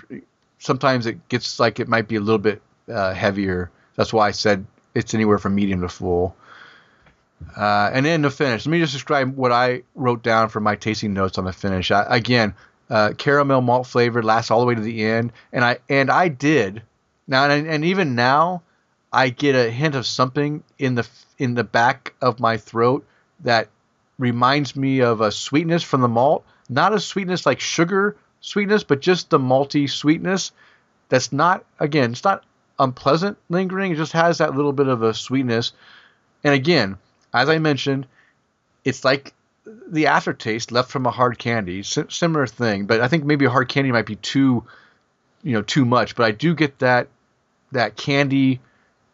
sometimes 0.58 1.06
it 1.06 1.28
gets 1.28 1.58
like 1.60 1.80
it 1.80 1.88
might 1.88 2.08
be 2.08 2.16
a 2.16 2.20
little 2.20 2.38
bit 2.38 2.62
uh, 2.88 3.12
heavier. 3.14 3.70
That's 3.96 4.12
why 4.12 4.28
I 4.28 4.30
said 4.30 4.66
it's 4.94 5.14
anywhere 5.14 5.38
from 5.38 5.54
medium 5.54 5.80
to 5.82 5.88
full. 5.88 6.36
Uh, 7.56 7.90
and 7.92 8.04
then 8.04 8.22
the 8.22 8.30
finish. 8.30 8.66
Let 8.66 8.72
me 8.72 8.80
just 8.80 8.92
describe 8.92 9.36
what 9.36 9.52
I 9.52 9.82
wrote 9.94 10.22
down 10.22 10.48
for 10.48 10.60
my 10.60 10.74
tasting 10.74 11.14
notes 11.14 11.38
on 11.38 11.44
the 11.44 11.52
finish. 11.52 11.90
I, 11.90 12.04
again, 12.08 12.54
uh, 12.90 13.12
caramel 13.16 13.60
malt 13.60 13.86
flavor 13.86 14.22
lasts 14.22 14.50
all 14.50 14.60
the 14.60 14.66
way 14.66 14.74
to 14.74 14.80
the 14.80 15.04
end, 15.04 15.32
and 15.52 15.64
I 15.64 15.78
and 15.88 16.10
I 16.10 16.28
did 16.28 16.82
now, 17.28 17.48
and, 17.50 17.68
and 17.68 17.84
even 17.84 18.14
now, 18.14 18.62
I 19.12 19.28
get 19.28 19.54
a 19.54 19.70
hint 19.70 19.94
of 19.94 20.06
something 20.06 20.64
in 20.78 20.94
the 20.94 21.06
in 21.36 21.54
the 21.54 21.62
back 21.62 22.14
of 22.20 22.40
my 22.40 22.56
throat 22.56 23.06
that 23.40 23.68
reminds 24.18 24.74
me 24.74 25.00
of 25.00 25.20
a 25.20 25.30
sweetness 25.30 25.82
from 25.82 26.00
the 26.00 26.08
malt, 26.08 26.44
not 26.68 26.94
a 26.94 26.98
sweetness 26.98 27.46
like 27.46 27.60
sugar 27.60 28.16
sweetness, 28.48 28.84
but 28.84 29.00
just 29.00 29.30
the 29.30 29.38
malty 29.38 29.88
sweetness. 29.88 30.52
That's 31.08 31.32
not 31.32 31.64
again, 31.78 32.12
it's 32.12 32.24
not 32.24 32.44
unpleasant 32.78 33.38
lingering. 33.48 33.92
It 33.92 33.96
just 33.96 34.12
has 34.12 34.38
that 34.38 34.54
little 34.54 34.72
bit 34.72 34.88
of 34.88 35.02
a 35.02 35.14
sweetness. 35.14 35.72
And 36.44 36.54
again, 36.54 36.98
as 37.32 37.48
I 37.48 37.58
mentioned, 37.58 38.06
it's 38.84 39.04
like 39.04 39.34
the 39.64 40.06
aftertaste 40.06 40.72
left 40.72 40.90
from 40.90 41.06
a 41.06 41.10
hard 41.10 41.38
candy, 41.38 41.82
similar 41.82 42.46
thing. 42.46 42.86
But 42.86 43.00
I 43.00 43.08
think 43.08 43.24
maybe 43.24 43.44
a 43.44 43.50
hard 43.50 43.68
candy 43.68 43.92
might 43.92 44.06
be 44.06 44.16
too, 44.16 44.64
you 45.42 45.52
know, 45.52 45.62
too 45.62 45.84
much. 45.84 46.14
But 46.14 46.26
I 46.26 46.30
do 46.30 46.54
get 46.54 46.78
that 46.78 47.08
that 47.72 47.96
candy. 47.96 48.60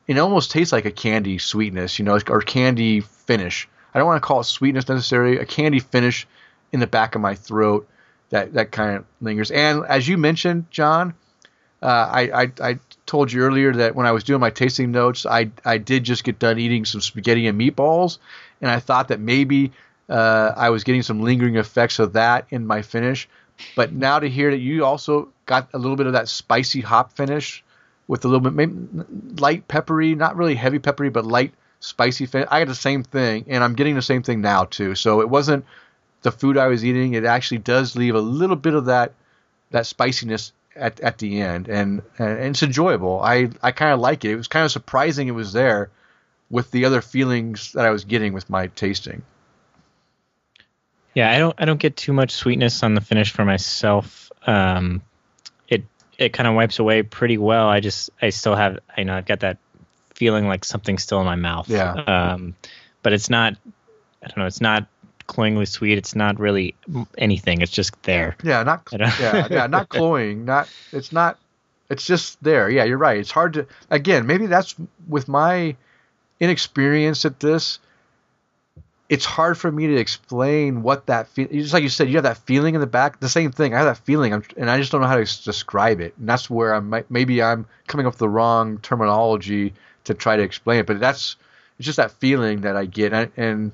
It 0.07 0.18
almost 0.18 0.51
tastes 0.51 0.72
like 0.72 0.85
a 0.85 0.91
candy 0.91 1.39
sweetness, 1.39 1.99
you 1.99 2.05
know, 2.05 2.18
or 2.28 2.41
candy 2.41 3.01
finish. 3.01 3.68
I 3.95 3.99
don't 3.99 4.07
want 4.07 4.22
to 4.22 4.26
call 4.26 4.41
it 4.41 4.45
sweetness 4.45 4.89
necessarily. 4.89 5.39
A 5.39 5.47
candy 5.47 5.78
finish 5.78 6.26
in 6.72 6.80
the 6.80 6.87
back 6.87 7.14
of 7.14 7.20
my 7.20 7.35
throat 7.35 7.89
that 8.31 8.53
that 8.55 8.72
kind 8.72 8.97
of 8.97 9.05
lingers. 9.20 9.51
And 9.51 9.85
as 9.87 10.07
you 10.09 10.18
mentioned, 10.18 10.70
John, 10.70 11.14
uh, 11.83 11.87
I, 11.87 12.43
I 12.43 12.53
I 12.61 12.79
told 13.07 13.33
you 13.33 13.43
earlier 13.43 13.72
that 13.75 13.95
when 13.95 14.07
I 14.07 14.12
was 14.12 14.25
doing 14.25 14.41
my 14.41 14.51
tasting 14.51 14.91
notes, 14.91 15.27
I 15.27 15.51
I 15.64 15.79
did 15.79 16.05
just 16.05 16.25
get 16.25 16.39
done 16.39 16.59
eating 16.59 16.85
some 16.85 17.01
spaghetti 17.01 17.47
and 17.47 17.61
meatballs, 17.61 18.18
and 18.61 18.70
I 18.70 18.81
thought 18.81 19.09
that 19.09 19.20
maybe 19.20 19.72
uh, 20.09 20.53
I 20.57 20.70
was 20.70 20.85
getting 20.85 21.03
some 21.03 21.22
lingering 21.22 21.57
effects 21.57 21.99
of 21.99 22.14
that 22.14 22.47
in 22.51 22.66
my 22.66 22.83
finish. 22.83 23.29
But 23.77 23.93
now 23.93 24.18
to 24.18 24.29
hear 24.29 24.51
that 24.51 24.59
you 24.59 24.85
also 24.85 25.29
got 25.47 25.68
a 25.75 25.79
little 25.79 25.97
bit 25.97 26.07
of 26.07 26.14
that 26.14 26.29
spicy 26.29 26.81
hop 26.81 27.12
finish 27.12 27.62
with 28.09 28.25
a 28.25 28.29
little 28.29 28.51
bit 28.51 29.41
light 29.41 29.68
peppery, 29.68 30.14
not 30.14 30.37
really 30.37 30.55
heavy 30.55 30.79
peppery, 30.79 31.09
but 31.09 31.25
light 31.25 31.55
spicy 31.81 32.27
finish. 32.27 32.49
I 32.51 32.61
got 32.61 32.68
the 32.68 32.75
same 32.75 33.03
thing, 33.03 33.45
and 33.49 33.62
I'm 33.62 33.75
getting 33.75 33.95
the 33.95 34.03
same 34.03 34.22
thing 34.22 34.41
now 34.41 34.64
too. 34.64 34.95
So 34.95 35.20
it 35.20 35.29
wasn't 35.29 35.64
the 36.25 36.33
food 36.33 36.57
I 36.57 36.66
was 36.66 36.85
eating. 36.85 37.12
It 37.12 37.25
actually 37.25 37.59
does 37.59 37.95
leave 37.95 38.14
a 38.14 38.20
little 38.20 38.57
bit 38.57 38.75
of 38.75 38.87
that 38.87 39.12
that 39.70 39.87
spiciness 39.87 40.53
at, 40.75 40.99
at 41.01 41.18
the 41.18 41.41
end, 41.41 41.68
and, 41.68 42.03
and 42.18 42.39
it's 42.41 42.62
enjoyable. 42.62 43.20
I 43.20 43.51
I 43.62 43.70
kind 43.70 43.93
of 43.93 44.01
like 44.01 44.25
it. 44.25 44.33
It 44.33 44.37
was 44.37 44.49
kind 44.49 44.64
of 44.64 44.72
surprising 44.72 45.29
it 45.29 45.33
was 45.33 45.53
there 45.53 45.91
with 46.51 46.70
the 46.70 46.87
other 46.87 47.03
feelings 47.03 47.72
that 47.75 47.85
I 47.85 47.91
was 47.91 48.05
getting 48.05 48.33
with 48.33 48.49
my 48.51 48.66
tasting. 48.68 49.22
yeah, 51.14 51.31
I 51.31 51.39
don't 51.39 51.55
I 51.59 51.66
don't 51.66 51.81
get 51.81 51.97
too 51.97 52.12
much 52.12 52.33
sweetness 52.33 52.83
on 52.83 52.95
the 52.95 53.01
finish 53.01 53.31
for 53.31 53.45
myself. 53.45 54.33
Um, 54.47 55.03
it 55.68 55.85
it 56.18 56.33
kind 56.33 56.49
of 56.49 56.55
wipes 56.55 56.79
away 56.79 57.03
pretty 57.03 57.39
well. 57.39 57.68
I 57.68 57.81
just 57.81 58.11
I 58.20 58.31
still 58.31 58.57
have 58.57 58.79
I 58.97 59.03
know 59.03 59.14
I've 59.14 59.27
got 59.27 59.41
that 59.41 59.59
feeling 60.14 60.49
like 60.49 60.64
something's 60.64 61.03
still 61.03 61.20
in 61.20 61.27
my 61.27 61.37
mouth. 61.37 61.68
Yeah. 61.68 61.93
Um, 61.93 62.55
but 63.03 63.12
it's 63.12 63.29
not. 63.29 63.57
I 64.22 64.29
don't 64.29 64.39
know. 64.39 64.47
It's 64.47 64.62
not 64.62 64.87
cloyingly 65.27 65.66
sweet. 65.66 65.99
It's 65.99 66.14
not 66.14 66.39
really 66.39 66.75
anything. 67.18 67.61
It's 67.62 67.72
just 67.72 68.01
there. 68.03 68.37
Yeah, 68.43 68.62
not 68.62 68.83
I 68.93 68.97
yeah, 69.20 69.49
yeah, 69.51 69.66
not 69.66 69.89
cloying. 69.97 70.45
Not 70.45 70.68
it's 70.93 71.12
not. 71.12 71.39
It's 71.91 72.07
just 72.07 72.43
there. 72.43 72.70
Yeah, 72.70 72.85
you're 72.85 72.99
right. 72.99 73.18
It's 73.18 73.31
hard 73.31 73.55
to 73.55 73.66
again. 73.91 74.27
Maybe 74.27 74.47
that's 74.47 74.75
with 75.09 75.29
my 75.29 75.77
inexperience 76.41 77.25
at 77.25 77.41
this. 77.41 77.79
it's 79.09 79.25
hard 79.27 79.59
for 79.59 79.70
me 79.70 79.87
to 79.89 79.97
explain 79.97 80.83
what 80.83 81.07
that 81.07 81.29
feel. 81.29 81.47
Just 81.49 81.75
like 81.75 81.83
you 81.83 81.89
said, 81.91 82.09
you 82.09 82.14
have 82.16 82.25
that 82.25 82.39
feeling 82.39 82.75
in 82.75 82.81
the 82.81 82.87
back. 82.87 83.20
The 83.20 83.29
same 83.29 83.53
thing. 83.53 83.75
I 83.75 83.79
have 83.79 83.87
that 83.87 84.05
feeling, 84.05 84.33
I'm, 84.33 84.43
and 84.57 84.70
I 84.70 84.79
just 84.79 84.91
don't 84.93 85.03
know 85.03 85.07
how 85.07 85.16
to 85.22 85.45
describe 85.45 86.01
it. 86.01 86.14
And 86.18 86.29
that's 86.29 86.49
where 86.49 86.75
I'm. 86.75 86.93
Maybe 87.11 87.43
I'm 87.43 87.66
coming 87.87 88.07
up 88.07 88.14
with 88.14 88.18
the 88.18 88.29
wrong 88.29 88.79
terminology 88.79 89.75
to 90.05 90.14
try 90.14 90.37
to 90.37 90.43
explain 90.43 90.81
it. 90.81 90.87
But 90.87 91.01
that's 91.01 91.37
it's 91.79 91.87
just 91.87 91.97
that 91.99 92.12
feeling 92.12 92.62
that 92.62 92.77
I 92.77 92.87
get, 92.87 93.12
and 93.12 93.31
and, 93.37 93.72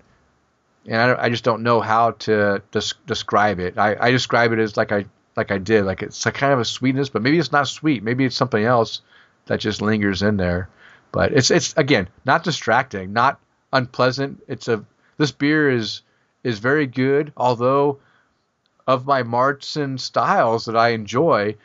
and 0.86 0.96
I, 0.96 1.24
I 1.24 1.28
just 1.28 1.44
don't 1.44 1.62
know 1.62 1.80
how 1.80 2.12
to 2.12 2.62
des- 2.70 2.94
describe 3.06 3.60
it. 3.60 3.78
I, 3.78 3.96
I 3.98 4.10
describe 4.10 4.52
it 4.52 4.58
as 4.58 4.76
like 4.76 4.92
I 4.92 5.06
like 5.36 5.50
I 5.50 5.58
did, 5.58 5.84
like 5.84 6.02
it's 6.02 6.26
a 6.26 6.32
kind 6.32 6.52
of 6.52 6.60
a 6.60 6.64
sweetness, 6.64 7.08
but 7.08 7.22
maybe 7.22 7.38
it's 7.38 7.52
not 7.52 7.68
sweet. 7.68 8.02
Maybe 8.02 8.24
it's 8.24 8.36
something 8.36 8.64
else 8.64 9.00
that 9.46 9.60
just 9.60 9.82
lingers 9.82 10.22
in 10.22 10.36
there. 10.36 10.68
But 11.12 11.32
it's 11.32 11.50
it's 11.50 11.74
again 11.76 12.08
not 12.24 12.44
distracting, 12.44 13.12
not 13.12 13.40
unpleasant. 13.72 14.42
It's 14.48 14.68
a 14.68 14.84
this 15.16 15.32
beer 15.32 15.70
is 15.70 16.02
is 16.42 16.58
very 16.58 16.86
good, 16.86 17.32
although 17.36 17.98
of 18.86 19.06
my 19.06 19.22
Marzen 19.22 19.98
styles 19.98 20.64
that 20.64 20.76
I 20.76 20.88
enjoy, 20.88 21.56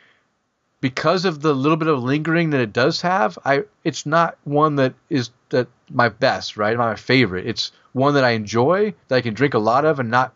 because 0.80 1.24
of 1.24 1.40
the 1.40 1.54
little 1.54 1.76
bit 1.76 1.88
of 1.88 2.02
lingering 2.02 2.50
that 2.50 2.60
it 2.60 2.72
does 2.72 3.00
have, 3.00 3.38
I 3.44 3.64
it's 3.84 4.06
not 4.06 4.36
one 4.44 4.76
that 4.76 4.94
is 5.08 5.30
that 5.50 5.68
my 5.90 6.08
best, 6.08 6.56
right? 6.56 6.76
My 6.76 6.96
favorite. 6.96 7.46
It's 7.46 7.72
one 7.92 8.14
that 8.14 8.24
I 8.24 8.30
enjoy, 8.30 8.94
that 9.08 9.16
I 9.16 9.20
can 9.20 9.34
drink 9.34 9.54
a 9.54 9.58
lot 9.58 9.84
of 9.84 9.98
and 9.98 10.10
not 10.10 10.34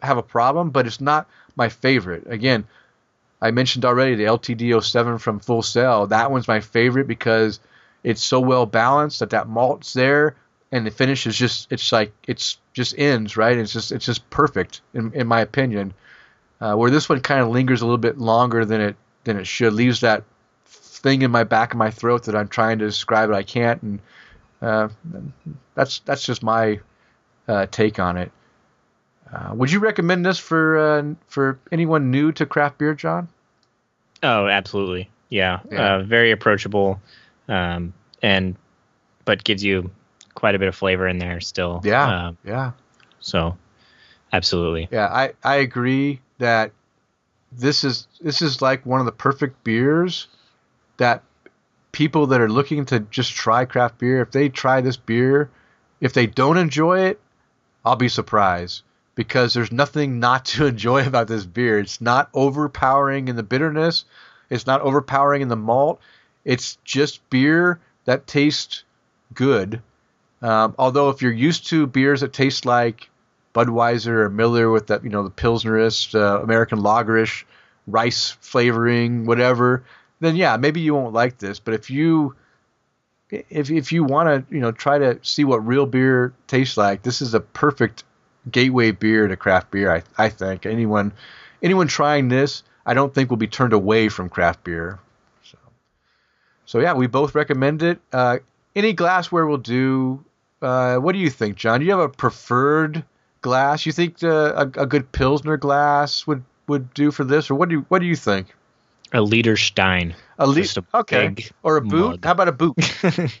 have 0.00 0.16
a 0.16 0.22
problem, 0.22 0.70
but 0.70 0.86
it's 0.86 1.00
not 1.00 1.28
my 1.56 1.68
favorite. 1.68 2.24
Again, 2.28 2.66
I 3.42 3.50
mentioned 3.50 3.84
already 3.84 4.14
the 4.14 4.24
LTD07 4.24 5.20
from 5.20 5.38
Full 5.38 5.62
Sail. 5.62 6.06
That 6.06 6.30
one's 6.30 6.48
my 6.48 6.60
favorite 6.60 7.06
because 7.06 7.60
it's 8.02 8.22
so 8.22 8.40
well 8.40 8.66
balanced 8.66 9.20
that 9.20 9.30
that 9.30 9.48
malt's 9.48 9.92
there 9.92 10.36
and 10.70 10.86
the 10.86 10.90
finish 10.90 11.26
is 11.26 11.36
just 11.36 11.70
it's 11.72 11.92
like 11.92 12.12
it's 12.26 12.58
just 12.72 12.94
ends 12.98 13.36
right. 13.36 13.56
It's 13.56 13.72
just 13.72 13.92
it's 13.92 14.06
just 14.06 14.28
perfect 14.30 14.80
in 14.94 15.12
in 15.12 15.26
my 15.26 15.40
opinion. 15.40 15.94
Uh, 16.60 16.74
where 16.74 16.90
this 16.90 17.08
one 17.08 17.20
kind 17.20 17.40
of 17.40 17.48
lingers 17.48 17.82
a 17.82 17.84
little 17.84 17.98
bit 17.98 18.18
longer 18.18 18.64
than 18.64 18.80
it 18.80 18.96
than 19.24 19.36
it 19.36 19.46
should, 19.46 19.72
leaves 19.72 20.00
that 20.00 20.24
thing 20.64 21.22
in 21.22 21.30
my 21.30 21.44
back 21.44 21.72
of 21.72 21.78
my 21.78 21.90
throat 21.90 22.24
that 22.24 22.34
I'm 22.34 22.48
trying 22.48 22.78
to 22.78 22.86
describe, 22.86 23.30
but 23.30 23.36
I 23.36 23.42
can't, 23.42 23.82
and 23.82 24.00
uh, 24.60 24.88
that's 25.74 26.00
that's 26.00 26.22
just 26.22 26.42
my 26.42 26.80
uh, 27.46 27.66
take 27.70 27.98
on 27.98 28.16
it. 28.16 28.32
Uh, 29.32 29.52
would 29.54 29.70
you 29.70 29.78
recommend 29.78 30.24
this 30.24 30.38
for 30.38 30.78
uh, 30.78 31.14
for 31.28 31.58
anyone 31.70 32.10
new 32.10 32.32
to 32.32 32.46
craft 32.46 32.78
beer, 32.78 32.94
John? 32.94 33.28
Oh, 34.22 34.46
absolutely. 34.46 35.10
Yeah, 35.28 35.60
yeah. 35.70 35.94
Uh, 35.94 36.02
very 36.02 36.30
approachable, 36.30 37.00
um, 37.48 37.92
and 38.22 38.56
but 39.24 39.44
gives 39.44 39.62
you 39.62 39.90
quite 40.34 40.54
a 40.54 40.58
bit 40.58 40.68
of 40.68 40.74
flavor 40.74 41.06
in 41.06 41.18
there 41.18 41.40
still. 41.40 41.80
Yeah, 41.84 42.28
um, 42.28 42.38
yeah. 42.44 42.72
So, 43.20 43.56
absolutely. 44.32 44.88
Yeah, 44.90 45.06
I 45.06 45.32
I 45.44 45.56
agree 45.56 46.20
that 46.38 46.72
this 47.52 47.84
is 47.84 48.06
this 48.20 48.42
is 48.42 48.60
like 48.62 48.84
one 48.84 49.00
of 49.00 49.06
the 49.06 49.12
perfect 49.12 49.62
beers 49.64 50.28
that 50.98 51.22
people 51.92 52.26
that 52.28 52.40
are 52.40 52.48
looking 52.48 52.84
to 52.86 53.00
just 53.00 53.32
try 53.32 53.64
craft 53.64 53.98
beer, 53.98 54.20
if 54.20 54.30
they 54.30 54.48
try 54.48 54.80
this 54.80 54.96
beer, 54.96 55.50
if 56.00 56.12
they 56.12 56.26
don't 56.26 56.58
enjoy 56.58 57.00
it, 57.00 57.20
I'll 57.84 57.96
be 57.96 58.08
surprised 58.08 58.82
because 59.14 59.54
there's 59.54 59.72
nothing 59.72 60.20
not 60.20 60.44
to 60.46 60.66
enjoy 60.72 61.06
about 61.06 61.28
this 61.28 61.44
beer. 61.44 61.78
It's 61.78 62.00
not 62.00 62.28
overpowering 62.34 63.28
in 63.28 63.36
the 63.36 63.42
bitterness, 63.42 64.04
it's 64.50 64.66
not 64.66 64.80
overpowering 64.80 65.42
in 65.42 65.48
the 65.48 65.56
malt. 65.56 66.00
It's 66.44 66.78
just 66.84 67.28
beer 67.28 67.80
that 68.04 68.26
tastes 68.26 68.84
good. 69.34 69.82
Um, 70.40 70.74
although 70.78 71.10
if 71.10 71.20
you're 71.20 71.32
used 71.32 71.66
to 71.68 71.86
beers 71.86 72.20
that 72.20 72.32
taste 72.32 72.64
like 72.64 73.10
Budweiser 73.58 74.06
or 74.06 74.30
Miller 74.30 74.70
with 74.70 74.86
that, 74.86 75.02
you 75.02 75.10
know, 75.10 75.24
the 75.24 75.30
Pilsnerist, 75.30 76.14
uh, 76.14 76.42
American 76.42 76.78
Lagerish, 76.78 77.44
rice 77.88 78.30
flavoring, 78.40 79.26
whatever, 79.26 79.82
then 80.20 80.36
yeah, 80.36 80.56
maybe 80.56 80.80
you 80.80 80.94
won't 80.94 81.14
like 81.14 81.38
this. 81.38 81.58
But 81.58 81.74
if 81.74 81.90
you 81.90 82.36
if 83.30 83.70
if 83.70 83.92
you 83.92 84.04
want 84.04 84.28
to, 84.48 84.54
you 84.54 84.60
know, 84.60 84.72
try 84.72 84.98
to 84.98 85.18
see 85.22 85.44
what 85.44 85.66
real 85.66 85.86
beer 85.86 86.32
tastes 86.46 86.76
like, 86.76 87.02
this 87.02 87.20
is 87.20 87.34
a 87.34 87.40
perfect 87.40 88.04
gateway 88.50 88.92
beer 88.92 89.26
to 89.28 89.36
craft 89.36 89.70
beer. 89.70 89.92
I, 89.92 90.02
I 90.16 90.28
think 90.28 90.66
anyone 90.66 91.12
anyone 91.62 91.88
trying 91.88 92.28
this, 92.28 92.62
I 92.86 92.94
don't 92.94 93.12
think 93.12 93.30
will 93.30 93.36
be 93.36 93.48
turned 93.48 93.72
away 93.72 94.08
from 94.08 94.28
craft 94.28 94.64
beer. 94.64 94.98
So, 95.42 95.58
so 96.64 96.80
yeah, 96.80 96.94
we 96.94 97.06
both 97.06 97.34
recommend 97.34 97.82
it. 97.82 97.98
Uh, 98.12 98.38
any 98.76 98.92
glassware 98.92 99.46
will 99.46 99.58
do. 99.58 100.24
Uh, 100.60 100.96
what 100.96 101.12
do 101.12 101.18
you 101.18 101.30
think, 101.30 101.56
John? 101.56 101.80
Do 101.80 101.86
you 101.86 101.92
have 101.92 102.00
a 102.00 102.08
preferred 102.08 103.04
glass? 103.40 103.86
You 103.86 103.92
think 103.92 104.22
uh, 104.22 104.66
a, 104.76 104.82
a 104.82 104.86
good 104.86 105.10
Pilsner 105.12 105.56
glass 105.56 106.26
would, 106.26 106.44
would 106.66 106.92
do 106.94 107.10
for 107.10 107.24
this, 107.24 107.50
or 107.50 107.54
what 107.54 107.68
do 107.68 107.76
you 107.76 107.86
what 107.88 108.00
do 108.00 108.06
you 108.06 108.16
think? 108.16 108.54
A 109.12 109.22
liter 109.22 109.56
Stein. 109.56 110.14
A 110.38 110.46
liter, 110.46 110.82
okay. 110.92 111.34
Or 111.62 111.76
a 111.76 111.80
boot. 111.80 112.10
Mug. 112.10 112.24
How 112.24 112.32
about 112.32 112.48
a 112.48 112.52
boot? 112.52 112.76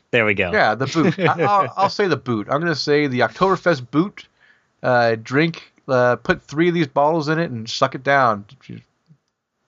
there 0.10 0.24
we 0.24 0.34
go. 0.34 0.50
Yeah, 0.50 0.74
the 0.74 0.86
boot. 0.86 1.18
I, 1.18 1.36
will 1.64 1.72
I'll 1.76 1.90
say 1.90 2.08
the 2.08 2.16
boot. 2.16 2.48
I'm 2.50 2.60
going 2.60 2.72
to 2.72 2.78
say 2.78 3.06
the 3.06 3.20
Oktoberfest 3.20 3.90
boot 3.90 4.26
uh, 4.82 5.16
drink, 5.22 5.72
uh, 5.86 6.16
put 6.16 6.42
three 6.42 6.68
of 6.68 6.74
these 6.74 6.86
bottles 6.86 7.28
in 7.28 7.38
it 7.38 7.50
and 7.50 7.68
suck 7.68 7.94
it 7.94 8.02
down. 8.02 8.46
You 8.66 8.80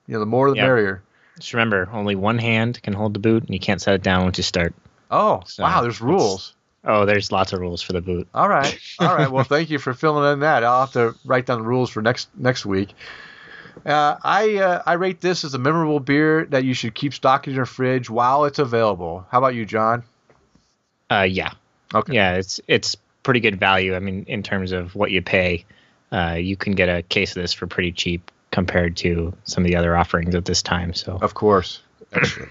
know, 0.07 0.19
the 0.19 0.25
more 0.25 0.49
the 0.49 0.55
yep. 0.55 0.65
merrier. 0.65 1.03
Just 1.37 1.53
remember, 1.53 1.87
only 1.91 2.15
one 2.15 2.37
hand 2.37 2.81
can 2.81 2.93
hold 2.93 3.13
the 3.13 3.19
boot, 3.19 3.43
and 3.43 3.53
you 3.53 3.59
can't 3.59 3.81
set 3.81 3.93
it 3.93 4.03
down 4.03 4.23
once 4.23 4.37
you 4.37 4.43
start. 4.43 4.73
Oh, 5.09 5.41
so 5.45 5.63
wow! 5.63 5.81
There's 5.81 6.01
rules. 6.01 6.55
Oh, 6.83 7.05
there's 7.05 7.31
lots 7.31 7.53
of 7.53 7.59
rules 7.59 7.81
for 7.81 7.93
the 7.93 8.01
boot. 8.01 8.27
All 8.33 8.49
right, 8.49 8.79
all 8.99 9.15
right. 9.15 9.31
Well, 9.31 9.43
thank 9.43 9.69
you 9.69 9.77
for 9.77 9.93
filling 9.93 10.31
in 10.33 10.39
that. 10.39 10.63
I'll 10.63 10.81
have 10.81 10.93
to 10.93 11.15
write 11.25 11.45
down 11.45 11.59
the 11.59 11.67
rules 11.67 11.89
for 11.89 12.01
next 12.01 12.29
next 12.35 12.65
week. 12.65 12.93
Uh, 13.85 14.17
I 14.23 14.57
uh, 14.57 14.83
I 14.85 14.93
rate 14.93 15.21
this 15.21 15.43
as 15.43 15.53
a 15.53 15.59
memorable 15.59 15.99
beer 15.99 16.45
that 16.45 16.63
you 16.63 16.73
should 16.73 16.95
keep 16.95 17.13
stocked 17.13 17.47
in 17.47 17.53
your 17.53 17.65
fridge 17.65 18.09
while 18.09 18.45
it's 18.45 18.59
available. 18.59 19.25
How 19.29 19.37
about 19.37 19.55
you, 19.55 19.65
John? 19.65 20.03
Uh, 21.09 21.27
yeah. 21.29 21.51
Okay. 21.93 22.13
Yeah, 22.13 22.35
it's 22.35 22.59
it's 22.67 22.95
pretty 23.23 23.39
good 23.39 23.59
value. 23.59 23.95
I 23.95 23.99
mean, 23.99 24.25
in 24.27 24.43
terms 24.43 24.71
of 24.71 24.95
what 24.95 25.11
you 25.11 25.21
pay, 25.21 25.65
uh, 26.11 26.37
you 26.39 26.55
can 26.55 26.73
get 26.73 26.89
a 26.89 27.03
case 27.03 27.35
of 27.35 27.41
this 27.41 27.53
for 27.53 27.67
pretty 27.67 27.91
cheap 27.91 28.31
compared 28.51 28.97
to 28.97 29.33
some 29.43 29.63
of 29.63 29.67
the 29.67 29.75
other 29.75 29.95
offerings 29.95 30.35
at 30.35 30.45
this 30.45 30.61
time. 30.61 30.93
So 30.93 31.17
of 31.21 31.33
course. 31.33 31.81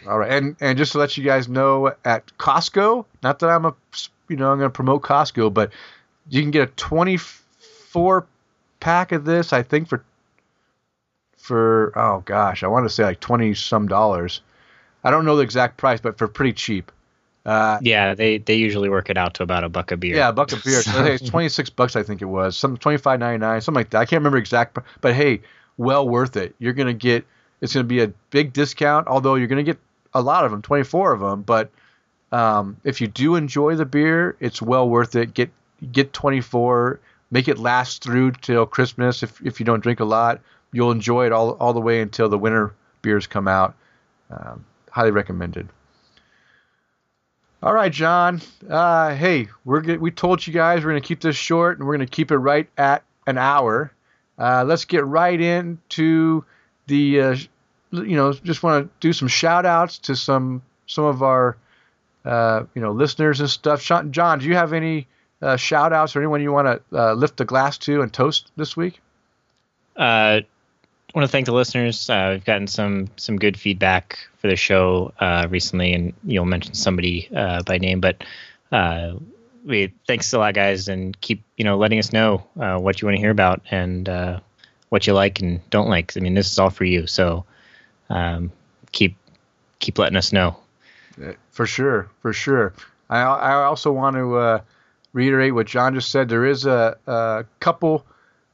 All 0.07 0.19
right, 0.19 0.31
and 0.31 0.57
and 0.61 0.79
just 0.79 0.93
to 0.93 0.99
let 0.99 1.17
you 1.17 1.25
guys 1.25 1.49
know, 1.49 1.95
at 2.05 2.27
Costco, 2.39 3.05
not 3.23 3.39
that 3.41 3.51
I'm 3.51 3.67
a, 3.67 3.75
you 4.29 4.37
know, 4.37 4.51
I'm 4.51 4.59
going 4.59 4.71
to 4.71 4.75
promote 4.75 5.03
Costco, 5.03 5.53
but 5.53 5.71
you 6.29 6.41
can 6.41 6.51
get 6.51 6.63
a 6.63 6.73
24 6.73 8.27
pack 8.81 9.13
of 9.13 9.25
this, 9.25 9.53
I 9.53 9.63
think 9.63 9.89
for 9.89 10.03
for 11.37 11.93
oh 11.97 12.23
gosh, 12.25 12.63
I 12.63 12.69
want 12.69 12.87
to 12.87 12.91
say 12.91 13.05
like 13.05 13.21
20 13.21 13.55
some 13.55 13.89
dollars. 13.89 14.41
I 15.03 15.11
don't 15.11 15.25
know 15.25 15.37
the 15.37 15.43
exact 15.43 15.77
price, 15.77 16.01
but 16.01 16.19
for 16.19 16.29
pretty 16.29 16.53
cheap. 16.53 16.93
Uh, 17.47 17.79
yeah, 17.81 18.15
they 18.15 18.39
they 18.39 18.55
usually 18.55 18.89
work 18.89 19.09
it 19.11 19.17
out 19.17 19.35
to 19.35 19.43
about 19.43 19.65
a 19.65 19.69
buck 19.69 19.91
a 19.91 19.97
beer. 19.97 20.17
Yeah, 20.17 20.29
a 20.29 20.33
buck 20.33 20.53
a 20.53 20.57
beer. 20.57 20.83
So 20.83 21.05
it's 21.05 21.27
twenty 21.31 21.49
six 21.49 21.71
bucks, 21.71 21.97
I 21.97 22.03
think 22.03 22.23
it 22.23 22.27
was, 22.27 22.57
some 22.57 22.77
twenty 22.77 22.99
five 22.99 23.19
ninety 23.19 23.39
nine, 23.39 23.61
something 23.61 23.81
like 23.81 23.91
that. 23.91 23.99
I 23.99 24.05
can't 24.05 24.21
remember 24.21 24.39
exact, 24.39 24.79
but 25.01 25.15
hey, 25.15 25.41
well 25.77 26.09
worth 26.09 26.37
it. 26.37 26.55
You're 26.59 26.75
gonna 26.75 26.93
get 26.95 27.25
it's 27.61 27.75
gonna 27.75 27.85
be 27.85 28.03
a 28.03 28.09
big 28.31 28.53
discount, 28.53 29.09
although 29.09 29.35
you're 29.35 29.49
gonna 29.49 29.63
get 29.63 29.79
a 30.15 30.23
lot 30.23 30.45
of 30.45 30.51
them, 30.51 30.63
twenty 30.63 30.85
four 30.85 31.13
of 31.13 31.21
them. 31.21 31.43
But 31.43 31.71
um, 32.33 32.77
if 32.85 33.01
you 33.01 33.07
do 33.07 33.37
enjoy 33.37 33.77
the 33.77 33.85
beer, 33.85 34.37
it's 34.41 34.63
well 34.63 34.89
worth 34.89 35.17
it. 35.17 35.35
Get 35.35 35.51
get 35.93 36.13
twenty 36.13 36.41
four, 36.41 37.01
make 37.31 37.49
it 37.49 37.59
last 37.59 38.03
through 38.03 38.33
till 38.33 38.67
Christmas. 38.67 39.23
If 39.23 39.41
if 39.45 39.61
you 39.61 39.67
don't 39.67 39.81
drink 39.81 40.01
a 40.01 40.05
lot, 40.05 40.41
you'll 40.73 40.93
enjoy 40.93 41.27
it 41.27 41.33
all 41.33 41.53
all 41.53 41.73
the 41.73 41.81
way 41.81 42.01
until 42.01 42.29
the 42.29 42.39
winter 42.39 42.75
beers 43.03 43.27
come 43.27 43.49
out. 43.49 43.75
Um, 44.31 44.65
highly 44.91 45.11
recommended. 45.11 45.69
All 47.63 47.75
right, 47.75 47.93
John. 47.93 48.41
Uh, 48.69 49.15
hey, 49.15 49.49
we're 49.67 49.83
get, 49.83 50.01
we 50.01 50.11
told 50.11 50.47
you 50.47 50.53
guys 50.53 50.83
we're 50.83 50.93
going 50.93 51.03
to 51.03 51.07
keep 51.07 51.21
this 51.21 51.37
short 51.37 51.79
and 51.79 51.87
we're 51.87 51.97
going 51.97 52.07
to 52.07 52.11
keep 52.11 52.31
it 52.31 52.39
right 52.39 52.67
at 52.79 53.05
an 53.27 53.37
hour. 53.37 53.93
Uh, 54.39 54.65
let's 54.67 54.87
get 54.87 55.05
right 55.05 55.39
into 55.39 56.43
the, 56.91 57.21
uh, 57.21 57.37
you 57.93 58.17
know, 58.17 58.33
just 58.33 58.63
want 58.63 58.85
to 58.85 58.91
do 59.01 59.13
some 59.13 59.29
shout 59.29 59.65
outs 59.65 59.99
to 59.99 60.17
some 60.17 60.63
some 60.87 61.05
of 61.05 61.23
our, 61.23 61.57
uh, 62.25 62.65
you 62.75 62.83
know, 62.83 62.93
listeners 62.93 63.41
and 63.41 63.49
stuff. 63.49 63.83
John, 63.83 64.39
do 64.41 64.47
you 64.47 64.57
have 64.57 64.73
any 64.73 65.07
uh, 65.41 65.57
shout 65.57 65.93
outs 65.93 66.17
or 66.17 66.19
anyone 66.19 66.43
you 66.43 66.53
want 66.53 66.67
to 66.67 66.99
uh, 66.99 67.15
lift 67.15 67.37
the 67.37 67.45
glass 67.45 67.79
to 67.79 68.03
and 68.03 68.13
toast 68.13 68.51
this 68.57 68.77
week? 68.77 69.01
Uh, 69.97 70.41
I 70.43 71.19
want 71.19 71.25
to 71.25 71.33
thank 71.33 71.47
the 71.47 71.53
listeners. 71.53 72.11
Uh, 72.11 72.31
we've 72.33 72.45
gotten 72.45 72.67
some 72.67 73.09
some 73.17 73.37
good 73.37 73.59
feedback 73.59 74.19
for 74.39 74.49
the 74.49 74.57
show 74.57 75.13
uh, 75.19 75.47
recently, 75.49 75.93
and 75.93 76.13
you'll 76.25 76.45
mention 76.45 76.75
somebody 76.75 77.29
uh, 77.35 77.63
by 77.63 77.79
name, 77.79 78.01
but 78.01 78.23
uh, 78.73 79.15
we 79.65 79.93
thanks 80.07 80.33
a 80.33 80.39
lot, 80.39 80.55
guys, 80.55 80.89
and 80.89 81.21
keep 81.21 81.43
you 81.57 81.65
know 81.65 81.77
letting 81.77 81.99
us 81.99 82.13
know 82.13 82.47
uh, 82.59 82.79
what 82.79 83.01
you 83.01 83.07
want 83.07 83.17
to 83.17 83.21
hear 83.21 83.31
about 83.31 83.63
and 83.71 84.09
uh, 84.09 84.41
what 84.91 85.07
you 85.07 85.15
like 85.15 85.41
and 85.41 85.61
don't 85.71 85.89
like. 85.89 86.17
I 86.17 86.21
mean, 86.21 86.35
this 86.35 86.53
is 86.53 86.59
all 86.59 86.71
for 86.71 86.85
you, 86.85 87.07
so 87.07 87.45
um, 88.11 88.53
keep 88.93 89.17
keep 89.79 89.99
letting 89.99 90.17
us 90.17 90.33
know. 90.33 90.57
For 91.51 91.67
sure, 91.67 92.09
for 92.21 92.33
sure. 92.33 92.75
I 93.09 93.21
I 93.21 93.53
also 93.65 93.91
want 93.91 94.17
to 94.17 94.63
reiterate 95.13 95.55
what 95.55 95.67
John 95.67 95.95
just 95.95 96.11
said. 96.11 96.29
There 96.29 96.47
is 96.47 96.67
a, 96.67 96.97
a 97.07 97.45
couple. 97.61 98.05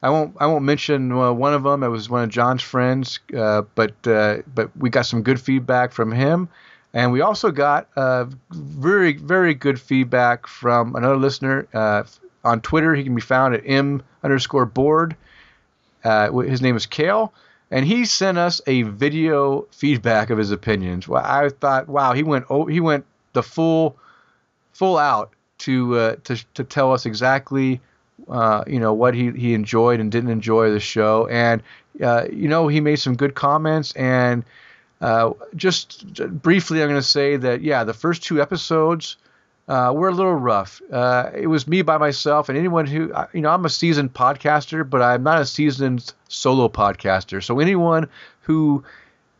I 0.01 0.09
won't. 0.09 0.35
I 0.39 0.45
won't 0.45 0.63
mention 0.63 1.11
uh, 1.11 1.31
one 1.33 1.53
of 1.53 1.63
them. 1.63 1.83
It 1.83 1.87
was 1.87 2.09
one 2.09 2.23
of 2.23 2.29
John's 2.29 2.61
friends, 2.61 3.19
uh, 3.35 3.63
but 3.75 3.95
uh, 4.05 4.37
but 4.53 4.75
we 4.77 4.89
got 4.89 5.05
some 5.05 5.23
good 5.23 5.39
feedback 5.39 5.91
from 5.91 6.11
him, 6.11 6.49
and 6.93 7.11
we 7.11 7.21
also 7.21 7.51
got 7.51 7.87
uh, 7.95 8.25
very 8.51 9.13
very 9.13 9.53
good 9.53 9.79
feedback 9.81 10.45
from 10.45 10.95
another 10.95 11.17
listener 11.17 11.67
uh, 11.73 12.03
on 12.43 12.61
Twitter. 12.61 12.93
He 12.93 13.03
can 13.03 13.15
be 13.15 13.21
found 13.21 13.55
at 13.55 13.63
m 13.65 14.03
underscore 14.23 14.65
board. 14.65 15.15
Uh, 16.07 16.31
his 16.39 16.61
name 16.61 16.77
is 16.77 16.85
Kale, 16.85 17.33
and 17.69 17.85
he 17.85 18.05
sent 18.05 18.37
us 18.37 18.61
a 18.65 18.83
video 18.83 19.63
feedback 19.71 20.29
of 20.29 20.37
his 20.37 20.51
opinions. 20.51 21.05
Well, 21.05 21.21
I 21.23 21.49
thought, 21.49 21.89
wow, 21.89 22.13
he 22.13 22.23
went 22.23 22.45
oh, 22.49 22.65
he 22.65 22.79
went 22.79 23.05
the 23.33 23.43
full 23.43 23.97
full 24.71 24.97
out 24.97 25.31
to 25.59 25.97
uh, 25.97 26.15
to 26.23 26.41
to 26.53 26.63
tell 26.63 26.93
us 26.93 27.05
exactly 27.05 27.81
uh, 28.29 28.63
you 28.67 28.79
know 28.79 28.93
what 28.93 29.15
he 29.15 29.31
he 29.31 29.53
enjoyed 29.53 29.99
and 29.99 30.09
didn't 30.09 30.29
enjoy 30.29 30.71
the 30.71 30.79
show, 30.79 31.27
and 31.27 31.61
uh, 32.01 32.25
you 32.31 32.47
know 32.47 32.69
he 32.69 32.79
made 32.79 32.97
some 32.97 33.15
good 33.15 33.35
comments 33.35 33.93
and. 33.93 34.43
Uh, 34.99 35.31
just 35.55 36.11
briefly, 36.41 36.81
I'm 36.81 36.89
going 36.89 36.99
to 36.99 37.07
say 37.07 37.37
that 37.37 37.61
yeah, 37.61 37.83
the 37.83 37.93
first 37.93 38.23
two 38.23 38.41
episodes 38.41 39.17
uh, 39.67 39.91
were 39.93 40.09
a 40.09 40.13
little 40.13 40.35
rough. 40.35 40.81
Uh, 40.91 41.29
it 41.35 41.47
was 41.47 41.67
me 41.67 41.81
by 41.81 41.97
myself, 41.97 42.49
and 42.49 42.57
anyone 42.57 42.85
who, 42.85 43.11
you 43.33 43.41
know, 43.41 43.49
I'm 43.49 43.65
a 43.65 43.69
seasoned 43.69 44.13
podcaster, 44.13 44.89
but 44.89 45.01
I'm 45.01 45.23
not 45.23 45.41
a 45.41 45.45
seasoned 45.45 46.13
solo 46.29 46.69
podcaster. 46.69 47.43
So 47.43 47.59
anyone 47.59 48.07
who 48.41 48.83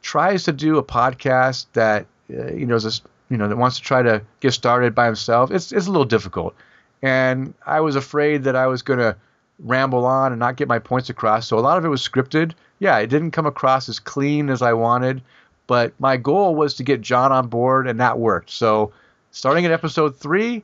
tries 0.01 0.43
to 0.43 0.51
do 0.51 0.77
a 0.77 0.83
podcast 0.83 1.67
that, 1.73 2.05
uh, 2.29 2.51
you 2.53 2.65
know, 2.65 2.75
is 2.75 2.85
a, 2.85 2.91
you 3.29 3.37
know, 3.37 3.47
that 3.47 3.57
wants 3.57 3.77
to 3.77 3.83
try 3.83 4.01
to 4.01 4.21
get 4.41 4.51
started 4.51 4.93
by 4.93 5.05
himself, 5.05 5.51
it's 5.51 5.71
it's 5.71 5.87
a 5.87 5.91
little 5.91 6.05
difficult. 6.05 6.55
And 7.01 7.53
I 7.65 7.79
was 7.79 7.95
afraid 7.95 8.43
that 8.43 8.55
I 8.55 8.67
was 8.67 8.81
going 8.81 8.99
to 8.99 9.15
ramble 9.59 10.05
on 10.05 10.31
and 10.31 10.39
not 10.39 10.55
get 10.55 10.67
my 10.67 10.79
points 10.79 11.09
across. 11.09 11.47
So 11.47 11.57
a 11.57 11.61
lot 11.61 11.77
of 11.77 11.85
it 11.85 11.89
was 11.89 12.07
scripted. 12.07 12.53
Yeah, 12.79 12.97
it 12.97 13.07
didn't 13.07 13.31
come 13.31 13.45
across 13.45 13.89
as 13.89 13.99
clean 13.99 14.49
as 14.49 14.61
I 14.61 14.73
wanted, 14.73 15.21
but 15.67 15.93
my 15.99 16.17
goal 16.17 16.55
was 16.55 16.75
to 16.75 16.83
get 16.83 17.01
John 17.01 17.31
on 17.31 17.47
board, 17.47 17.87
and 17.87 17.99
that 17.99 18.19
worked. 18.19 18.49
So 18.49 18.91
starting 19.37 19.67
at 19.67 19.71
episode 19.71 20.17
three, 20.17 20.63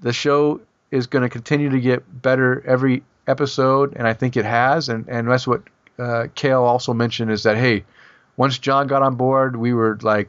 the 0.00 0.12
show 0.12 0.60
is 0.92 1.08
going 1.08 1.22
to 1.22 1.28
continue 1.28 1.68
to 1.68 1.80
get 1.80 2.22
better 2.22 2.62
every 2.64 3.02
episode, 3.26 3.92
and 3.96 4.06
I 4.06 4.14
think 4.14 4.36
it 4.36 4.44
has. 4.44 4.88
And, 4.88 5.08
and 5.08 5.28
that's 5.28 5.44
what 5.44 5.64
uh, 5.98 6.28
Kale 6.36 6.62
also 6.62 6.94
mentioned 6.94 7.32
is 7.32 7.42
that, 7.42 7.56
hey, 7.56 7.84
once 8.36 8.58
John 8.58 8.86
got 8.86 9.02
on 9.02 9.16
board, 9.16 9.56
we 9.56 9.74
were 9.74 9.98
like, 10.02 10.28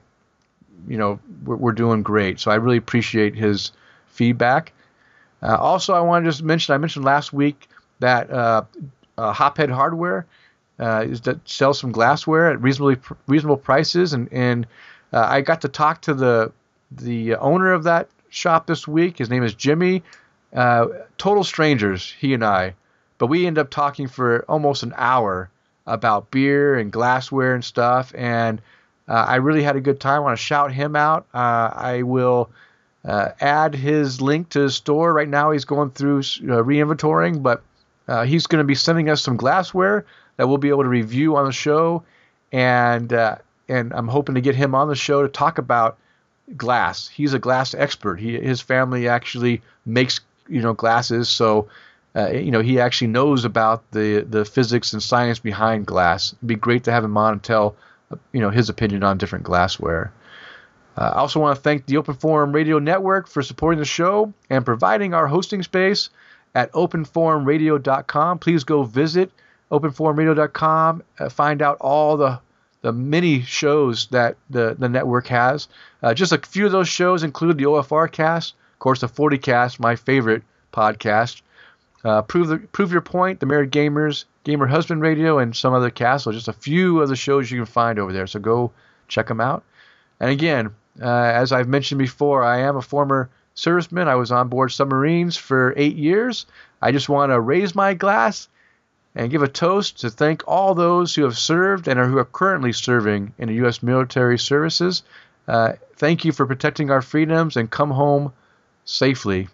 you 0.88 0.98
know, 0.98 1.20
we're, 1.46 1.56
we're 1.56 1.72
doing 1.72 2.02
great. 2.02 2.40
So 2.40 2.50
I 2.50 2.56
really 2.56 2.78
appreciate 2.78 3.36
his 3.36 3.74
feedback. 4.08 4.74
Uh, 5.44 5.56
also, 5.58 5.94
I 5.94 6.02
want 6.02 6.26
to 6.26 6.32
just 6.32 6.42
mention, 6.42 6.74
I 6.74 6.80
mentioned 6.80 7.06
last 7.06 7.32
week 7.32 7.70
that 8.00 8.32
uh, 8.32 8.64
uh, 9.20 9.34
Hophead 9.36 9.70
Hardware 9.70 10.26
uh, 10.80 11.06
is 11.08 11.22
that 11.22 11.48
sells 11.48 11.80
some 11.80 11.92
glassware 11.92 12.50
at 12.50 12.60
reasonably 12.60 12.98
reasonable 13.28 13.58
prices, 13.58 14.14
and 14.14 14.34
and 14.34 14.66
uh, 15.14 15.28
I 15.30 15.42
got 15.42 15.62
to 15.62 15.68
talk 15.68 16.02
to 16.02 16.16
the 16.16 16.52
the 16.92 17.36
owner 17.36 17.72
of 17.72 17.84
that 17.84 18.10
shop 18.30 18.68
this 18.68 18.88
week. 18.88 19.18
His 19.18 19.30
name 19.30 19.44
is 19.44 19.54
Jimmy. 19.54 20.04
Uh, 20.54 20.88
total 21.18 21.44
strangers, 21.44 22.14
he 22.20 22.34
and 22.34 22.44
I, 22.44 22.74
but 23.18 23.28
we 23.28 23.48
end 23.48 23.58
up 23.58 23.70
talking 23.70 24.08
for 24.08 24.44
almost 24.50 24.84
an 24.84 24.94
hour 24.98 25.50
about 25.88 26.30
beer 26.30 26.78
and 26.78 26.92
glassware 26.92 27.56
and 27.56 27.64
stuff. 27.64 28.14
And 28.16 28.62
uh, 29.08 29.26
I 29.28 29.36
really 29.38 29.64
had 29.64 29.78
a 29.78 29.82
good 29.82 30.00
time. 30.00 30.18
I 30.18 30.20
want 30.20 30.38
to 30.38 30.44
shout 30.44 30.74
him 30.74 30.96
out. 30.96 31.26
Uh, 31.34 31.72
I 31.74 32.02
will 32.04 32.50
uh, 33.06 33.30
add 33.40 33.76
his 33.76 34.20
link 34.22 34.50
to 34.50 34.62
his 34.62 34.76
store. 34.76 35.14
Right 35.14 35.30
now, 35.30 35.52
he's 35.52 35.66
going 35.66 35.92
through 35.92 36.20
uh, 36.20 36.64
reinventorying, 36.64 37.42
but 37.42 37.64
uh, 38.10 38.26
he's 38.26 38.46
going 38.46 38.62
to 38.62 38.68
be 38.68 38.76
sending 38.76 39.10
us 39.10 39.22
some 39.22 39.38
glassware 39.38 40.06
that 40.36 40.48
we'll 40.48 40.58
be 40.58 40.70
able 40.70 40.84
to 40.84 40.90
review 40.90 41.38
on 41.38 41.46
the 41.46 41.52
show. 41.54 42.04
And 42.52 43.14
and 43.70 43.94
I'm 43.94 44.10
hoping 44.10 44.36
to 44.36 44.42
get 44.42 44.56
him 44.56 44.76
on 44.76 44.90
the 44.90 44.96
show 44.96 45.22
to 45.22 45.30
talk 45.30 45.58
about 45.58 45.98
glass. 46.58 47.08
He's 47.08 47.34
a 47.34 47.40
glass 47.40 47.74
expert. 47.74 48.20
He 48.20 48.40
his 48.40 48.62
family 48.62 49.08
actually 49.08 49.62
makes 49.86 50.22
you 50.48 50.62
know 50.62 50.74
glasses, 50.74 51.30
so 51.30 51.68
uh, 52.16 52.30
you 52.32 52.52
know 52.52 52.62
he 52.62 52.80
actually 52.80 53.08
knows 53.08 53.46
about 53.46 53.90
the 53.92 54.22
the 54.22 54.46
physics 54.46 54.94
and 54.94 55.02
science 55.02 55.40
behind 55.40 55.86
glass. 55.86 56.34
It'd 56.34 56.48
be 56.48 56.56
great 56.56 56.84
to 56.86 56.92
have 56.92 57.04
him 57.04 57.18
on 57.18 57.34
and 57.34 57.44
tell 57.44 57.76
you 58.32 58.42
know 58.42 58.50
his 58.50 58.70
opinion 58.70 59.04
on 59.04 59.18
different 59.18 59.46
glassware. 59.46 60.12
Uh, 60.98 61.12
I 61.16 61.20
also 61.20 61.40
want 61.40 61.56
to 61.56 61.62
thank 61.62 61.86
the 61.86 61.98
Open 61.98 62.16
Forum 62.16 62.52
Radio 62.52 62.78
Network 62.80 63.28
for 63.28 63.42
supporting 63.42 63.80
the 63.80 63.86
show 63.86 64.34
and 64.50 64.66
providing 64.66 65.14
our 65.14 65.26
hosting 65.26 65.64
space 65.64 66.10
at 66.54 66.72
openforumradio.com. 66.74 68.40
Please 68.40 68.66
go 68.66 68.84
visit 68.84 69.32
openforumradio.com, 69.72 71.04
uh, 71.18 71.30
find 71.30 71.62
out 71.62 71.78
all 71.80 72.18
the 72.18 72.40
the 72.82 72.92
many 72.92 73.42
shows 73.42 74.08
that 74.08 74.38
the, 74.50 74.76
the 74.78 74.90
network 74.90 75.28
has. 75.28 75.68
Uh, 76.02 76.14
just 76.14 76.32
a 76.32 76.38
few 76.40 76.66
of 76.66 76.72
those 76.72 76.90
shows 76.90 77.24
include 77.24 77.58
the 77.58 77.66
OFR 77.66 78.12
cast, 78.12 78.56
of 78.74 78.80
course, 78.80 79.02
the 79.02 79.08
40 79.08 79.38
cast, 79.38 79.80
my 79.80 79.96
favorite 79.96 80.44
podcast. 80.74 81.42
Uh, 82.04 82.24
prove 82.24 82.48
the, 82.48 82.58
prove 82.58 82.92
your 82.92 83.02
point, 83.02 83.40
the 83.40 83.46
Married 83.46 83.72
Gamers, 83.72 84.26
Gamer 84.44 84.66
Husband 84.66 85.02
Radio, 85.02 85.38
and 85.38 85.56
some 85.56 85.74
other 85.74 85.92
casts. 85.92 86.24
So 86.26 86.32
just 86.32 86.48
a 86.48 86.54
few 86.54 87.02
of 87.02 87.10
the 87.10 87.16
shows 87.16 87.52
you 87.52 87.60
can 87.60 87.66
find 87.68 88.00
over 88.00 88.12
there. 88.12 88.26
So 88.26 88.40
go 88.40 88.72
check 89.08 89.28
them 89.28 89.40
out. 89.40 89.64
And 90.20 90.32
again, 90.32 90.74
uh, 91.00 91.06
as 91.06 91.52
I've 91.52 91.68
mentioned 91.68 92.00
before, 92.00 92.44
I 92.44 92.62
am 92.62 92.76
a 92.76 92.82
former 92.82 93.30
serviceman. 93.56 94.08
I 94.08 94.16
was 94.16 94.32
on 94.32 94.48
board 94.48 94.72
submarines 94.72 95.38
for 95.38 95.74
eight 95.78 95.96
years. 95.96 96.48
I 96.82 96.92
just 96.92 97.10
want 97.10 97.32
to 97.32 97.40
raise 97.40 97.76
my 97.76 97.94
glass 97.94 98.48
and 99.16 99.32
give 99.32 99.44
a 99.44 99.48
toast 99.48 100.00
to 100.00 100.10
thank 100.10 100.48
all 100.48 100.74
those 100.74 101.14
who 101.14 101.24
have 101.24 101.38
served 101.38 101.88
and 101.88 102.00
are 102.00 102.08
who 102.08 102.18
are 102.18 102.26
currently 102.26 102.72
serving 102.72 103.34
in 103.38 103.50
the 103.50 103.56
U.S. 103.56 103.84
military 103.84 104.40
services. 104.40 105.04
Uh, 105.48 105.74
thank 105.98 106.24
you 106.24 106.32
for 106.32 106.46
protecting 106.46 106.90
our 106.90 107.02
freedoms 107.02 107.58
and 107.58 107.70
come 107.70 107.92
home 107.92 108.32
safely. 108.86 109.50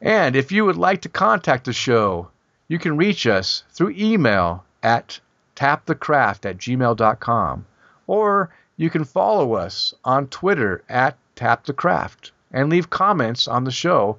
And 0.00 0.36
if 0.36 0.52
you 0.52 0.64
would 0.64 0.76
like 0.76 1.02
to 1.02 1.08
contact 1.08 1.64
the 1.64 1.72
show, 1.72 2.28
you 2.68 2.78
can 2.78 2.96
reach 2.96 3.26
us 3.26 3.64
through 3.70 3.94
email 3.96 4.64
at 4.82 5.20
tapthecraft 5.56 6.44
at 6.44 6.58
gmail.com 6.58 7.66
or 8.06 8.50
you 8.76 8.90
can 8.90 9.04
follow 9.04 9.54
us 9.54 9.94
on 10.04 10.26
Twitter 10.26 10.82
at 10.88 11.16
tapthecraft 11.36 12.30
and 12.50 12.68
leave 12.68 12.90
comments 12.90 13.46
on 13.46 13.64
the 13.64 13.70
show 13.70 14.18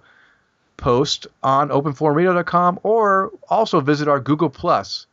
post 0.83 1.27
on 1.41 1.69
openforumradio.com 1.69 2.77
or 2.83 3.31
also 3.47 3.79
visit 3.79 4.09
our 4.09 4.19
Google 4.19 4.49
Plus 4.49 5.07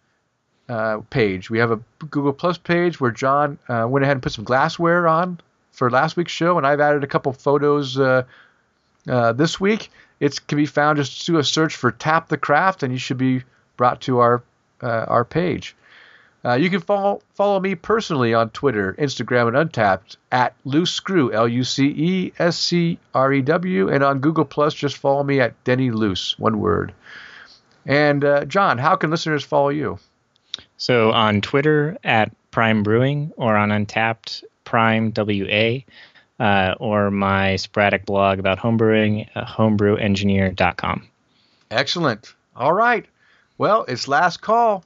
uh, 0.69 0.99
page. 1.11 1.49
We 1.49 1.59
have 1.59 1.71
a 1.71 1.79
Google 2.11 2.33
Plus 2.33 2.59
page 2.59 3.01
where 3.01 3.13
John 3.13 3.57
uh, 3.69 3.87
went 3.89 4.03
ahead 4.03 4.17
and 4.17 4.23
put 4.23 4.33
some 4.33 4.43
glassware 4.43 5.07
on 5.07 5.39
for 5.71 5.89
last 5.89 6.17
week's 6.17 6.33
show, 6.33 6.59
and 6.59 6.67
I've 6.67 6.81
added 6.81 7.05
a 7.05 7.07
couple 7.07 7.33
photos 7.33 7.97
uh, 8.01 8.25
uh 9.09 9.33
this 9.33 9.61
week. 9.61 9.91
It 10.19 10.45
can 10.49 10.57
be 10.57 10.67
found 10.67 10.97
just 10.99 11.25
do 11.25 11.39
a 11.39 11.45
search 11.45 11.77
for 11.77 11.93
Tap 11.93 12.29
the 12.29 12.37
Craft, 12.37 12.83
and 12.83 12.93
you 12.93 12.99
should 12.99 13.19
be 13.19 13.45
brought 13.77 14.01
to 14.03 14.19
our 14.19 14.43
uh, 14.83 15.05
our 15.07 15.25
page. 15.25 15.77
Uh, 16.45 16.55
you 16.55 16.71
can 16.71 16.81
follow 16.81 17.21
follow 17.35 17.61
me 17.61 17.75
personally 17.75 18.33
on 18.33 18.49
Twitter, 18.51 18.95
Instagram, 18.99 19.49
and 19.55 19.71
Untappd 19.71 20.17
at 20.33 20.55
Luce 20.65 20.91
Screw, 20.91 21.33
L 21.33 21.47
U 21.47 21.65
C 21.65 21.87
E 21.89 22.33
S 22.39 22.59
C 22.59 22.99
R 23.15 23.33
E 23.33 23.43
W, 23.43 23.89
and 23.91 24.03
on 24.03 24.21
Google 24.21 24.47
Plus, 24.47 24.73
just 24.73 24.97
follow 24.97 25.23
me 25.23 25.41
at 25.41 25.63
Denny 25.65 25.91
Luce, 25.91 26.39
one 26.39 26.59
word. 26.59 26.95
And 27.85 28.25
uh, 28.25 28.45
John, 28.47 28.79
how 28.79 28.97
can 28.97 29.11
listeners 29.11 29.45
follow 29.45 29.69
you? 29.69 29.99
So 30.79 31.13
on 31.13 31.41
Twitter 31.43 31.99
at 32.05 32.33
Prime 32.51 32.83
Brewing 32.83 33.33
or 33.37 33.57
on 33.57 33.69
Untappd 33.71 34.45
Prime 34.65 35.13
WA. 35.17 35.81
Uh, 36.39 36.75
or 36.81 37.11
my 37.11 37.57
sporadic 37.57 38.07
blog 38.07 38.39
about 38.39 38.59
homebrewing, 38.59 39.29
uh, 39.35 39.45
homebrewengineer.com. 39.45 41.07
Excellent. 41.71 42.35
All 42.57 42.73
right. 42.73 43.05
Well, 43.59 43.85
it's 43.89 44.09
last 44.09 44.41
call. 44.41 44.83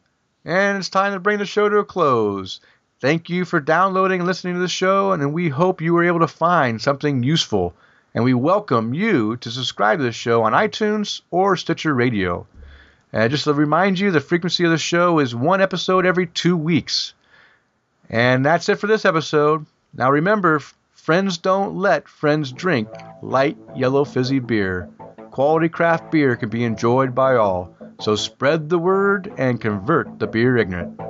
And 0.46 0.76
it's 0.76 0.90
time 0.90 1.14
to 1.14 1.20
bring 1.20 1.38
the 1.38 1.46
show 1.46 1.70
to 1.70 1.78
a 1.78 1.84
close. 1.84 2.60
Thank 3.00 3.30
you 3.30 3.46
for 3.46 3.60
downloading 3.60 4.20
and 4.20 4.26
listening 4.26 4.54
to 4.54 4.60
the 4.60 4.68
show, 4.68 5.12
and 5.12 5.32
we 5.32 5.48
hope 5.48 5.80
you 5.80 5.94
were 5.94 6.04
able 6.04 6.20
to 6.20 6.28
find 6.28 6.82
something 6.82 7.22
useful. 7.22 7.72
And 8.14 8.24
we 8.24 8.34
welcome 8.34 8.92
you 8.92 9.36
to 9.38 9.50
subscribe 9.50 10.00
to 10.00 10.04
the 10.04 10.12
show 10.12 10.42
on 10.42 10.52
iTunes 10.52 11.22
or 11.30 11.56
Stitcher 11.56 11.94
Radio. 11.94 12.46
And 13.10 13.30
just 13.30 13.44
to 13.44 13.54
remind 13.54 13.98
you, 13.98 14.10
the 14.10 14.20
frequency 14.20 14.64
of 14.64 14.70
the 14.70 14.76
show 14.76 15.18
is 15.18 15.34
one 15.34 15.62
episode 15.62 16.04
every 16.04 16.26
two 16.26 16.58
weeks. 16.58 17.14
And 18.10 18.44
that's 18.44 18.68
it 18.68 18.78
for 18.78 18.86
this 18.86 19.06
episode. 19.06 19.64
Now 19.94 20.10
remember, 20.10 20.60
friends 20.92 21.38
don't 21.38 21.76
let 21.76 22.06
friends 22.06 22.52
drink 22.52 22.88
light 23.22 23.56
yellow 23.74 24.04
fizzy 24.04 24.40
beer. 24.40 24.90
Quality 25.30 25.70
craft 25.70 26.12
beer 26.12 26.36
can 26.36 26.50
be 26.50 26.64
enjoyed 26.64 27.14
by 27.14 27.36
all. 27.36 27.74
So 28.04 28.16
spread 28.16 28.68
the 28.68 28.78
word 28.78 29.32
and 29.38 29.58
convert 29.58 30.18
the 30.18 30.26
beer 30.26 30.58
ignorant. 30.58 31.00